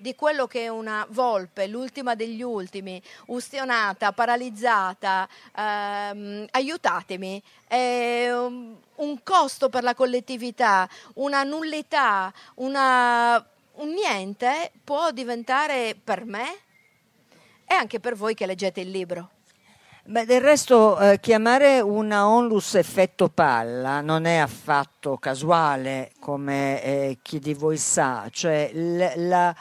di 0.00 0.14
quello 0.14 0.46
che 0.46 0.64
è 0.64 0.68
una 0.68 1.04
volpe, 1.10 1.66
l'ultima 1.66 2.14
degli 2.14 2.40
ultimi, 2.40 3.02
ustionata, 3.26 4.12
paralizzata, 4.12 5.28
ehm, 5.56 6.46
aiutatemi, 6.50 7.42
è 7.66 8.30
un 8.30 9.22
costo 9.24 9.68
per 9.68 9.82
la 9.82 9.94
collettività, 9.94 10.88
una 11.14 11.42
nullità, 11.42 12.32
una 12.54 13.44
un 13.78 13.92
niente 13.92 14.72
può 14.84 15.10
diventare 15.10 15.96
per 16.02 16.24
me 16.24 16.46
e 17.64 17.74
anche 17.74 18.00
per 18.00 18.14
voi 18.14 18.34
che 18.34 18.46
leggete 18.46 18.80
il 18.80 18.90
libro. 18.90 19.30
Beh, 20.04 20.24
del 20.24 20.40
resto 20.40 20.98
eh, 20.98 21.20
chiamare 21.20 21.80
una 21.80 22.28
onlus 22.28 22.76
effetto 22.76 23.28
palla 23.28 24.00
non 24.00 24.24
è 24.24 24.36
affatto 24.36 25.18
casuale, 25.18 26.12
come 26.18 26.82
eh, 26.82 27.18
chi 27.20 27.38
di 27.38 27.52
voi 27.52 27.76
sa, 27.76 28.26
cioè 28.30 28.70
l- 28.72 29.28
la 29.28 29.54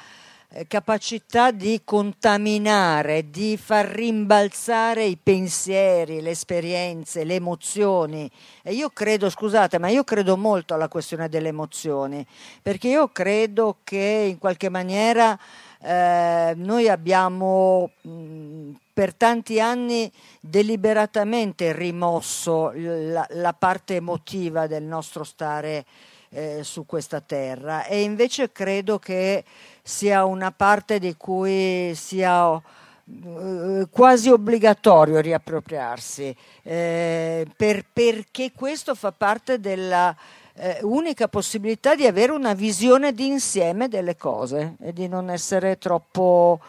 capacità 0.67 1.51
di 1.51 1.81
contaminare, 1.83 3.29
di 3.29 3.57
far 3.57 3.85
rimbalzare 3.85 5.03
i 5.03 5.17
pensieri, 5.21 6.21
le 6.21 6.31
esperienze, 6.31 7.23
le 7.23 7.35
emozioni. 7.35 8.29
E 8.63 8.73
io 8.73 8.89
credo, 8.89 9.29
scusate, 9.29 9.77
ma 9.77 9.89
io 9.89 10.03
credo 10.03 10.37
molto 10.37 10.73
alla 10.73 10.87
questione 10.87 11.29
delle 11.29 11.49
emozioni, 11.49 12.25
perché 12.61 12.87
io 12.87 13.09
credo 13.09 13.77
che 13.83 14.27
in 14.29 14.39
qualche 14.39 14.69
maniera 14.69 15.37
eh, 15.79 16.53
noi 16.55 16.89
abbiamo 16.89 17.91
mh, 18.01 18.71
per 18.93 19.13
tanti 19.13 19.59
anni 19.59 20.11
deliberatamente 20.39 21.71
rimosso 21.71 22.71
la, 22.73 23.25
la 23.29 23.53
parte 23.53 23.95
emotiva 23.95 24.65
del 24.65 24.83
nostro 24.83 25.23
stare 25.23 25.85
eh, 26.29 26.63
su 26.63 26.85
questa 26.85 27.21
terra 27.21 27.85
e 27.85 28.01
invece 28.01 28.51
credo 28.51 28.99
che 28.99 29.43
sia 29.81 30.25
una 30.25 30.51
parte 30.51 30.99
di 30.99 31.15
cui 31.15 31.93
sia 31.95 32.53
eh, 32.55 33.87
quasi 33.89 34.29
obbligatorio 34.29 35.21
riappropriarsi, 35.21 36.35
eh, 36.63 37.47
per, 37.55 37.85
perché 37.91 38.51
questo 38.53 38.95
fa 38.95 39.13
parte 39.13 39.59
della 39.59 40.15
eh, 40.55 40.79
unica 40.81 41.27
possibilità 41.29 41.95
di 41.95 42.05
avere 42.05 42.33
una 42.33 42.53
visione 42.53 43.13
d'insieme 43.13 43.87
delle 43.87 44.17
cose 44.17 44.75
e 44.81 44.91
di 44.91 45.07
non 45.07 45.29
essere 45.29 45.77
troppo 45.77 46.59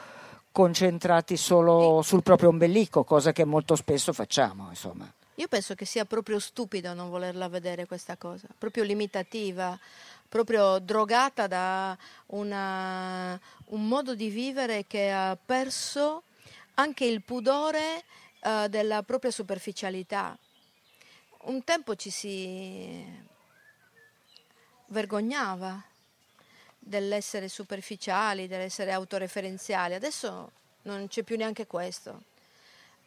concentrati 0.52 1.36
solo 1.36 2.02
sul 2.02 2.22
proprio 2.22 2.50
ombelico, 2.50 3.02
cosa 3.04 3.32
che 3.32 3.44
molto 3.44 3.74
spesso 3.74 4.12
facciamo, 4.12 4.66
insomma. 4.68 5.10
Io 5.38 5.46
penso 5.46 5.76
che 5.76 5.84
sia 5.84 6.04
proprio 6.04 6.40
stupido 6.40 6.94
non 6.94 7.10
volerla 7.10 7.48
vedere 7.48 7.86
questa 7.86 8.16
cosa, 8.16 8.48
proprio 8.58 8.82
limitativa, 8.82 9.78
proprio 10.28 10.80
drogata 10.80 11.46
da 11.46 11.96
una, 12.26 13.40
un 13.66 13.86
modo 13.86 14.16
di 14.16 14.30
vivere 14.30 14.88
che 14.88 15.12
ha 15.12 15.36
perso 15.36 16.24
anche 16.74 17.04
il 17.04 17.22
pudore 17.22 18.02
uh, 18.40 18.66
della 18.66 19.04
propria 19.04 19.30
superficialità. 19.30 20.36
Un 21.42 21.62
tempo 21.62 21.94
ci 21.94 22.10
si 22.10 23.06
vergognava 24.86 25.80
dell'essere 26.80 27.46
superficiali, 27.46 28.48
dell'essere 28.48 28.90
autoreferenziali, 28.90 29.94
adesso 29.94 30.50
non 30.82 31.06
c'è 31.06 31.22
più 31.22 31.36
neanche 31.36 31.68
questo 31.68 32.27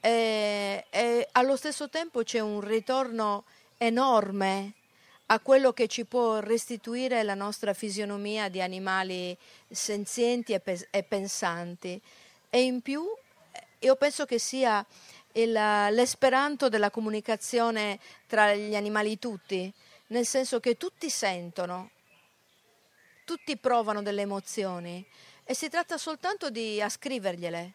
e, 0.01 0.85
e 0.89 1.27
allo 1.33 1.55
stesso 1.55 1.87
tempo 1.87 2.23
c'è 2.23 2.39
un 2.39 2.59
ritorno 2.59 3.45
enorme 3.77 4.73
a 5.27 5.39
quello 5.39 5.71
che 5.71 5.87
ci 5.87 6.03
può 6.05 6.39
restituire 6.39 7.23
la 7.23 7.35
nostra 7.35 7.73
fisionomia 7.73 8.49
di 8.49 8.61
animali 8.61 9.37
senzienti 9.69 10.53
e, 10.53 10.59
pe- 10.59 10.87
e 10.91 11.03
pensanti. 11.03 12.01
E 12.49 12.61
in 12.63 12.81
più 12.81 13.05
io 13.79 13.95
penso 13.95 14.25
che 14.25 14.39
sia 14.39 14.85
il, 15.33 15.51
l'esperanto 15.51 16.67
della 16.67 16.89
comunicazione 16.89 17.99
tra 18.27 18.53
gli 18.53 18.75
animali 18.75 19.19
tutti, 19.19 19.71
nel 20.07 20.25
senso 20.25 20.59
che 20.59 20.75
tutti 20.75 21.09
sentono, 21.09 21.91
tutti 23.23 23.55
provano 23.55 24.01
delle 24.01 24.23
emozioni 24.23 25.05
e 25.45 25.53
si 25.53 25.69
tratta 25.69 25.97
soltanto 25.97 26.49
di 26.49 26.81
ascrivergliele 26.81 27.73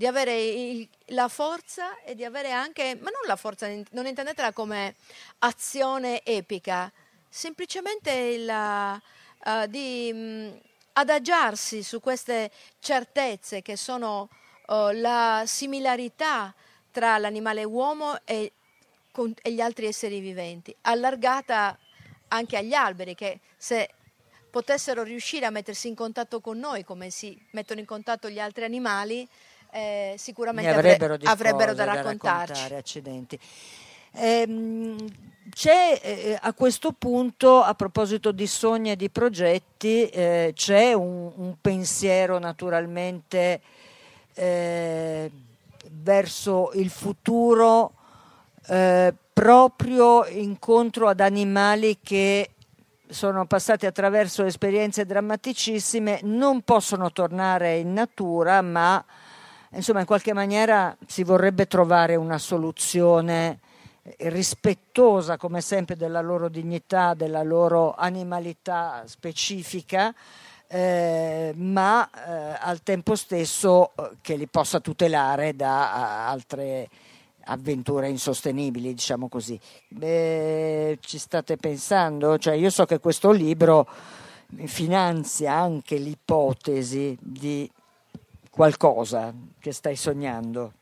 di 0.00 0.06
avere 0.06 0.42
il, 0.42 0.88
la 1.08 1.28
forza 1.28 2.00
e 2.00 2.14
di 2.14 2.24
avere 2.24 2.52
anche, 2.52 2.94
ma 2.94 3.10
non 3.10 3.20
la 3.26 3.36
forza, 3.36 3.68
non 3.90 4.06
intendetela 4.06 4.50
come 4.50 4.94
azione 5.40 6.24
epica, 6.24 6.90
semplicemente 7.28 8.10
il, 8.10 8.48
uh, 8.48 9.66
di 9.66 10.10
um, 10.10 10.58
adagiarsi 10.94 11.82
su 11.82 12.00
queste 12.00 12.50
certezze 12.78 13.60
che 13.60 13.76
sono 13.76 14.30
uh, 14.68 14.90
la 14.94 15.42
similarità 15.44 16.54
tra 16.90 17.18
l'animale 17.18 17.64
uomo 17.64 18.24
e, 18.24 18.52
con, 19.12 19.34
e 19.42 19.52
gli 19.52 19.60
altri 19.60 19.84
esseri 19.84 20.20
viventi, 20.20 20.74
allargata 20.80 21.78
anche 22.28 22.56
agli 22.56 22.72
alberi 22.72 23.14
che 23.14 23.40
se 23.54 23.90
potessero 24.48 25.02
riuscire 25.02 25.44
a 25.44 25.50
mettersi 25.50 25.88
in 25.88 25.94
contatto 25.94 26.40
con 26.40 26.58
noi 26.58 26.84
come 26.84 27.10
si 27.10 27.38
mettono 27.50 27.80
in 27.80 27.86
contatto 27.86 28.30
gli 28.30 28.40
altri 28.40 28.64
animali, 28.64 29.28
eh, 29.72 30.14
sicuramente 30.16 30.70
avrebbero, 30.70 31.14
avre- 31.14 31.28
avrebbero 31.28 31.74
da, 31.74 31.84
raccontarci. 31.84 32.68
Da 32.68 32.76
accidenti. 32.76 33.38
Ehm, 34.12 34.96
c'è 35.50 36.00
eh, 36.02 36.38
a 36.40 36.52
questo 36.52 36.92
punto, 36.92 37.62
a 37.62 37.74
proposito 37.74 38.32
di 38.32 38.46
sogni 38.46 38.90
e 38.90 38.96
di 38.96 39.10
progetti, 39.10 40.06
eh, 40.06 40.52
c'è 40.54 40.92
un, 40.92 41.32
un, 41.34 41.54
pensiero 41.60 42.38
naturalmente 42.38 43.60
eh, 44.34 45.30
verso 45.90 46.70
il 46.74 46.90
futuro 46.90 47.92
eh, 48.68 49.12
proprio 49.32 50.26
incontro 50.26 51.08
ad 51.08 51.20
animali 51.20 51.98
che 52.02 52.50
sono 53.08 53.46
passati 53.46 53.86
attraverso 53.86 54.44
esperienze 54.44 55.04
drammaticissime, 55.04 56.20
non 56.22 56.62
possono 56.62 57.10
tornare 57.10 57.78
in 57.78 57.92
natura, 57.92 58.62
ma 58.62 59.04
insomma 59.72 60.00
in 60.00 60.06
qualche 60.06 60.32
maniera 60.32 60.96
si 61.06 61.22
vorrebbe 61.22 61.66
trovare 61.66 62.16
una 62.16 62.38
soluzione 62.38 63.60
rispettosa 64.18 65.36
come 65.36 65.60
sempre 65.60 65.96
della 65.96 66.20
loro 66.20 66.48
dignità, 66.48 67.14
della 67.14 67.42
loro 67.42 67.94
animalità 67.94 69.02
specifica, 69.06 70.14
eh, 70.66 71.52
ma 71.56 72.08
eh, 72.08 72.56
al 72.60 72.82
tempo 72.82 73.14
stesso 73.16 73.92
eh, 73.94 74.16
che 74.20 74.36
li 74.36 74.46
possa 74.46 74.80
tutelare 74.80 75.54
da 75.54 76.28
altre 76.28 76.88
avventure 77.44 78.08
insostenibili, 78.08 78.94
diciamo 78.94 79.28
così. 79.28 79.58
Beh, 79.88 80.98
ci 81.00 81.18
state 81.18 81.56
pensando? 81.56 82.38
Cioè, 82.38 82.54
io 82.54 82.70
so 82.70 82.84
che 82.84 83.00
questo 83.00 83.32
libro 83.32 83.88
finanzia 84.64 85.54
anche 85.54 85.96
l'ipotesi 85.96 87.16
di 87.20 87.70
qualcosa 88.50 89.32
che 89.58 89.72
stai 89.72 89.96
sognando. 89.96 90.72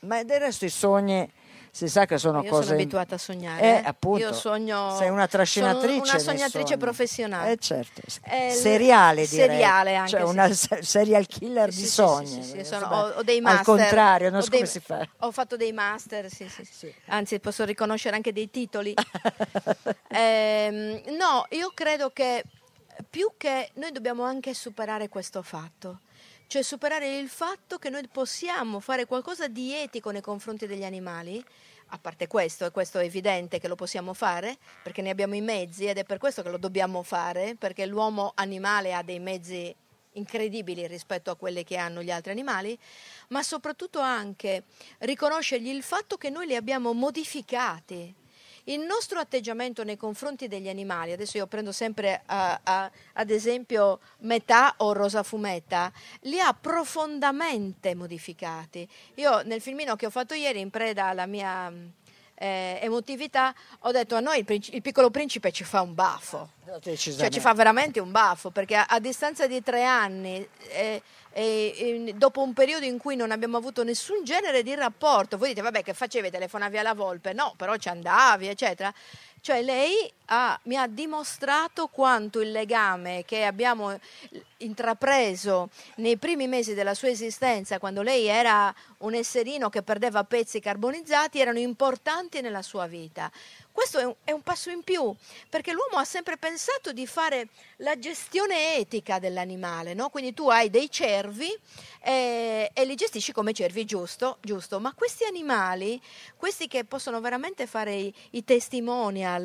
Ma 0.00 0.22
del 0.22 0.40
resto 0.40 0.64
i 0.64 0.70
sogni 0.70 1.30
si 1.70 1.88
sa 1.88 2.06
che 2.06 2.18
sono 2.18 2.42
io 2.42 2.50
cose. 2.50 2.68
sono 2.68 2.74
abituata 2.74 3.14
a 3.16 3.18
sognare. 3.18 3.62
Eh, 3.62 3.82
appunto. 3.84 4.18
Io 4.18 4.32
sogno. 4.32 4.96
Sei 4.96 5.10
una 5.10 5.26
trascinatrice. 5.26 6.04
Sono 6.04 6.10
una 6.10 6.18
sognatrice 6.18 6.76
professionale. 6.76 7.52
Eh, 7.52 7.56
certo. 7.58 8.00
Eh, 8.24 8.50
seriale, 8.50 9.26
direi. 9.26 9.48
Seriale 9.48 9.94
anche. 9.94 10.10
Cioè, 10.10 10.20
sì. 10.20 10.26
una 10.26 10.52
serial 10.82 11.26
killer 11.26 11.72
sì, 11.72 11.80
di 11.80 11.86
sì, 11.86 11.92
sogni. 11.92 12.42
Sì, 12.42 12.64
sono, 12.64 12.86
ho, 12.86 13.08
ho, 13.18 13.22
dei 13.22 13.40
master. 13.40 13.58
Al 13.60 13.64
contrario, 13.64 14.30
non 14.30 14.42
so 14.42 14.48
dei, 14.48 14.58
come 14.60 14.70
si 14.70 14.80
fa. 14.80 15.06
Ho 15.18 15.30
fatto 15.30 15.56
dei 15.56 15.72
master, 15.72 16.30
sì, 16.30 16.48
sì. 16.48 16.92
Anzi, 17.06 17.38
posso 17.38 17.64
riconoscere 17.64 18.16
anche 18.16 18.32
dei 18.32 18.50
titoli. 18.50 18.94
eh, 20.08 21.02
no, 21.16 21.46
io 21.50 21.70
credo 21.74 22.10
che 22.10 22.42
più 23.08 23.32
che 23.36 23.70
noi 23.74 23.92
dobbiamo 23.92 24.24
anche 24.24 24.54
superare 24.54 25.08
questo 25.08 25.42
fatto 25.42 26.00
cioè 26.48 26.62
superare 26.62 27.18
il 27.18 27.28
fatto 27.28 27.76
che 27.76 27.90
noi 27.90 28.08
possiamo 28.08 28.80
fare 28.80 29.04
qualcosa 29.04 29.48
di 29.48 29.74
etico 29.74 30.10
nei 30.10 30.22
confronti 30.22 30.66
degli 30.66 30.82
animali, 30.82 31.44
a 31.90 31.98
parte 31.98 32.26
questo, 32.26 32.64
e 32.64 32.70
questo 32.70 32.98
è 32.98 33.04
evidente 33.04 33.60
che 33.60 33.68
lo 33.68 33.74
possiamo 33.74 34.14
fare, 34.14 34.56
perché 34.82 35.02
ne 35.02 35.10
abbiamo 35.10 35.34
i 35.34 35.42
mezzi 35.42 35.84
ed 35.84 35.98
è 35.98 36.04
per 36.04 36.16
questo 36.16 36.42
che 36.42 36.48
lo 36.48 36.56
dobbiamo 36.56 37.02
fare, 37.02 37.54
perché 37.54 37.84
l'uomo 37.84 38.32
animale 38.34 38.94
ha 38.94 39.02
dei 39.02 39.20
mezzi 39.20 39.74
incredibili 40.12 40.86
rispetto 40.86 41.30
a 41.30 41.36
quelli 41.36 41.64
che 41.64 41.76
hanno 41.76 42.02
gli 42.02 42.10
altri 42.10 42.32
animali, 42.32 42.78
ma 43.28 43.42
soprattutto 43.42 44.00
anche 44.00 44.64
riconoscergli 45.00 45.68
il 45.68 45.82
fatto 45.82 46.16
che 46.16 46.30
noi 46.30 46.46
li 46.46 46.56
abbiamo 46.56 46.94
modificati 46.94 48.14
il 48.68 48.80
nostro 48.80 49.18
atteggiamento 49.18 49.84
nei 49.84 49.96
confronti 49.96 50.48
degli 50.48 50.68
animali, 50.68 51.12
adesso 51.12 51.36
io 51.36 51.46
prendo 51.46 51.72
sempre 51.72 52.22
uh, 52.28 52.34
uh, 52.34 52.90
ad 53.14 53.30
esempio 53.30 54.00
Metà 54.20 54.74
o 54.78 54.92
Rosa 54.92 55.22
Fumetta, 55.22 55.92
li 56.22 56.38
ha 56.38 56.52
profondamente 56.52 57.94
modificati. 57.94 58.88
Io 59.14 59.42
nel 59.42 59.60
filmino 59.60 59.96
che 59.96 60.06
ho 60.06 60.10
fatto 60.10 60.34
ieri, 60.34 60.60
in 60.60 60.70
preda 60.70 61.06
alla 61.06 61.26
mia 61.26 61.72
eh, 62.34 62.78
emotività, 62.82 63.54
ho 63.80 63.90
detto 63.90 64.14
a 64.14 64.20
noi 64.20 64.38
il, 64.38 64.44
princi- 64.44 64.74
il, 64.74 64.82
piccolo 64.82 65.10
principe 65.10 65.50
ci 65.50 65.64
fa 65.64 65.80
un 65.80 65.94
baffo, 65.94 66.50
cioè 66.82 66.96
ci 66.96 67.40
fa 67.40 67.52
veramente 67.54 68.00
un 68.00 68.10
baffo, 68.10 68.50
perché 68.50 68.76
a, 68.76 68.86
a 68.88 69.00
distanza 69.00 69.46
di 69.46 69.62
tre 69.62 69.84
anni... 69.84 70.46
Eh, 70.68 71.02
e, 71.38 71.72
e 72.08 72.14
dopo 72.14 72.42
un 72.42 72.52
periodo 72.52 72.84
in 72.84 72.98
cui 72.98 73.14
non 73.14 73.30
abbiamo 73.30 73.56
avuto 73.56 73.84
nessun 73.84 74.24
genere 74.24 74.64
di 74.64 74.74
rapporto, 74.74 75.38
voi 75.38 75.50
dite 75.50 75.62
vabbè 75.62 75.84
che 75.84 75.94
facevi, 75.94 76.30
telefonavi 76.30 76.78
alla 76.78 76.94
volpe, 76.94 77.32
no, 77.32 77.54
però 77.56 77.76
ci 77.76 77.88
andavi, 77.88 78.48
eccetera. 78.48 78.92
Cioè 79.48 79.62
lei 79.62 80.12
ha, 80.26 80.58
mi 80.64 80.76
ha 80.76 80.86
dimostrato 80.86 81.86
quanto 81.86 82.40
il 82.40 82.50
legame 82.50 83.24
che 83.24 83.44
abbiamo 83.44 83.98
intrapreso 84.58 85.70
nei 85.96 86.16
primi 86.16 86.46
mesi 86.48 86.74
della 86.74 86.94
sua 86.94 87.08
esistenza, 87.08 87.78
quando 87.78 88.02
lei 88.02 88.26
era 88.26 88.74
un 88.98 89.14
esserino 89.14 89.70
che 89.70 89.82
perdeva 89.82 90.24
pezzi 90.24 90.60
carbonizzati, 90.60 91.40
erano 91.40 91.58
importanti 91.58 92.40
nella 92.40 92.62
sua 92.62 92.86
vita. 92.86 93.30
Questo 93.70 94.16
è 94.24 94.32
un, 94.32 94.42
passo 94.42 94.70
in 94.70 94.82
più, 94.82 95.14
perché 95.48 95.72
l'uomo 95.72 95.98
ha 95.98 96.04
sempre 96.04 96.36
pensato 96.36 96.92
di 96.92 97.06
fare 97.06 97.46
la 97.76 97.96
gestione 97.96 98.76
etica 98.76 99.20
dell'animale, 99.20 99.94
no? 99.94 100.08
quindi 100.08 100.34
tu 100.34 100.48
hai 100.48 100.68
dei 100.68 100.90
cervi 100.90 101.56
e, 102.02 102.72
e 102.74 102.84
li 102.84 102.96
gestisci 102.96 103.30
come 103.30 103.52
cervi, 103.52 103.84
giusto, 103.84 104.38
giusto, 104.40 104.80
ma 104.80 104.92
questi 104.94 105.24
animali, 105.24 106.00
questi 106.36 106.66
che 106.66 106.84
possono 106.84 107.20
veramente 107.20 107.68
fare 107.68 107.94
i, 107.94 108.14
i 108.30 108.44
testimonial 108.44 109.37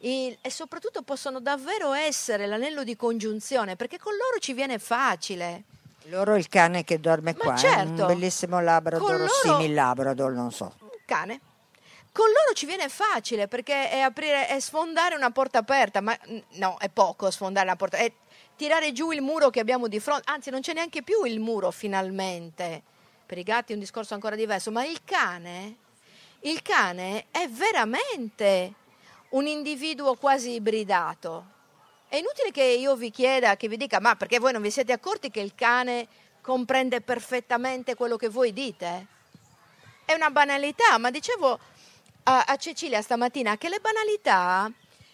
i, 0.00 0.36
e 0.40 0.50
soprattutto 0.50 1.02
possono 1.02 1.40
davvero 1.40 1.92
essere 1.92 2.46
l'anello 2.46 2.84
di 2.84 2.96
congiunzione, 2.96 3.76
perché 3.76 3.98
con 3.98 4.12
loro 4.12 4.38
ci 4.38 4.52
viene 4.52 4.78
facile. 4.78 5.64
Loro 6.08 6.36
il 6.36 6.48
cane 6.48 6.84
che 6.84 7.00
dorme 7.00 7.34
Ma 7.36 7.44
qua, 7.44 7.56
certo. 7.56 8.02
un 8.02 8.06
bellissimo 8.06 8.60
labrador, 8.60 9.10
loro... 9.10 9.28
simil 9.28 9.74
labrador, 9.74 10.32
non 10.32 10.52
so. 10.52 10.74
Cane 11.06 11.40
con 12.14 12.26
loro 12.28 12.52
ci 12.54 12.64
viene 12.64 12.88
facile 12.88 13.48
perché 13.48 13.90
è, 13.90 13.98
aprire, 13.98 14.46
è 14.46 14.60
sfondare 14.60 15.16
una 15.16 15.32
porta 15.32 15.58
aperta, 15.58 16.00
ma 16.00 16.16
no, 16.52 16.76
è 16.78 16.88
poco 16.88 17.28
sfondare 17.28 17.66
una 17.66 17.74
porta, 17.74 17.96
è 17.96 18.12
tirare 18.54 18.92
giù 18.92 19.10
il 19.10 19.20
muro 19.20 19.50
che 19.50 19.58
abbiamo 19.58 19.88
di 19.88 19.98
fronte, 19.98 20.30
anzi 20.30 20.50
non 20.50 20.60
c'è 20.60 20.74
neanche 20.74 21.02
più 21.02 21.24
il 21.24 21.40
muro 21.40 21.72
finalmente. 21.72 22.82
Per 23.26 23.36
i 23.36 23.42
gatti 23.42 23.72
è 23.72 23.74
un 23.74 23.80
discorso 23.80 24.14
ancora 24.14 24.36
diverso, 24.36 24.70
ma 24.70 24.84
il 24.84 25.00
cane, 25.04 25.76
il 26.42 26.62
cane 26.62 27.26
è 27.32 27.48
veramente 27.48 28.74
un 29.34 29.46
individuo 29.46 30.14
quasi 30.16 30.52
ibridato. 30.52 31.52
È 32.08 32.16
inutile 32.16 32.50
che 32.50 32.62
io 32.62 32.94
vi 32.96 33.10
chieda, 33.10 33.56
che 33.56 33.68
vi 33.68 33.76
dica, 33.76 34.00
ma 34.00 34.14
perché 34.14 34.38
voi 34.38 34.52
non 34.52 34.62
vi 34.62 34.70
siete 34.70 34.92
accorti 34.92 35.30
che 35.30 35.40
il 35.40 35.54
cane 35.54 36.06
comprende 36.40 37.00
perfettamente 37.00 37.94
quello 37.96 38.16
che 38.16 38.28
voi 38.28 38.52
dite? 38.52 39.06
È 40.04 40.12
una 40.12 40.30
banalità, 40.30 40.98
ma 40.98 41.10
dicevo, 41.10 41.58
a, 42.24 42.44
a 42.46 42.56
Cecilia 42.56 43.02
stamattina 43.02 43.56
che 43.56 43.68
le 43.68 43.80
banalità, 43.80 44.70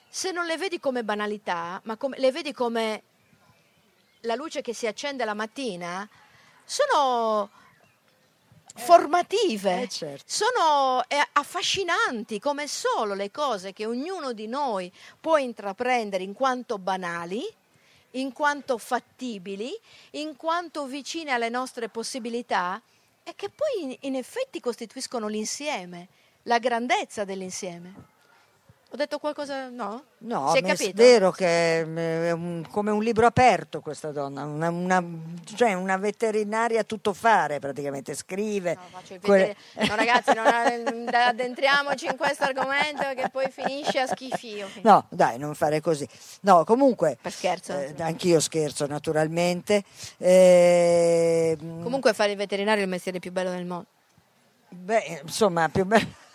se 0.08 0.32
non 0.32 0.44
le 0.44 0.58
vedi 0.58 0.78
come 0.78 1.02
banalità, 1.02 1.80
ma 1.84 1.96
come, 1.96 2.18
le 2.18 2.32
vedi 2.32 2.52
come 2.52 3.02
la 4.22 4.34
luce 4.34 4.60
che 4.60 4.74
si 4.74 4.86
accende 4.86 5.24
la 5.24 5.34
mattina, 5.34 6.06
sono 6.64 7.48
formative, 8.74 9.82
Eh, 9.82 9.88
certo. 9.88 10.24
sono 10.26 11.02
eh, 11.08 11.16
affascinanti 11.32 12.38
come 12.38 12.66
solo 12.66 13.14
le 13.14 13.30
cose 13.30 13.72
che 13.72 13.86
ognuno 13.86 14.32
di 14.32 14.46
noi 14.46 14.92
può 15.20 15.36
intraprendere 15.36 16.22
in 16.22 16.32
quanto 16.32 16.78
banali, 16.78 17.42
in 18.12 18.32
quanto 18.32 18.78
fattibili, 18.78 19.70
in 20.12 20.36
quanto 20.36 20.86
vicine 20.86 21.30
alle 21.30 21.48
nostre 21.48 21.88
possibilità 21.88 22.80
e 23.22 23.34
che 23.36 23.50
poi 23.50 23.96
in 24.02 24.16
effetti 24.16 24.60
costituiscono 24.60 25.28
l'insieme, 25.28 26.08
la 26.44 26.58
grandezza 26.58 27.24
dell'insieme. 27.24 28.18
Ho 28.92 28.96
detto 28.96 29.18
qualcosa? 29.18 29.68
No? 29.68 30.02
No, 30.18 30.50
si 30.50 30.58
è 30.58 30.62
è 30.64 30.92
vero 30.94 31.30
che 31.30 31.84
mm, 31.86 31.96
è 31.96 32.30
un- 32.32 32.66
come 32.68 32.90
un 32.90 33.00
libro 33.04 33.24
aperto 33.24 33.80
questa 33.80 34.10
donna, 34.10 34.42
una, 34.44 34.68
una- 34.68 35.04
cioè 35.54 35.74
una 35.74 35.96
veterinaria 35.96 36.80
a 36.80 36.82
tutto 36.84 37.12
fare 37.12 37.60
praticamente, 37.60 38.14
scrive. 38.16 38.74
No, 38.74 38.80
faccio 38.90 39.14
il 39.14 39.20
quelle- 39.20 39.56
vedere- 39.74 39.88
no, 39.88 39.94
ragazzi, 39.94 40.32
non 40.34 41.06
eh, 41.08 41.16
addentriamoci 41.16 42.06
in 42.06 42.16
questo 42.16 42.42
argomento 42.42 43.04
che 43.14 43.28
poi 43.30 43.48
finisce 43.48 44.00
a 44.00 44.06
schifio. 44.08 44.66
No, 44.82 45.06
dai, 45.08 45.38
non 45.38 45.54
fare 45.54 45.80
così. 45.80 46.08
No, 46.40 46.64
comunque, 46.64 47.16
Per 47.22 47.30
scherzo. 47.30 47.78
eh, 47.78 47.94
anch'io 47.98 48.40
scherzo 48.40 48.86
naturalmente. 48.88 49.84
Eh, 50.18 51.56
Comunque 51.60 52.12
fare 52.12 52.32
il 52.32 52.36
veterinario 52.36 52.80
è 52.80 52.84
il 52.84 52.90
mestiere 52.90 53.20
più 53.20 53.30
bello 53.30 53.50
del 53.50 53.64
mondo. 53.66 53.86
beh, 54.68 55.20
insomma, 55.22 55.68
più 55.68 55.84
bello. 55.84 56.28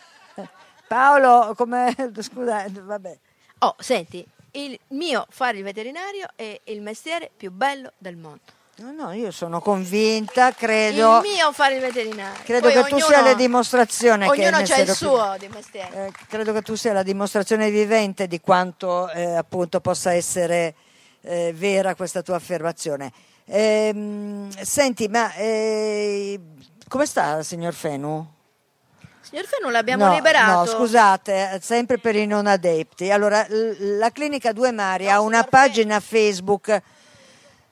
Paolo, 0.87 1.53
come... 1.55 1.93
Scusa, 2.19 2.65
vabbè. 2.69 3.17
Oh, 3.59 3.75
senti, 3.79 4.25
il 4.51 4.77
mio 4.89 5.25
fare 5.29 5.57
il 5.57 5.63
veterinario 5.63 6.27
è 6.35 6.59
il 6.65 6.81
mestiere 6.81 7.31
più 7.35 7.51
bello 7.51 7.91
del 7.97 8.15
mondo. 8.15 8.41
No, 8.77 8.91
no, 8.91 9.11
io 9.13 9.31
sono 9.31 9.61
convinta, 9.61 10.51
credo... 10.51 11.21
Il 11.23 11.31
mio 11.33 11.53
fare 11.53 11.75
il 11.75 11.81
veterinario. 11.81 12.43
Credo 12.43 12.67
Poi 12.67 12.73
che 12.73 12.89
tu 12.89 12.95
ognuno- 12.95 13.05
sia 13.05 13.21
la 13.21 13.33
dimostrazione 13.33 14.29
che 14.29 14.41
Ognuno 14.41 14.59
il 14.59 14.67
c'ha 14.67 14.77
il 14.77 14.91
suo 14.91 15.35
di 15.39 15.47
mestiere. 15.47 16.07
Eh, 16.07 16.11
credo 16.27 16.51
che 16.51 16.61
tu 16.61 16.75
sia 16.75 16.91
la 16.91 17.03
dimostrazione 17.03 17.69
vivente 17.69 18.27
di 18.27 18.41
quanto 18.41 19.09
eh, 19.11 19.35
appunto 19.35 19.79
possa 19.79 20.11
essere 20.11 20.75
eh, 21.21 21.53
vera 21.55 21.95
questa 21.95 22.21
tua 22.21 22.35
affermazione. 22.35 23.13
Ehm, 23.45 24.49
senti, 24.49 25.07
ma 25.07 25.33
eh, 25.35 26.37
come 26.89 27.05
sta 27.05 27.37
il 27.37 27.45
signor 27.45 27.73
Fenu? 27.73 28.33
Signor 29.27 29.45
Fenu, 29.45 29.69
l'abbiamo 29.71 30.05
no, 30.05 30.13
liberato. 30.13 30.59
No, 30.59 30.65
scusate, 30.65 31.53
eh, 31.53 31.59
sempre 31.59 31.97
per 31.97 32.15
i 32.15 32.27
non 32.27 32.45
adepti. 32.45 33.09
Allora, 33.09 33.45
la 33.49 34.11
Clinica 34.11 34.51
Due 34.51 34.71
Mari 34.71 35.09
ha 35.09 35.19
una 35.19 35.37
signor 35.37 35.49
pagina 35.49 35.99
Facebook 35.99 36.81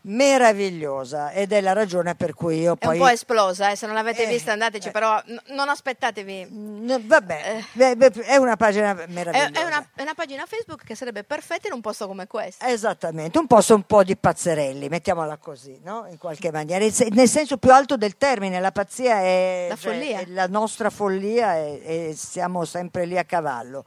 meravigliosa 0.06 1.32
ed 1.32 1.52
è 1.52 1.62
la 1.62 1.74
ragione 1.74 2.16
per 2.16 2.34
cui 2.34 2.60
io 2.60 2.74
È 2.74 2.78
poi... 2.78 2.98
un 2.98 3.04
po' 3.06 3.10
esplosa, 3.10 3.72
eh, 3.72 3.76
se 3.76 3.86
non 3.86 3.96
l'avete 3.96 4.24
Eh, 4.24 4.28
vista 4.28 4.52
andateci, 4.52 4.90
eh. 4.90 4.92
però 4.92 5.22
n- 5.26 5.40
non 5.54 5.70
aspettatevi. 5.70 6.48
No, 6.50 7.00
vabbè, 7.04 7.64
beh, 7.74 7.96
beh, 7.96 8.12
è 8.24 8.36
una 8.36 8.56
pagina 8.56 8.92
È, 8.92 9.06
meravigliosa. 9.08 9.62
è 9.62 9.64
una, 9.66 9.90
è 9.96 10.02
una 10.02 10.14
pagina 10.14 10.46
Facebook 10.46 10.84
che 10.84 10.96
sarebbe 10.96 11.24
perfetta 11.24 11.68
in 11.68 11.74
un 11.74 11.82
posto 11.82 12.08
come 12.08 12.28
questo. 12.28 12.66
Esattamente, 12.66 13.38
un 13.38 13.48
posto 13.48 13.76
un 13.76 13.84
po' 13.84 14.04
di 14.04 14.16
pazzerelli, 14.18 14.90
mettiamola 14.90 15.38
così, 15.38 15.80
no? 15.84 16.06
in 16.10 16.18
qualche 16.18 16.52
maniera, 16.52 16.84
nel 17.12 17.30
senso 17.30 17.58
più 17.58 17.72
alto 17.72 17.96
del 17.98 18.18
termine, 18.18 18.60
la 18.60 18.72
pazzia 18.72 19.20
è, 19.22 19.68
La 19.70 19.76
cioè, 19.78 20.20
è 20.20 20.26
la 20.28 20.48
nostra 20.48 20.90
follia 20.90 21.56
e, 21.56 22.14
siamo 22.16 22.66
sempre 22.66 23.06
lì 23.06 23.18
a 23.18 23.24
cavallo. 23.24 23.86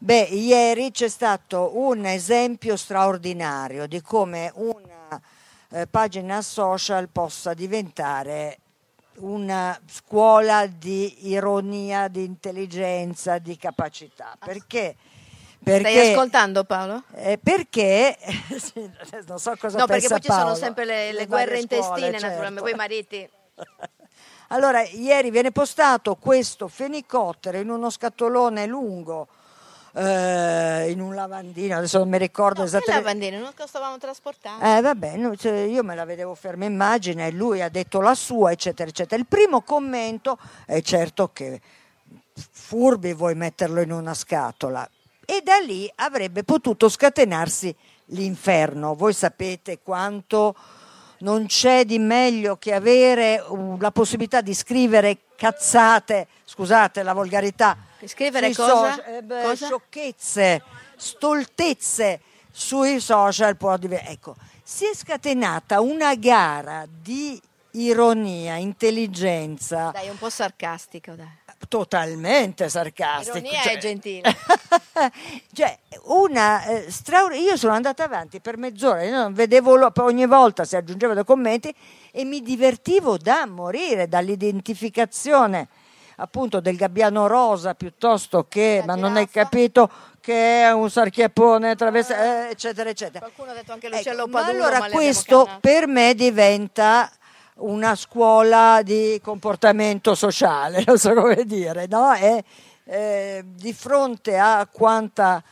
Beh, 0.00 0.28
ieri 0.30 0.92
c'è 0.92 1.08
stato 1.08 1.72
un 1.76 2.04
esempio 2.04 2.76
straordinario 2.76 3.88
di 3.88 4.00
come 4.00 4.52
una 4.54 4.87
eh, 5.70 5.86
pagina 5.86 6.40
social 6.42 7.08
possa 7.08 7.54
diventare 7.54 8.58
una 9.16 9.78
scuola 9.86 10.66
di 10.66 11.28
ironia, 11.28 12.08
di 12.08 12.24
intelligenza, 12.24 13.38
di 13.38 13.56
capacità. 13.56 14.36
Perché? 14.38 14.96
Perché 15.62 15.90
Stai 15.90 16.12
ascoltando 16.12 16.64
Paolo? 16.64 17.02
eh, 17.14 17.36
perché 17.36 18.16
non 19.26 19.38
so 19.38 19.54
cosa 19.58 19.78
No, 19.78 19.86
perché 19.86 20.06
poi 20.06 20.20
ci 20.20 20.30
sono 20.30 20.54
sempre 20.54 20.84
le, 20.84 21.12
le 21.12 21.26
guerre 21.26 21.60
scuole, 21.60 21.60
intestine, 21.60 22.10
certo. 22.12 22.26
naturalmente. 22.26 22.60
Poi 22.62 22.72
i 22.72 22.74
mariti. 22.74 23.30
Allora, 24.50 24.80
ieri 24.82 25.30
viene 25.30 25.50
postato 25.52 26.14
questo 26.14 26.68
fenicottero 26.68 27.58
in 27.58 27.68
uno 27.68 27.90
scatolone 27.90 28.64
lungo, 28.64 29.28
eh, 29.94 30.90
in 30.90 31.00
un 31.00 31.14
lavandino, 31.14 31.76
adesso 31.76 31.98
non 31.98 32.08
mi 32.08 32.18
ricordo 32.18 32.60
No, 32.60 32.66
esattamente. 32.66 33.02
lavandino, 33.04 33.38
non 33.42 33.52
lo 33.56 33.66
stavamo 33.66 33.98
trasportando. 33.98 34.64
Eh, 34.64 34.80
vabbè, 34.80 35.16
no, 35.16 35.36
cioè, 35.36 35.58
io 35.60 35.82
me 35.82 35.94
la 35.94 36.04
vedevo 36.04 36.34
ferma 36.34 36.64
immagine 36.64 37.26
e 37.26 37.32
lui 37.32 37.62
ha 37.62 37.68
detto 37.68 38.00
la 38.00 38.14
sua, 38.14 38.52
eccetera, 38.52 38.88
eccetera. 38.88 39.20
Il 39.20 39.26
primo 39.26 39.62
commento 39.62 40.38
è 40.66 40.80
certo 40.82 41.30
che 41.32 41.60
furbi 42.50 43.14
vuoi 43.14 43.34
metterlo 43.34 43.80
in 43.80 43.90
una 43.92 44.14
scatola 44.14 44.88
e 45.24 45.40
da 45.42 45.58
lì 45.58 45.90
avrebbe 45.96 46.44
potuto 46.44 46.88
scatenarsi 46.88 47.74
l'inferno. 48.06 48.94
Voi 48.94 49.12
sapete 49.12 49.80
quanto 49.82 50.54
non 51.20 51.46
c'è 51.46 51.84
di 51.84 51.98
meglio 51.98 52.56
che 52.56 52.72
avere 52.74 53.42
uh, 53.46 53.76
la 53.80 53.90
possibilità 53.90 54.40
di 54.40 54.54
scrivere 54.54 55.18
cazzate, 55.36 56.28
scusate 56.44 57.02
la 57.02 57.12
volgarità, 57.12 57.76
scrivere 58.04 58.54
cosa? 58.54 58.92
social, 58.92 59.14
eh, 59.14 59.22
beh, 59.22 59.42
Cosa? 59.42 59.66
sciocchezze, 59.66 60.62
stoltezze 60.96 62.20
sui 62.50 63.00
social 63.00 63.56
può 63.56 63.76
div- 63.76 64.02
ecco, 64.04 64.36
si 64.62 64.84
è 64.86 64.94
scatenata 64.94 65.80
una 65.80 66.14
gara 66.14 66.86
di 66.88 67.40
ironia, 67.72 68.56
intelligenza, 68.56 69.90
Dai, 69.92 70.08
un 70.08 70.18
po' 70.18 70.30
sarcastico, 70.30 71.12
dai. 71.12 71.26
Totalmente 71.66 72.68
sarcastico. 72.68 73.38
Ironia 73.38 73.60
cioè- 73.62 73.72
è 73.74 73.78
gentile. 73.78 74.36
cioè, 75.52 75.78
una 76.04 76.64
eh, 76.64 76.90
straor- 76.90 77.34
io 77.34 77.56
sono 77.56 77.72
andata 77.72 78.04
avanti 78.04 78.40
per 78.40 78.56
mezz'ora, 78.56 79.02
io 79.02 79.16
non 79.16 79.32
vedevo 79.34 79.76
l'o- 79.76 79.92
ogni 79.96 80.26
volta 80.26 80.64
si 80.64 80.76
aggiungeva 80.76 81.14
dei 81.14 81.24
commenti 81.24 81.74
e 82.12 82.24
mi 82.24 82.42
divertivo 82.42 83.16
da 83.16 83.46
morire 83.46 84.08
dall'identificazione 84.08 85.68
appunto 86.20 86.60
del 86.60 86.76
gabbiano 86.76 87.26
rosa 87.28 87.74
piuttosto 87.74 88.46
che, 88.48 88.82
La 88.84 88.94
ma 88.94 89.00
non 89.00 89.16
hai 89.16 89.26
giraffa? 89.26 89.42
capito 89.50 89.90
che 90.20 90.62
è 90.62 90.72
un 90.72 90.90
sarchiappone, 90.90 91.76
travessa- 91.76 92.46
eh, 92.48 92.50
eccetera, 92.50 92.90
eccetera. 92.90 93.20
Qualcuno 93.20 93.52
ha 93.52 93.54
detto 93.54 93.72
anche 93.72 93.86
Ecco, 93.86 93.96
l'uccello 93.96 94.26
ma 94.26 94.40
paduro, 94.42 94.64
allora 94.64 94.88
questo 94.90 95.48
per 95.60 95.86
me 95.86 96.14
diventa 96.14 97.10
una 97.58 97.94
scuola 97.94 98.82
di 98.82 99.20
comportamento 99.22 100.14
sociale, 100.14 100.82
non 100.86 100.98
so 100.98 101.14
come 101.14 101.44
dire, 101.44 101.86
no? 101.86 102.14
E, 102.14 102.44
eh, 102.84 103.44
di 103.44 103.72
fronte 103.72 104.38
a 104.38 104.66
quanta, 104.70 105.42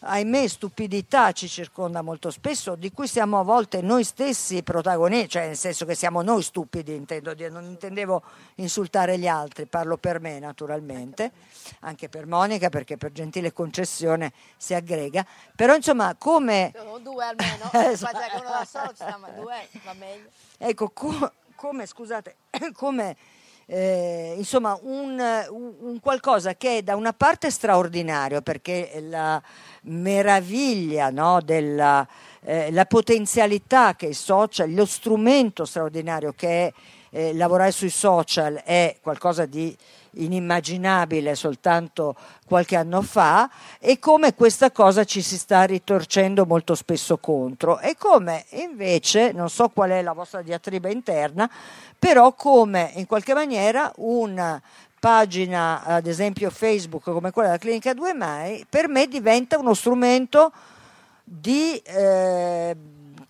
ahimè, 0.00 0.48
stupidità 0.48 1.30
ci 1.32 1.48
circonda 1.48 2.02
molto 2.02 2.30
spesso, 2.30 2.74
di 2.74 2.90
cui 2.90 3.06
siamo 3.06 3.38
a 3.38 3.42
volte 3.42 3.80
noi 3.80 4.02
stessi 4.02 4.62
protagonisti, 4.62 5.28
cioè 5.28 5.46
nel 5.46 5.56
senso 5.56 5.84
che 5.84 5.94
siamo 5.94 6.22
noi 6.22 6.42
stupidi, 6.42 6.94
intendo 6.94 7.34
dire, 7.34 7.48
non 7.48 7.64
intendevo 7.64 8.22
insultare 8.56 9.18
gli 9.18 9.28
altri, 9.28 9.66
parlo 9.66 9.98
per 9.98 10.20
me 10.20 10.38
naturalmente, 10.40 11.30
anche 11.80 12.08
per 12.08 12.26
Monica 12.26 12.70
perché 12.70 12.96
per 12.96 13.12
gentile 13.12 13.52
concessione 13.52 14.32
si 14.56 14.74
aggrega, 14.74 15.24
però 15.54 15.74
insomma 15.76 16.16
come... 16.18 16.72
Sono 16.74 16.98
due 16.98 17.24
almeno, 17.24 17.70
Esatto. 17.90 18.18
Che 18.18 18.36
uno 18.36 18.48
da 18.48 18.66
solo 18.68 18.88
ci 18.88 18.94
sta, 18.94 19.16
ma 19.16 19.28
due 19.28 19.68
va 19.84 19.92
meglio. 19.92 20.28
Ecco, 20.58 20.90
co- 20.90 21.32
come, 21.60 21.84
scusate, 21.84 22.36
come 22.72 23.16
eh, 23.66 24.32
insomma 24.38 24.78
un, 24.80 25.20
un- 25.50 25.74
un 25.78 26.00
qualcosa 26.00 26.54
che 26.54 26.78
è 26.78 26.82
da 26.82 26.96
una 26.96 27.12
parte 27.12 27.50
straordinario 27.50 28.40
perché 28.40 28.98
la 29.06 29.40
meraviglia 29.82 31.10
no, 31.10 31.42
della 31.42 32.08
eh, 32.42 32.72
la 32.72 32.86
potenzialità 32.86 33.94
che 33.94 34.06
i 34.06 34.14
social, 34.14 34.72
lo 34.72 34.86
strumento 34.86 35.66
straordinario 35.66 36.32
che 36.32 36.48
è 36.48 36.72
eh, 37.10 37.34
lavorare 37.34 37.72
sui 37.72 37.90
social 37.90 38.62
è 38.64 38.96
qualcosa 39.02 39.44
di 39.44 39.76
inimmaginabile 40.14 41.34
soltanto 41.34 42.16
qualche 42.46 42.76
anno 42.76 43.02
fa 43.02 43.50
e 43.78 43.98
come 43.98 44.34
questa 44.34 44.70
cosa 44.70 45.04
ci 45.04 45.22
si 45.22 45.38
sta 45.38 45.62
ritorcendo 45.64 46.46
molto 46.46 46.74
spesso 46.74 47.18
contro. 47.18 47.78
E 47.80 47.96
come 47.96 48.44
invece, 48.50 49.32
non 49.32 49.48
so 49.48 49.68
qual 49.68 49.90
è 49.90 50.02
la 50.02 50.12
vostra 50.12 50.42
diatriba 50.42 50.88
interna, 50.88 51.50
però 51.98 52.32
come 52.34 52.92
in 52.94 53.06
qualche 53.06 53.34
maniera 53.34 53.92
una 53.96 54.60
pagina 55.00 55.82
ad 55.82 56.06
esempio 56.06 56.50
Facebook 56.50 57.04
come 57.04 57.30
quella 57.30 57.48
della 57.48 57.60
Clinica 57.60 57.94
2 57.94 58.12
Mai 58.12 58.66
per 58.68 58.86
me 58.86 59.06
diventa 59.06 59.58
uno 59.58 59.72
strumento 59.72 60.52
di 61.24 61.76
eh, 61.78 62.76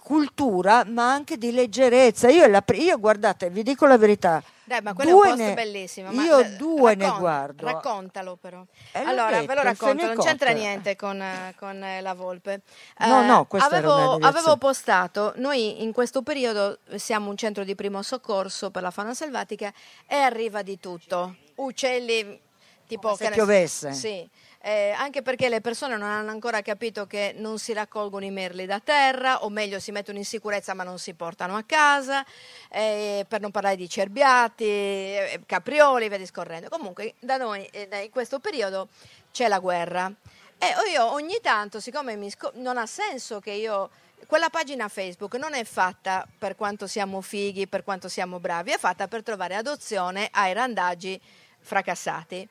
cultura 0.03 0.85
ma 0.85 1.12
anche 1.12 1.39
di 1.39 1.53
leggerezza. 1.53 2.28
Io, 2.28 2.47
la, 2.49 2.62
io 2.74 2.99
guardate 2.99 3.51
vi 3.51 3.62
dico 3.62 3.87
la 3.87 3.97
verità 3.97 4.43
Dai, 4.71 4.83
ma 4.83 4.95
quello 4.95 5.11
Due 5.11 5.27
è 5.27 5.31
un 5.33 5.37
post 5.37 5.49
ne- 5.49 5.55
bellissimo. 5.55 6.12
ma 6.12 6.23
io 6.23 6.39
eh, 6.39 6.51
due 6.51 6.95
ne 6.95 7.05
raccon- 7.05 7.18
guardo. 7.18 7.66
Raccontalo 7.66 8.37
però. 8.37 8.64
Eh, 8.93 9.01
allora, 9.01 9.31
detto, 9.41 9.47
ve 9.47 9.55
lo 9.57 9.62
racconto, 9.62 10.07
non 10.07 10.16
c'entra 10.18 10.51
niente 10.53 10.95
con, 10.95 11.21
eh, 11.21 11.55
con, 11.59 11.83
eh, 11.83 12.01
la 12.01 12.14
volpe. 12.14 12.61
No, 12.99 13.23
Eh, 13.23 13.27
no, 13.27 13.47
questa 13.47 13.66
era 13.68 13.79
avevo, 13.79 13.95
una 13.95 14.05
direzione. 14.05 14.39
avevo 14.39 14.57
postato, 14.59 15.33
noi 15.39 15.83
in 15.83 15.93
questo 15.93 16.23
periodo 16.23 16.79
siamo 16.95 17.31
un 17.31 17.37
centro 17.37 17.64
di 17.64 17.75
primo 17.75 18.01
soccorso 18.03 18.71
per 18.71 18.83
la 18.83 18.93
fauna 18.93 19.12
selvatica 19.12 19.73
e 20.07 20.14
arriva 20.14 20.62
di 20.62 20.79
tutto. 20.79 21.35
Uccelli 21.57 22.41
tipo... 22.87 23.09
Come 23.09 23.16
se 23.16 23.25
ne- 23.29 23.35
piovesse. 23.35 23.93
Sì. 23.93 24.31
Eh, 24.62 24.90
anche 24.90 25.22
perché 25.22 25.48
le 25.48 25.62
persone 25.62 25.96
non 25.96 26.11
hanno 26.11 26.30
ancora 26.30 26.61
capito 26.61 27.06
che 27.06 27.32
non 27.34 27.58
si 27.58 27.72
raccolgono 27.72 28.26
i 28.26 28.30
merli 28.30 28.66
da 28.66 28.78
terra, 28.78 29.42
o 29.42 29.48
meglio 29.48 29.80
si 29.80 29.90
mettono 29.90 30.18
in 30.18 30.26
sicurezza 30.26 30.74
ma 30.74 30.82
non 30.82 30.98
si 30.98 31.14
portano 31.14 31.56
a 31.56 31.62
casa, 31.64 32.22
eh, 32.68 33.24
per 33.26 33.40
non 33.40 33.50
parlare 33.50 33.76
di 33.76 33.88
cerbiati, 33.88 34.64
eh, 34.64 35.40
caprioli, 35.46 36.08
via 36.08 36.18
discorrendo. 36.18 36.68
Comunque 36.68 37.14
da 37.20 37.38
noi 37.38 37.64
eh, 37.72 37.88
in 38.04 38.11
questo 38.11 38.38
periodo 38.38 38.88
c'è 39.32 39.48
la 39.48 39.61
guerra 39.61 40.12
e 40.58 40.66
io 40.92 41.11
ogni 41.11 41.38
tanto, 41.40 41.80
siccome 41.80 42.16
mi 42.16 42.28
sco- 42.28 42.52
non 42.56 42.76
ha 42.76 42.86
senso 42.86 43.40
che 43.40 43.52
io... 43.52 43.88
Quella 44.26 44.50
pagina 44.50 44.88
Facebook 44.88 45.36
non 45.36 45.54
è 45.54 45.64
fatta 45.64 46.28
per 46.38 46.54
quanto 46.54 46.86
siamo 46.86 47.22
fighi, 47.22 47.66
per 47.66 47.82
quanto 47.82 48.11
siamo 48.11 48.38
bravi, 48.38 48.72
è 48.72 48.76
fatta 48.76 49.08
per 49.08 49.22
trovare 49.22 49.56
adozione 49.56 50.28
ai 50.30 50.52
randaggi 50.52 51.18
fracassati. 51.58 52.46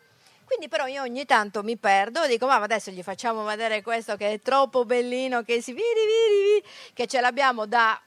Quindi 0.49 0.67
però 0.67 0.87
io 0.87 1.03
ogni 1.03 1.25
tanto 1.25 1.61
mi 1.61 1.77
perdo 1.77 2.23
e 2.23 2.27
dico 2.27 2.47
ma 2.47 2.55
adesso 2.55 2.89
gli 2.89 3.03
facciamo 3.03 3.43
vedere 3.43 3.83
questo 3.83 4.15
che 4.15 4.31
è 4.31 4.39
troppo 4.41 4.83
bellino, 4.83 5.43
che 5.43 5.61
si 5.61 5.73
vidi, 5.73 5.83
vidi, 5.83 6.53
vidi, 6.53 6.67
che 6.91 7.05
ce 7.05 7.21
l'abbiamo 7.21 7.67
da 7.67 8.01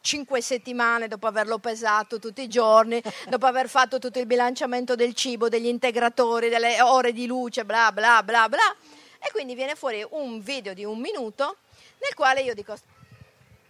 cinque 0.00 0.42
settimane 0.42 1.06
dopo 1.06 1.28
averlo 1.28 1.58
pesato 1.58 2.18
tutti 2.18 2.42
i 2.42 2.48
giorni, 2.48 3.00
dopo 3.30 3.46
aver 3.46 3.68
fatto 3.68 4.00
tutto 4.00 4.18
il 4.18 4.26
bilanciamento 4.26 4.96
del 4.96 5.14
cibo, 5.14 5.48
degli 5.48 5.68
integratori, 5.68 6.48
delle 6.48 6.82
ore 6.82 7.12
di 7.12 7.24
luce, 7.24 7.64
bla 7.64 7.92
bla 7.92 8.20
bla 8.24 8.48
bla. 8.48 8.74
E 9.20 9.30
quindi 9.30 9.54
viene 9.54 9.76
fuori 9.76 10.04
un 10.10 10.40
video 10.40 10.74
di 10.74 10.84
un 10.84 10.98
minuto 10.98 11.58
nel 11.98 12.14
quale 12.16 12.40
io 12.40 12.52
dico 12.52 12.76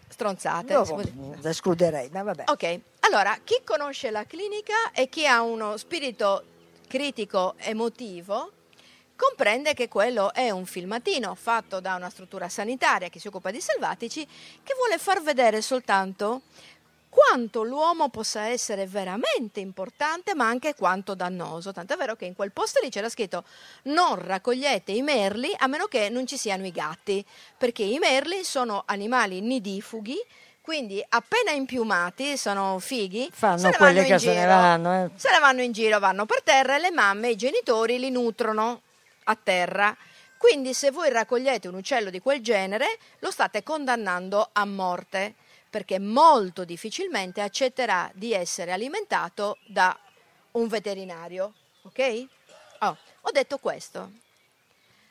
stronzate. 0.08 0.82
Dire. 0.84 1.50
escluderei, 1.50 2.08
ma 2.10 2.22
vabbè. 2.22 2.44
Ok, 2.46 2.80
allora 3.00 3.36
chi 3.44 3.60
conosce 3.62 4.10
la 4.10 4.24
clinica 4.24 4.90
e 4.94 5.10
chi 5.10 5.26
ha 5.26 5.42
uno 5.42 5.76
spirito 5.76 6.54
critico 6.86 7.54
emotivo 7.58 8.52
comprende 9.16 9.74
che 9.74 9.88
quello 9.88 10.32
è 10.32 10.50
un 10.50 10.66
filmatino 10.66 11.34
fatto 11.34 11.80
da 11.80 11.94
una 11.94 12.10
struttura 12.10 12.48
sanitaria 12.48 13.08
che 13.08 13.18
si 13.18 13.28
occupa 13.28 13.50
di 13.50 13.60
selvatici 13.60 14.26
che 14.62 14.74
vuole 14.76 14.98
far 14.98 15.22
vedere 15.22 15.62
soltanto 15.62 16.42
quanto 17.16 17.62
l'uomo 17.62 18.10
possa 18.10 18.48
essere 18.48 18.86
veramente 18.86 19.58
importante 19.58 20.34
ma 20.34 20.46
anche 20.46 20.74
quanto 20.74 21.14
dannoso. 21.14 21.72
Tant'è 21.72 21.96
vero 21.96 22.14
che 22.14 22.26
in 22.26 22.34
quel 22.34 22.52
posto 22.52 22.78
lì 22.82 22.90
c'era 22.90 23.08
scritto 23.08 23.44
non 23.84 24.16
raccogliete 24.16 24.92
i 24.92 25.00
merli 25.00 25.50
a 25.56 25.66
meno 25.66 25.86
che 25.86 26.10
non 26.10 26.26
ci 26.26 26.36
siano 26.36 26.66
i 26.66 26.70
gatti, 26.70 27.24
perché 27.56 27.84
i 27.84 27.98
merli 27.98 28.44
sono 28.44 28.82
animali 28.84 29.40
nidifughi, 29.40 30.18
quindi 30.66 31.00
appena 31.10 31.52
impiumati 31.52 32.36
sono 32.36 32.80
fighi, 32.80 33.30
Fanno 33.32 33.56
se 33.58 33.68
ne 33.68 33.76
quelli 33.76 33.94
vanno 33.94 34.06
in 34.08 34.12
che 34.12 34.18
se 34.18 34.26
ne 34.26 34.40
giro. 34.40 34.46
vanno, 34.48 35.04
eh. 35.04 35.10
Se 35.14 35.30
ne 35.30 35.38
vanno 35.38 35.62
in 35.62 35.70
giro, 35.70 36.00
vanno 36.00 36.26
per 36.26 36.42
terra 36.42 36.74
e 36.74 36.80
le 36.80 36.90
mamme 36.90 37.28
e 37.28 37.30
i 37.30 37.36
genitori 37.36 38.00
li 38.00 38.10
nutrono 38.10 38.82
a 39.26 39.38
terra. 39.40 39.96
Quindi 40.36 40.74
se 40.74 40.90
voi 40.90 41.08
raccogliete 41.10 41.68
un 41.68 41.76
uccello 41.76 42.10
di 42.10 42.18
quel 42.18 42.42
genere, 42.42 42.98
lo 43.20 43.30
state 43.30 43.62
condannando 43.62 44.48
a 44.52 44.64
morte, 44.64 45.34
perché 45.70 46.00
molto 46.00 46.64
difficilmente 46.64 47.42
accetterà 47.42 48.10
di 48.12 48.32
essere 48.32 48.72
alimentato 48.72 49.58
da 49.66 49.96
un 50.52 50.66
veterinario. 50.66 51.52
Ok? 51.82 52.26
Oh, 52.80 52.96
ho 53.20 53.30
detto 53.30 53.58
questo. 53.58 54.10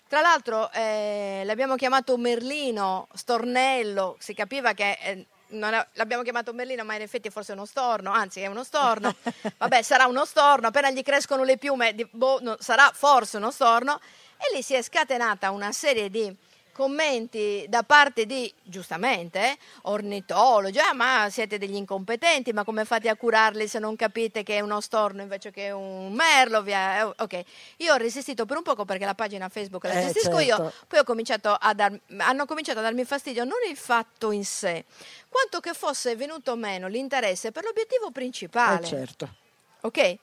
Tra 0.10 0.20
l'altro 0.20 0.70
eh, 0.74 1.44
l'abbiamo 1.46 1.78
chiamato 1.78 2.18
Merlino, 2.18 3.08
Stornello, 3.14 4.18
si 4.20 4.34
capiva 4.34 4.74
che 4.74 4.98
eh, 5.02 5.26
è- 5.64 5.88
l'abbiamo 5.94 6.24
chiamato 6.24 6.54
Merlino, 6.54 6.84
ma 6.84 6.96
in 6.96 7.02
effetti 7.02 7.30
forse 7.30 7.54
è 7.54 7.56
uno 7.56 7.66
storno, 7.66 8.12
anzi 8.12 8.42
è 8.42 8.48
uno 8.48 8.64
storno. 8.64 9.16
Vabbè, 9.58 9.82
sarà 9.82 10.06
uno 10.08 10.26
storno, 10.26 10.68
appena 10.68 10.90
gli 10.92 11.02
crescono 11.02 11.44
le 11.44 11.58
piume, 11.58 11.96
boh, 12.12 12.40
no, 12.42 12.56
sarà 12.60 12.92
forse 12.94 13.38
uno 13.38 13.52
storno. 13.52 14.00
E 14.38 14.56
lì 14.56 14.62
si 14.62 14.74
è 14.74 14.82
scatenata 14.82 15.52
una 15.52 15.72
serie 15.72 16.10
di 16.10 16.34
commenti 16.76 17.66
da 17.70 17.84
parte 17.84 18.26
di, 18.26 18.54
giustamente, 18.62 19.40
eh, 19.52 19.58
ornitologi, 19.84 20.78
ah 20.80 20.94
ma 20.94 21.30
siete 21.30 21.58
degli 21.58 21.76
incompetenti, 21.76 22.52
ma 22.52 22.66
come 22.66 22.84
fate 22.84 23.08
a 23.08 23.16
curarli 23.16 23.66
se 23.66 23.80
non 23.80 23.96
capite 23.96 24.44
che 24.44 24.58
è 24.58 24.60
uno 24.60 24.82
storno 24.82 25.22
invece 25.22 25.52
che 25.52 25.72
un 25.72 26.12
merlo? 26.12 26.62
Via? 26.62 27.00
eh, 27.00 27.14
Ok, 27.18 27.44
io 27.78 27.94
ho 27.94 27.98
resistito 27.98 28.46
per 28.46 28.58
un 28.58 28.64
poco 28.64 28.84
perché 28.84 29.06
la 29.06 29.16
pagina 29.16 29.48
Facebook 29.48 29.86
la 29.86 29.94
Eh, 29.98 30.02
gestisco 30.02 30.40
io, 30.40 30.58
certo. 30.58 30.74
poi 30.88 31.00
ho 31.00 31.04
cominciato 31.06 31.56
a 31.58 31.74
dar- 31.74 31.98
hanno 32.18 32.46
cominciato 32.46 32.80
a 32.80 32.82
darmi 32.82 33.06
fastidio 33.06 33.46
non 33.46 33.60
il 33.70 33.78
fatto 33.78 34.32
in 34.32 34.44
sé, 34.44 34.84
quanto 35.30 35.62
che 35.62 35.74
fosse 35.74 36.16
venuto 36.18 36.58
meno 36.58 36.88
l'interesse 36.88 37.54
per 37.54 37.64
l'obiettivo 37.64 38.08
Eh, 38.08 38.12
principale. 38.12 38.86
certo. 38.86 39.34
Ok? 39.82 40.18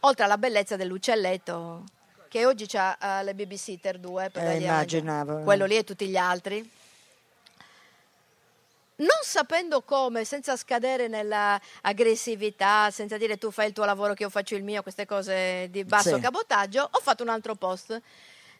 Oltre 0.00 0.24
alla 0.24 0.38
bellezza 0.38 0.74
dell'uccelletto 0.76 1.84
che 2.34 2.46
oggi 2.46 2.66
c'ha 2.66 3.20
eh, 3.20 3.22
le 3.22 3.32
babysitter 3.32 3.96
due 3.96 4.28
per 4.28 4.42
Eh, 4.42 4.56
immaginavo. 4.56 5.42
quello 5.44 5.66
lì 5.66 5.76
e 5.76 5.84
tutti 5.84 6.08
gli 6.08 6.16
altri. 6.16 6.68
Non 8.96 9.20
sapendo 9.22 9.82
come, 9.82 10.24
senza 10.24 10.56
scadere 10.56 11.06
nella 11.06 11.60
aggressività, 11.82 12.90
senza 12.90 13.18
dire 13.18 13.38
tu 13.38 13.52
fai 13.52 13.68
il 13.68 13.72
tuo 13.72 13.84
lavoro 13.84 14.14
che 14.14 14.24
io 14.24 14.30
faccio 14.30 14.56
il 14.56 14.64
mio, 14.64 14.82
queste 14.82 15.06
cose 15.06 15.68
di 15.70 15.84
basso 15.84 16.16
Sì. 16.16 16.20
cabotaggio, 16.20 16.88
ho 16.90 16.98
fatto 17.00 17.22
un 17.22 17.28
altro 17.28 17.54
post 17.54 18.00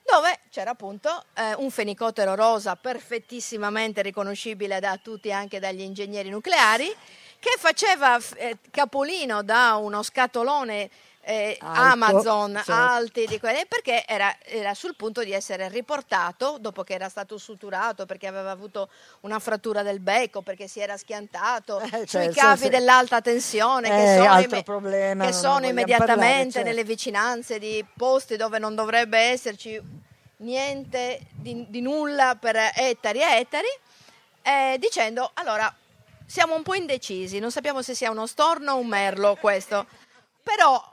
dove 0.05 0.39
c'era 0.51 0.71
appunto 0.71 1.25
eh, 1.35 1.55
un 1.55 1.71
fenicottero 1.73 2.37
rosa 2.37 2.77
perfettissimamente 2.77 4.03
riconoscibile 4.03 4.79
da 4.79 4.97
tutti, 5.03 5.33
anche 5.33 5.59
dagli 5.59 5.81
ingegneri 5.81 6.29
nucleari, 6.31 6.95
che 7.41 7.55
faceva 7.59 8.21
eh, 8.37 8.59
capolino 8.71 9.43
da 9.43 9.75
uno 9.75 10.01
scatolone 10.05 10.91
eh, 11.27 11.57
Amazon 11.61 12.53
certo. 12.55 12.73
alti 12.73 13.27
di 13.27 13.39
quelli, 13.41 13.65
perché 13.67 14.05
era, 14.07 14.37
era 14.43 14.75
sul 14.75 14.95
punto 14.95 15.25
di 15.25 15.33
essere 15.33 15.69
riportato 15.69 16.59
dopo 16.61 16.83
che 16.85 16.93
era 16.93 17.09
stato 17.09 17.39
suturato, 17.39 18.05
perché 18.05 18.27
aveva 18.27 18.51
avuto 18.51 18.91
una 19.21 19.39
frattura 19.39 19.83
del 19.83 20.01
becco, 20.01 20.43
perché 20.43 20.69
si 20.69 20.81
era 20.81 20.97
schiantato 20.97 21.81
Eh, 21.81 21.89
sui 21.89 22.07
cioè, 22.07 22.31
cavi 22.33 22.57
sì, 22.59 22.65
sì. 22.65 22.69
dell'alta 22.69 23.21
tensione 23.21 23.89
che 23.89 24.13
Eh, 24.13 24.17
sono, 24.19 24.31
altro 24.31 24.51
imme- 24.51 24.63
problema, 24.63 25.25
che 25.27 25.33
sono 25.33 25.67
immediatamente 25.67 26.15
parlare, 26.15 26.51
certo. 26.51 26.69
nelle 26.69 26.85
vicinanze 26.85 27.59
di 27.59 27.85
posti 27.97 28.37
dove 28.37 28.59
non 28.59 28.75
dovrebbe 28.75 29.19
esserci 29.19 29.81
niente 30.39 31.21
di, 31.31 31.65
di 31.69 31.81
nulla 31.81 32.37
per 32.39 32.57
ettari 32.75 33.21
e 33.21 33.39
ettari, 33.39 33.69
eh, 34.43 34.77
dicendo 34.79 35.31
allora 35.35 35.75
siamo 36.27 36.55
un 36.55 36.63
po' 36.63 36.75
indecisi, 36.75 37.39
non 37.39 37.51
sappiamo 37.51 37.81
se 37.83 37.95
sia 37.95 38.11
uno 38.11 38.27
storno 38.27 38.73
o 38.73 38.77
un 38.79 38.87
merlo 38.87 39.37
questo, 39.37 39.87
però 40.43 40.93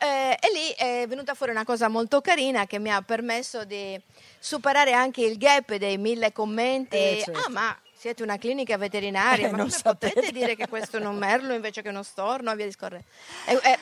eh, 0.00 0.38
e 0.40 0.52
lì 0.52 0.70
è 0.76 1.06
venuta 1.06 1.34
fuori 1.34 1.52
una 1.52 1.64
cosa 1.64 1.88
molto 1.88 2.20
carina 2.20 2.66
che 2.66 2.78
mi 2.78 2.90
ha 2.90 3.02
permesso 3.02 3.64
di 3.64 4.00
superare 4.38 4.92
anche 4.92 5.22
il 5.22 5.36
gap 5.36 5.74
dei 5.74 5.98
mille 5.98 6.32
commenti. 6.32 6.96
Eh, 6.96 7.22
certo. 7.24 7.40
Ah, 7.40 7.50
ma 7.50 7.78
siete 7.92 8.22
una 8.22 8.38
clinica 8.38 8.78
veterinaria, 8.78 9.48
Eh, 9.48 9.50
ma 9.50 9.58
non 9.58 9.66
come 9.66 9.78
sapete." 9.78 10.14
potete 10.14 10.32
dire 10.32 10.56
che 10.56 10.66
questo 10.68 10.96
è 10.96 11.04
un 11.04 11.16
merlo 11.16 11.52
invece 11.52 11.82
che 11.82 11.90
uno 11.90 12.02
storno? 12.02 12.50
E 12.52 12.56
via 12.56 12.64
discorrendo. 12.66 13.04
E- 13.46 13.60
e- 13.62 13.78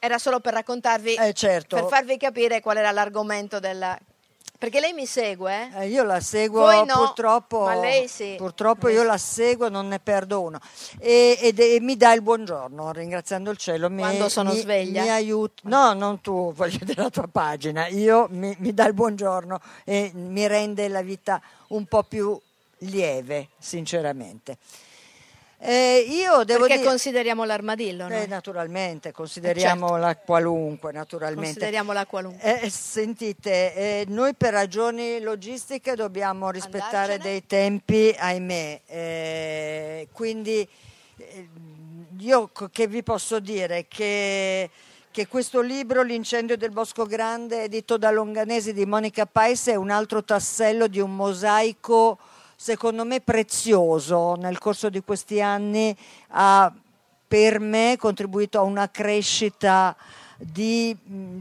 era 0.00 0.18
solo 0.18 0.40
per 0.40 0.54
raccontarvi, 0.54 1.14
Eh, 1.14 1.32
certo. 1.32 1.76
per 1.76 1.86
farvi 1.86 2.16
capire 2.16 2.60
qual 2.60 2.76
era 2.76 2.90
l'argomento 2.90 3.58
della... 3.60 3.98
Perché 4.58 4.80
lei 4.80 4.92
mi 4.92 5.06
segue, 5.06 5.70
eh? 5.76 5.86
Io 5.86 6.02
la 6.02 6.18
seguo 6.18 6.62
Voi 6.62 6.84
no, 6.84 6.94
purtroppo, 6.94 7.60
ma 7.60 7.76
lei 7.76 8.08
sì. 8.08 8.34
purtroppo 8.36 8.88
io 8.88 9.04
la 9.04 9.16
seguo, 9.16 9.68
non 9.68 9.86
ne 9.86 10.00
perdo 10.00 10.40
uno. 10.42 10.58
E, 10.98 11.38
ed- 11.40 11.60
e 11.60 11.78
mi 11.80 11.96
dà 11.96 12.12
il 12.12 12.22
buongiorno, 12.22 12.90
ringraziando 12.90 13.52
il 13.52 13.56
cielo. 13.56 13.88
Mi, 13.88 14.00
Quando 14.00 14.28
sono 14.28 14.50
mi- 14.52 14.58
sveglia? 14.58 15.02
Mi 15.02 15.10
aiuta, 15.10 15.62
no, 15.66 15.92
non 15.92 16.20
tu, 16.20 16.52
voglio 16.56 16.78
dire 16.82 17.00
la 17.02 17.08
tua 17.10 17.28
pagina, 17.30 17.86
io 17.86 18.26
mi, 18.30 18.52
mi 18.58 18.74
dà 18.74 18.86
il 18.86 18.94
buongiorno 18.94 19.60
e 19.84 20.10
mi 20.14 20.44
rende 20.48 20.88
la 20.88 21.02
vita 21.02 21.40
un 21.68 21.86
po' 21.86 22.02
più 22.02 22.36
lieve, 22.78 23.50
sinceramente. 23.58 24.56
Eh, 25.60 26.06
io 26.08 26.44
devo 26.44 26.60
Perché 26.60 26.76
dire... 26.76 26.88
consideriamo 26.88 27.42
l'armadillo, 27.42 28.06
no? 28.06 28.14
Eh, 28.14 28.28
naturalmente, 28.28 29.10
consideriamola 29.10 30.14
qualunque, 30.16 30.92
naturalmente. 30.92 31.46
Consideriamola 31.46 32.06
qualunque. 32.06 32.62
Eh, 32.62 32.70
sentite, 32.70 33.74
eh, 33.74 34.04
noi 34.06 34.34
per 34.34 34.52
ragioni 34.52 35.20
logistiche 35.20 35.96
dobbiamo 35.96 36.50
rispettare 36.50 37.14
Andarcene? 37.14 37.22
dei 37.22 37.46
tempi, 37.46 38.14
ahimè, 38.16 38.80
eh, 38.86 40.08
quindi 40.12 40.68
eh, 41.16 41.48
io 42.18 42.50
che 42.70 42.86
vi 42.86 43.02
posso 43.02 43.40
dire 43.40 43.86
che, 43.88 44.70
che 45.10 45.26
questo 45.26 45.60
libro, 45.60 46.02
L'incendio 46.02 46.56
del 46.56 46.70
Bosco 46.70 47.04
Grande, 47.04 47.64
edito 47.64 47.98
da 47.98 48.12
Longanesi 48.12 48.72
di 48.72 48.86
Monica 48.86 49.26
Pais, 49.26 49.66
è 49.66 49.74
un 49.74 49.90
altro 49.90 50.22
tassello 50.22 50.86
di 50.86 51.00
un 51.00 51.16
mosaico 51.16 52.16
secondo 52.60 53.04
me 53.04 53.20
prezioso 53.20 54.34
nel 54.34 54.58
corso 54.58 54.90
di 54.90 55.00
questi 55.00 55.40
anni 55.40 55.96
ha 56.30 56.72
per 57.28 57.60
me 57.60 57.94
contribuito 57.96 58.58
a 58.58 58.62
una 58.62 58.90
crescita 58.90 59.94
di 60.40 60.96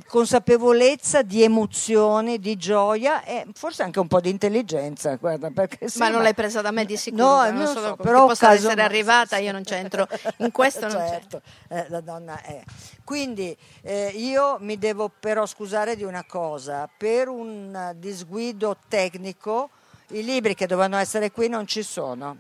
consapevolezza, 0.08 1.22
di 1.24 1.42
emozioni, 1.42 2.40
di 2.40 2.56
gioia 2.56 3.24
e 3.24 3.46
forse 3.54 3.82
anche 3.84 4.00
un 4.00 4.08
po' 4.08 4.20
di 4.20 4.30
intelligenza. 4.30 5.16
Guarda, 5.16 5.50
perché 5.50 5.88
Ma 5.96 6.10
non 6.10 6.22
l'hai 6.22 6.34
presa 6.36 6.62
da 6.62 6.72
me 6.72 6.86
di 6.86 6.98
sicuro, 6.98 7.24
No, 7.24 7.52
non 7.52 7.66
so 7.68 7.82
so, 7.82 7.96
però 7.96 8.28
possa 8.28 8.50
caso- 8.50 8.68
essere 8.68 8.84
arrivata, 8.84 9.38
io 9.38 9.52
non 9.52 9.64
c'entro. 9.64 10.08
In 10.38 10.52
questo 10.52 10.88
non 10.88 10.98
certo, 11.08 11.42
eh, 11.70 11.86
la 11.90 12.02
donna 12.02 12.42
è. 12.42 12.62
Quindi 13.04 13.56
eh, 13.82 14.12
io 14.16 14.58
mi 14.60 14.78
devo 14.78 15.10
però 15.20 15.46
scusare 15.46 15.96
di 15.96 16.04
una 16.04 16.26
cosa, 16.28 16.88
per 16.96 17.28
un 17.28 17.94
disguido 17.98 18.78
tecnico 18.88 19.70
i 20.10 20.24
libri 20.24 20.56
che 20.56 20.66
dovevano 20.68 20.98
essere 20.98 21.32
qui 21.32 21.48
non 21.50 21.68
ci 21.68 21.84
sono. 21.84 22.38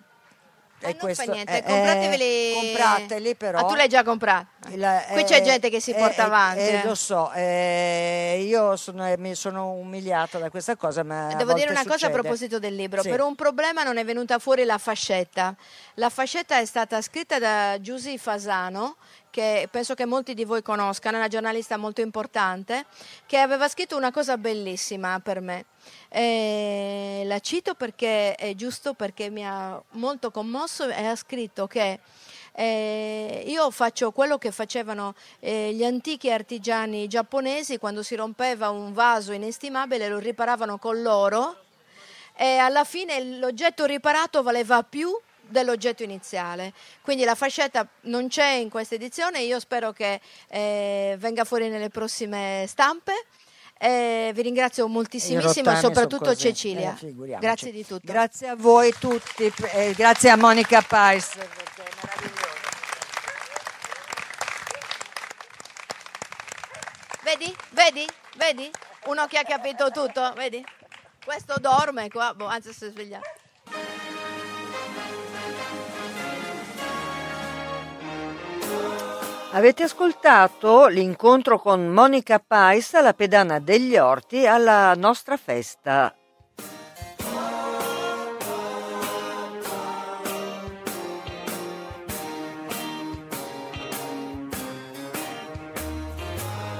Eh, 0.80 0.89
E 0.91 0.97
non 1.01 1.15
fa 1.15 1.24
niente, 1.24 1.57
eh, 1.57 1.63
comprateveli. 1.63 2.53
comprateli 2.53 3.36
però. 3.36 3.57
Ah, 3.59 3.63
tu 3.63 3.74
l'hai 3.74 3.88
già 3.88 4.03
comprato? 4.03 4.45
Il- 4.70 5.05
Qui 5.11 5.22
eh, 5.22 5.24
c'è 5.24 5.41
gente 5.41 5.70
che 5.72 5.80
si 5.82 5.89
eh, 5.89 5.95
porta 5.95 6.22
eh, 6.22 6.26
avanti. 6.26 6.82
lo 6.88 6.93
so, 6.93 7.32
io 7.36 8.76
sono, 8.76 9.11
mi 9.18 9.34
sono 9.34 9.72
umiliata 9.72 10.38
da 10.38 10.51
questa 10.51 10.76
cosa, 10.76 11.01
ma 11.03 11.34
Devo 11.34 11.53
dire 11.53 11.72
una 11.72 11.82
cosa 11.82 11.95
a 11.95 11.97
succede. 11.97 12.13
proposito 12.13 12.59
del 12.59 12.76
libro. 12.76 13.01
Sì. 13.01 13.09
Per 13.09 13.22
un 13.22 13.34
problema 13.34 13.82
non 13.82 13.97
è 13.97 14.05
venuta 14.05 14.38
fuori 14.38 14.65
la 14.65 14.78
fascetta. 14.78 15.55
La 15.95 16.09
fascetta 16.09 16.59
è 16.59 16.65
stata 16.65 17.01
scritta 17.01 17.39
da 17.39 17.82
Giusy 17.82 18.20
Fasano, 18.20 18.97
che 19.38 19.68
penso 19.70 19.94
che 19.94 20.08
molti 20.08 20.34
di 20.34 20.46
voi 20.46 20.64
conoscano, 20.64 21.18
è 21.18 21.20
una 21.20 21.28
giornalista 21.28 21.78
molto 21.78 22.02
importante, 22.02 22.88
che 23.28 23.38
aveva 23.38 23.68
scritto 23.68 23.96
una 23.96 24.10
cosa 24.10 24.36
bellissima 24.36 25.20
per 25.20 25.42
me. 25.42 25.66
Eh, 26.10 27.22
la 27.24 27.40
cito 27.40 27.76
perché 27.76 28.34
è 28.34 28.56
giusto, 28.56 28.96
perché 28.96 29.30
mi 29.30 29.46
ha 29.46 29.80
molto 29.92 30.32
commosso 30.32 30.90
e 30.90 31.06
ha 31.06 31.16
scritto 31.16 31.68
che 31.68 32.00
eh, 32.54 33.44
io 33.46 33.70
faccio 33.70 34.10
quello 34.10 34.40
che 34.40 34.50
facevano 34.50 35.14
eh, 35.40 35.72
gli 35.72 35.84
antichi 35.84 36.32
artigiani 36.32 37.08
giapponesi 37.08 37.78
quando 37.78 38.02
si 38.02 38.16
rompeva 38.16 38.72
un 38.72 38.92
vaso 38.92 39.34
inestimabile, 39.34 40.10
lo 40.10 40.18
riparavano 40.18 40.80
con 40.80 41.00
l'oro 41.04 41.58
e 42.36 42.58
alla 42.58 42.86
fine 42.86 43.38
l'oggetto 43.38 43.86
riparato 43.86 44.42
valeva 44.42 44.82
più 44.82 45.16
dell'oggetto 45.50 46.04
iniziale. 46.04 46.74
Quindi 47.02 47.24
la 47.24 47.36
fascetta 47.36 47.88
non 48.02 48.28
c'è 48.28 48.54
in 48.54 48.70
questa 48.70 48.95
edizione, 48.95 49.41
io 49.41 49.60
spero 49.60 49.91
che 49.91 50.20
eh, 50.50 51.16
venga 51.18 51.43
fuori 51.43 51.70
nelle 51.70 51.89
prossime 51.89 52.66
stampe. 52.68 53.26
Eh, 53.80 54.32
vi 54.34 54.41
ringrazio 54.41 54.88
moltissimissimo, 54.88 55.70
rottami 55.70 55.80
soprattutto 55.80 56.36
Cecilia. 56.36 56.98
eh. 57.00 57.38
Grazie 57.39 57.72
di 57.72 57.86
tutto. 57.86 58.12
Grazie 58.12 58.48
a 58.50 58.56
voi 58.56 58.91
tutti, 59.00 59.54
eh, 59.72 59.93
grazie 59.95 60.32
a 60.32 60.36
Monica 60.36 60.82
Pais. 60.82 61.36
perché 61.36 61.84
è 61.84 61.89
meraviglioso. 62.02 62.45
Vedi? 67.24 67.56
Vedi? 67.70 68.08
Vedi? 68.38 68.72
Uno 69.06 69.28
che 69.28 69.38
ha 69.38 69.43
capito 69.43 69.91
tutto, 69.91 70.34
vedi? 70.36 70.64
Questo 71.24 71.56
dorme 71.60 72.10
qua, 72.10 72.34
boh, 72.34 72.45
anzi 72.45 72.74
si 72.74 72.86
è 72.86 72.91
Avete 79.51 79.84
ascoltato 79.84 80.88
l'incontro 80.88 81.59
con 81.59 81.88
Monica 81.88 82.38
Pais 82.38 82.93
alla 82.93 83.13
pedana 83.13 83.59
degli 83.59 83.97
orti 83.97 84.45
alla 84.45 84.93
nostra 84.93 85.36
festa. 85.36 86.13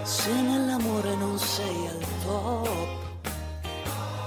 Se 0.04 0.32
nell'amore 0.32 1.16
non 1.16 1.40
sei 1.40 1.88
al 1.88 2.06
top, 2.24 2.88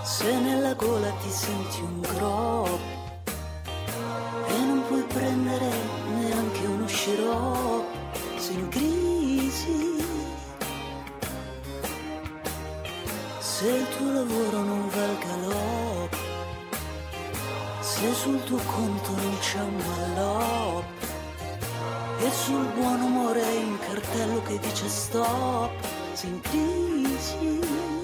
se 0.03 0.39
nella 0.39 0.75
gola 0.75 1.11
ti 1.23 1.31
senti 1.31 1.81
un 1.83 2.01
crop 2.01 2.81
e 4.49 4.59
non 4.59 4.83
puoi 4.89 5.03
prendere 5.05 5.80
in 8.53 8.69
crisi. 8.69 10.05
Se 13.39 13.69
il 13.69 13.89
tuo 13.97 14.13
lavoro 14.13 14.63
non 14.63 14.89
va 14.89 15.05
al 15.05 15.19
galop, 15.19 16.17
se 17.81 18.15
sul 18.15 18.43
tuo 18.45 18.59
conto 18.65 19.11
non 19.13 19.39
c'è 19.39 19.61
un 19.61 19.77
mallop, 19.77 20.85
e 22.21 22.31
sul 22.31 22.67
buon 22.75 23.01
umore 23.03 23.43
un 23.43 23.79
cartello 23.79 24.43
che 24.43 24.59
dice 24.59 24.89
stop, 24.89 25.73
sei 26.13 26.31
in 26.31 26.41
crisi. 26.41 28.00